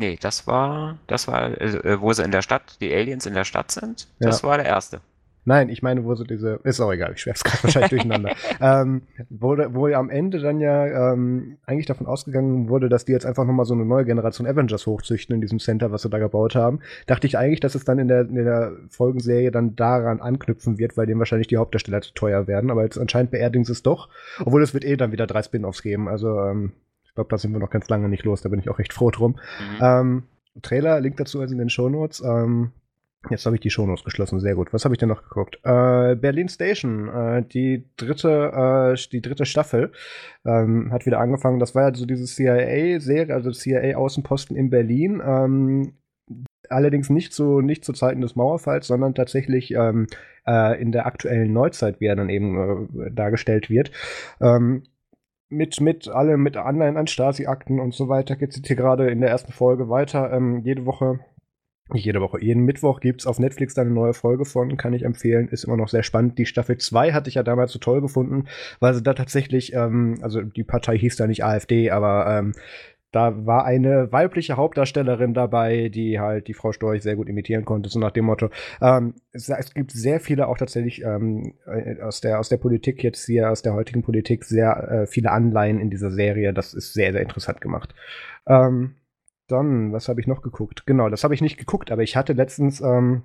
[0.00, 3.44] Nee, das war, das war, äh, wo sie in der Stadt, die Aliens in der
[3.44, 4.08] Stadt sind.
[4.20, 4.48] Das ja.
[4.48, 5.00] war der erste.
[5.48, 8.34] Nein, ich meine, wo so diese, ist auch egal, ich schwer's gerade wahrscheinlich durcheinander.
[8.60, 9.00] ähm,
[9.30, 13.24] wo, wo ja am Ende dann ja ähm, eigentlich davon ausgegangen wurde, dass die jetzt
[13.24, 16.54] einfach nochmal so eine neue Generation Avengers hochzüchten in diesem Center, was sie da gebaut
[16.54, 20.76] haben, dachte ich eigentlich, dass es dann in der, in der Folgenserie dann daran anknüpfen
[20.76, 22.70] wird, weil denen wahrscheinlich die Hauptdarsteller zu teuer werden.
[22.70, 24.10] Aber jetzt anscheinend beerdigen sie es doch.
[24.44, 26.08] Obwohl es wird eh dann wieder drei Spin-offs geben.
[26.08, 26.72] Also ähm,
[27.06, 28.42] ich glaube, da sind wir noch ganz lange nicht los.
[28.42, 29.36] Da bin ich auch recht froh drum.
[29.78, 29.78] Mhm.
[29.80, 30.22] Ähm,
[30.60, 32.20] Trailer, Link dazu ist in den Shownotes.
[32.20, 32.72] Ähm,
[33.30, 34.72] Jetzt habe ich die Shownotes geschlossen, sehr gut.
[34.72, 35.56] Was habe ich denn noch geguckt?
[35.64, 39.92] Äh, Berlin Station, äh, die dritte, äh, die dritte Staffel
[40.46, 41.58] ähm, hat wieder angefangen.
[41.58, 45.20] Das war ja so diese CIA-Serie, also CIA-Außenposten in Berlin.
[45.24, 45.94] Ähm,
[46.68, 50.06] allerdings nicht zu nicht zu Zeiten des Mauerfalls, sondern tatsächlich ähm,
[50.46, 53.90] äh, in der aktuellen Neuzeit, wie er dann eben äh, dargestellt wird.
[54.40, 54.84] Ähm,
[55.50, 59.20] mit, mit allem, mit Anleihen an Stasi-Akten und so weiter geht es hier gerade in
[59.20, 60.32] der ersten Folge weiter.
[60.32, 61.20] Ähm, jede Woche
[61.94, 62.42] jede Woche.
[62.42, 65.48] Jeden Mittwoch gibt es auf Netflix da eine neue Folge von, kann ich empfehlen.
[65.48, 66.38] Ist immer noch sehr spannend.
[66.38, 68.44] Die Staffel 2 hatte ich ja damals so toll gefunden,
[68.80, 72.52] weil sie da tatsächlich, ähm, also die Partei hieß da nicht AfD, aber ähm,
[73.10, 77.88] da war eine weibliche Hauptdarstellerin dabei, die halt die Frau Storch sehr gut imitieren konnte,
[77.88, 78.50] so nach dem Motto.
[78.82, 83.02] Ähm, es, es, gibt sehr viele auch tatsächlich ähm, äh, aus, der, aus der Politik,
[83.02, 86.52] jetzt hier aus der heutigen Politik, sehr äh, viele Anleihen in dieser Serie.
[86.52, 87.94] Das ist sehr, sehr interessant gemacht.
[88.46, 88.94] Ähm,
[89.48, 90.84] dann, was habe ich noch geguckt?
[90.86, 93.22] Genau, das habe ich nicht geguckt, aber ich hatte letztens ähm,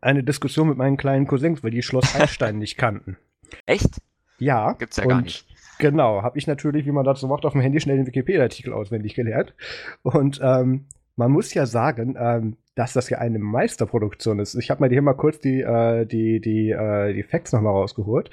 [0.00, 3.16] eine Diskussion mit meinen kleinen Cousins, weil die Schloss Einstein nicht kannten.
[3.66, 4.00] Echt?
[4.38, 4.72] Ja.
[4.74, 5.46] Gibt's ja gar nicht.
[5.78, 9.14] Genau, habe ich natürlich, wie man dazu macht, auf dem Handy schnell den Wikipedia-Artikel auswendig
[9.14, 9.54] gelernt.
[10.02, 10.86] Und ähm,
[11.16, 14.54] man muss ja sagen, ähm, dass das ja eine Meisterproduktion ist.
[14.54, 18.30] Ich habe mal hier mal kurz die, äh, die, die, äh, die Facts nochmal rausgeholt.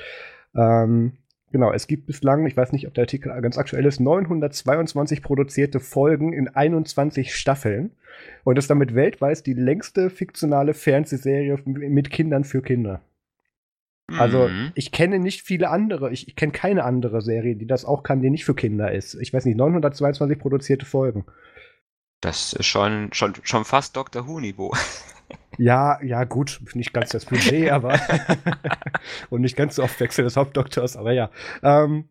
[0.56, 1.14] Ähm,
[1.52, 5.80] genau, es gibt bislang, ich weiß nicht, ob der Artikel ganz aktuell ist, 922 produzierte
[5.80, 7.92] Folgen in 21 Staffeln.
[8.44, 13.02] Und ist damit weltweit die längste fiktionale Fernsehserie mit Kindern für Kinder.
[14.08, 14.72] Also, mhm.
[14.74, 18.22] ich kenne nicht viele andere, ich, ich kenne keine andere Serie, die das auch kann,
[18.22, 19.16] die nicht für Kinder ist.
[19.16, 21.26] Ich weiß nicht, 922 produzierte Folgen.
[22.22, 24.28] Das ist schon, schon, schon fast Dr.
[24.28, 24.74] Who-Niveau.
[25.58, 28.00] Ja, ja, gut, nicht ganz das Budget, aber
[29.30, 31.30] und nicht ganz so oft Wechsel des Hauptdoktors, aber ja.
[31.64, 32.06] Ähm,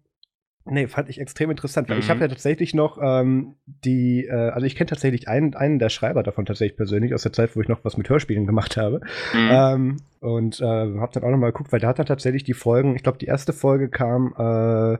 [0.65, 2.03] nee, fand ich extrem interessant, weil mhm.
[2.03, 5.89] ich habe ja tatsächlich noch ähm, die, äh, also ich kenne tatsächlich einen, einen der
[5.89, 9.01] Schreiber davon tatsächlich persönlich aus der Zeit, wo ich noch was mit Hörspielen gemacht habe.
[9.33, 9.51] Mhm.
[9.51, 12.55] Ähm, und äh, habe dann auch noch mal geguckt, weil da hat er tatsächlich die
[12.55, 14.99] Folgen, ich glaube, die erste Folge kam äh,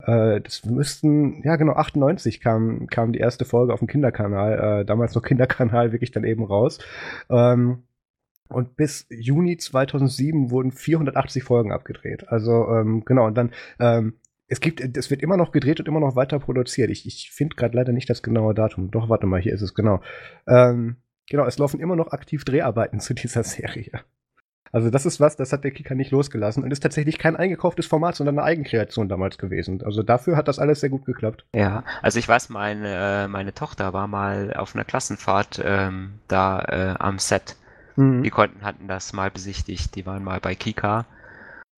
[0.00, 4.84] äh, das müssten, ja genau, 98 kam, kam die erste Folge auf dem Kinderkanal, äh,
[4.84, 6.78] damals noch Kinderkanal, wirklich dann eben raus.
[7.30, 7.84] Ähm,
[8.48, 12.28] und bis Juni 2007 wurden 480 Folgen abgedreht.
[12.28, 14.14] Also ähm, genau, und dann ähm,
[14.46, 16.90] es gibt, es wird immer noch gedreht und immer noch weiter produziert.
[16.90, 18.90] Ich, ich finde gerade leider nicht das genaue Datum.
[18.90, 20.00] Doch, warte mal, hier ist es genau.
[20.46, 20.96] Ähm,
[21.28, 24.02] genau, es laufen immer noch aktiv Dreharbeiten zu dieser Serie.
[24.74, 27.86] Also das ist was, das hat der Kicker nicht losgelassen und ist tatsächlich kein eingekauftes
[27.86, 29.80] Format, sondern eine Eigenkreation damals gewesen.
[29.84, 31.46] Also dafür hat das alles sehr gut geklappt.
[31.54, 36.96] Ja, also ich weiß, meine, meine Tochter war mal auf einer Klassenfahrt ähm, da äh,
[36.98, 37.54] am Set.
[37.94, 38.24] Mhm.
[38.24, 39.94] Die konnten, hatten das mal besichtigt.
[39.94, 41.06] Die waren mal bei Kika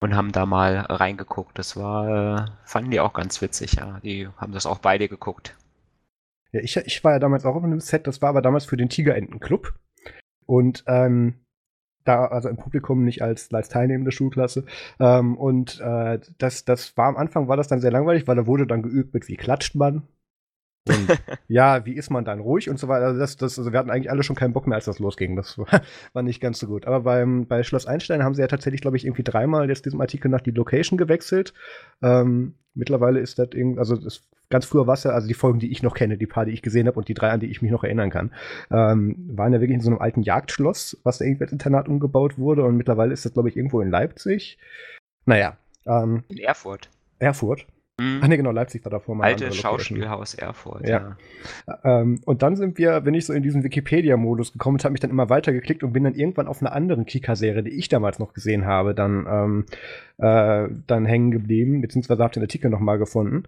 [0.00, 1.58] und haben da mal reingeguckt.
[1.58, 4.00] Das war, äh, fanden die auch ganz witzig, ja.
[4.04, 5.54] Die haben das auch beide geguckt.
[6.50, 8.78] Ja, ich, ich war ja damals auch auf einem Set, das war aber damals für
[8.78, 9.74] den Tigerentenclub.
[10.46, 11.42] Und ähm,
[12.08, 14.64] da, also im Publikum, nicht als, als teilnehmende Schulklasse.
[15.00, 18.46] Ähm, und äh, das, das war am Anfang war das dann sehr langweilig, weil da
[18.46, 20.02] wurde dann geübt mit wie klatscht man.
[20.88, 21.18] Und
[21.48, 23.06] ja, wie ist man dann ruhig und so weiter.
[23.06, 25.36] Also das, das, also wir hatten eigentlich alle schon keinen Bock mehr, als das losging.
[25.36, 25.66] Das war,
[26.12, 26.86] war nicht ganz so gut.
[26.86, 30.00] Aber beim, bei Schloss Einstein haben sie ja tatsächlich, glaube ich, irgendwie dreimal jetzt diesem
[30.00, 31.54] Artikel nach die Location gewechselt.
[32.02, 35.58] Ähm, mittlerweile ist das irgendwie, also das ganz früher war es ja, also die Folgen,
[35.58, 37.50] die ich noch kenne, die paar, die ich gesehen habe und die drei, an die
[37.50, 38.32] ich mich noch erinnern kann,
[38.70, 42.38] ähm, waren ja wirklich in so einem alten Jagdschloss, was da irgendwie als Internat umgebaut
[42.38, 44.58] wurde und mittlerweile ist das, glaube ich, irgendwo in Leipzig.
[45.24, 45.56] Naja.
[45.86, 46.90] Ähm, in Erfurt.
[47.18, 47.66] Erfurt.
[47.98, 48.20] Mhm.
[48.22, 49.24] Ach nee, genau, Leipzig war davor mal.
[49.24, 51.16] Alte Schauspielhaus Erfurt, ja.
[51.66, 51.78] ja.
[51.82, 55.00] Ähm, und dann sind wir, wenn ich so in diesen Wikipedia-Modus gekommen und habe mich
[55.00, 58.34] dann immer weitergeklickt und bin dann irgendwann auf einer anderen Kika-Serie, die ich damals noch
[58.34, 59.66] gesehen habe, dann, ähm,
[60.18, 63.44] äh, dann hängen geblieben, beziehungsweise habe den Artikel nochmal gefunden.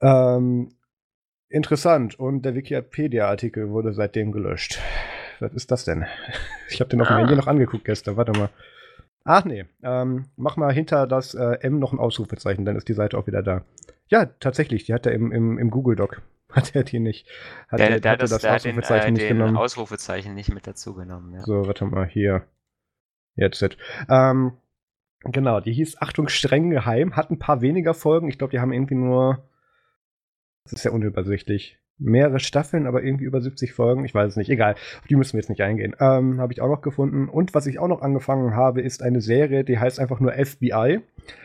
[0.00, 0.70] Ähm,
[1.50, 2.18] interessant.
[2.18, 4.78] Und der Wikipedia-Artikel wurde seitdem gelöscht.
[5.38, 6.06] Was ist das denn?
[6.72, 7.18] Ich habe den auf dem ah.
[7.18, 8.16] Handy noch angeguckt gestern.
[8.16, 8.48] Warte mal.
[9.24, 12.94] Ach nee, ähm, mach mal hinter das äh, M noch ein Ausrufezeichen, dann ist die
[12.94, 13.64] Seite auch wieder da.
[14.08, 16.22] Ja, tatsächlich, die hat er im, im, im Google Doc.
[16.50, 17.28] Hat er die nicht.
[17.68, 19.56] Hat der, der, der das, das Ausrufezeichen den, äh, nicht den genommen.
[19.56, 21.42] Ausrufezeichen nicht mit dazu genommen, ja.
[21.42, 22.44] So, warte mal, hier.
[23.36, 23.64] Jetzt.
[24.08, 24.54] Ähm,
[25.20, 28.28] genau, die hieß Achtung, streng geheim, hat ein paar weniger Folgen.
[28.28, 29.48] Ich glaube, die haben irgendwie nur.
[30.64, 34.04] Das ist ja unübersichtlich mehrere Staffeln, aber irgendwie über 70 Folgen.
[34.04, 34.50] Ich weiß es nicht.
[34.50, 34.74] Egal.
[34.74, 35.94] Auf die müssen wir jetzt nicht eingehen.
[36.00, 37.28] Ähm, habe ich auch noch gefunden.
[37.28, 41.00] Und was ich auch noch angefangen habe, ist eine Serie, die heißt einfach nur FBI.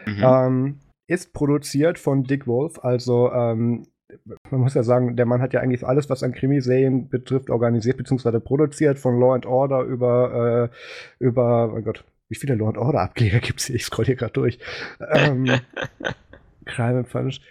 [0.06, 0.23] Mhm.
[0.23, 2.80] Ähm, ist produziert von Dick Wolf.
[2.84, 3.88] Also, ähm,
[4.49, 7.98] man muss ja sagen, der Mann hat ja eigentlich alles, was an Krimiserien betrifft, organisiert
[7.98, 8.40] bzw.
[8.40, 8.98] produziert.
[8.98, 13.40] Von Law and Order über, äh, über, oh Gott, wie viele Law and Order Ableger
[13.40, 13.76] gibt es hier?
[13.76, 14.60] Ich scroll hier gerade durch.
[15.11, 15.45] Ähm,
[16.65, 17.41] Crime and Punch.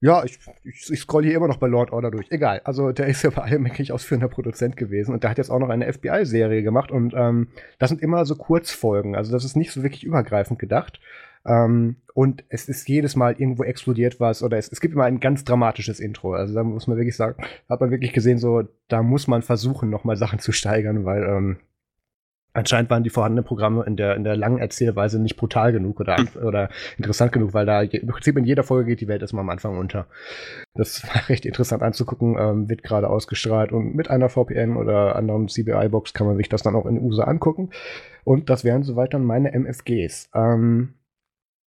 [0.00, 2.30] Ja, ich, ich, ich scroll hier immer noch bei Lord Order durch.
[2.30, 2.60] Egal.
[2.64, 5.58] Also der ist ja bei allem wirklich ausführender Produzent gewesen und der hat jetzt auch
[5.58, 7.48] noch eine FBI-Serie gemacht und ähm,
[7.78, 9.16] das sind immer so Kurzfolgen.
[9.16, 11.00] Also das ist nicht so wirklich übergreifend gedacht.
[11.44, 15.20] Ähm, und es ist jedes Mal irgendwo explodiert was oder es, es gibt immer ein
[15.20, 16.34] ganz dramatisches Intro.
[16.34, 19.90] Also da muss man wirklich sagen, hat man wirklich gesehen, so da muss man versuchen,
[19.90, 21.56] noch mal Sachen zu steigern, weil ähm,
[22.58, 26.16] Anscheinend waren die vorhandenen Programme in der, in der langen Erzählweise nicht brutal genug oder,
[26.16, 26.28] hm.
[26.42, 29.50] oder interessant genug, weil da im Prinzip in jeder Folge geht die Welt erstmal am
[29.50, 30.06] Anfang unter.
[30.74, 35.46] Das war recht interessant anzugucken, ähm, wird gerade ausgestrahlt und mit einer VPN oder anderen
[35.46, 37.70] CBI-Box kann man sich das dann auch in USA angucken.
[38.24, 40.30] Und das wären soweit dann meine MFGs.
[40.34, 40.94] Ähm,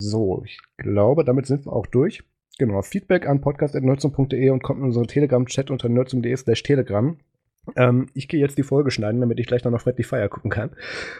[0.02, 2.24] so, ich glaube, damit sind wir auch durch.
[2.58, 7.16] Genau, Feedback an podcast.nerdsum.de und kommt in unseren Telegram-Chat unter nerdsum.de slash telegram.
[7.76, 10.70] Ähm, ich gehe jetzt die Folge schneiden, damit ich gleich noch Friendly Fire gucken kann.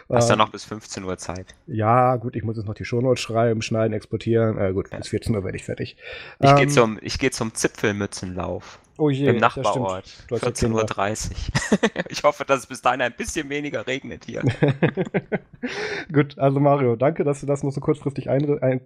[0.09, 1.55] Hast du ähm, noch bis 15 Uhr Zeit?
[1.67, 4.57] Ja, gut, ich muss jetzt noch die Shownotes schreiben, schneiden, exportieren.
[4.57, 4.97] Äh, gut, ja.
[4.97, 5.97] bis 14 Uhr werde ich fertig.
[6.39, 8.79] Ich ähm, gehe zum, geh zum Zipfelmützenlauf.
[8.97, 10.05] Oh je, Im Nachbarort.
[10.29, 12.05] 14.30 Uhr.
[12.09, 14.43] ich hoffe, dass es bis dahin ein bisschen weniger regnet hier.
[16.13, 18.81] gut, also Mario, danke, dass du das noch so kurzfristig, ein, ein,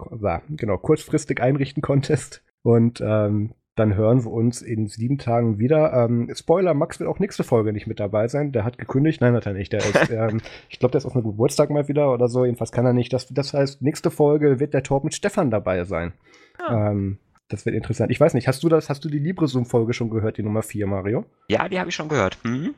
[0.49, 2.43] genau, kurzfristig einrichten konntest.
[2.61, 5.93] Und ähm, dann hören wir uns in sieben Tagen wieder.
[5.93, 8.53] Ähm, Spoiler, Max wird auch nächste Folge nicht mit dabei sein.
[8.53, 9.19] Der hat gekündigt.
[9.19, 9.73] Nein, hat er nicht.
[9.73, 12.45] Der ist, ähm, ich glaube, der ist auf einem Geburtstag mal wieder oder so.
[12.45, 13.11] Jedenfalls kann er nicht.
[13.11, 16.13] Das, das heißt, nächste Folge wird der Talk mit Stefan dabei sein.
[16.57, 16.91] Ah.
[16.91, 17.17] Ähm,
[17.49, 18.11] das wird interessant.
[18.11, 20.87] Ich weiß nicht, hast du das, hast du die LibreZoom-Folge schon gehört, die Nummer 4,
[20.87, 21.25] Mario?
[21.49, 22.39] Ja, die habe ich schon gehört.
[22.43, 22.73] Mhm.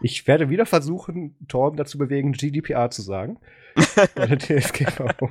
[0.00, 3.38] Ich werde wieder versuchen, Torben dazu bewegen, GDPR zu sagen.
[4.16, 5.28] Oder DSGVO.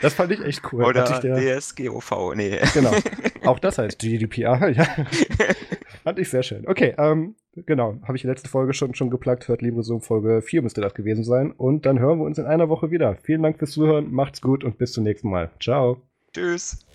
[0.00, 0.84] Das fand ich echt cool.
[0.84, 2.58] Oder DSGOV, nee.
[2.74, 2.92] Genau.
[3.44, 4.86] Auch das heißt GDPR, ja.
[6.02, 6.66] fand ich sehr schön.
[6.66, 7.98] Okay, ähm, genau.
[8.02, 9.48] Habe ich die letzte Folge schon, schon geplagt.
[9.48, 11.52] Hört LibreZoom Folge 4 müsste das gewesen sein.
[11.52, 13.16] Und dann hören wir uns in einer Woche wieder.
[13.22, 14.12] Vielen Dank fürs Zuhören.
[14.12, 15.50] Macht's gut und bis zum nächsten Mal.
[15.60, 16.02] Ciao.
[16.32, 16.86] Tschüss.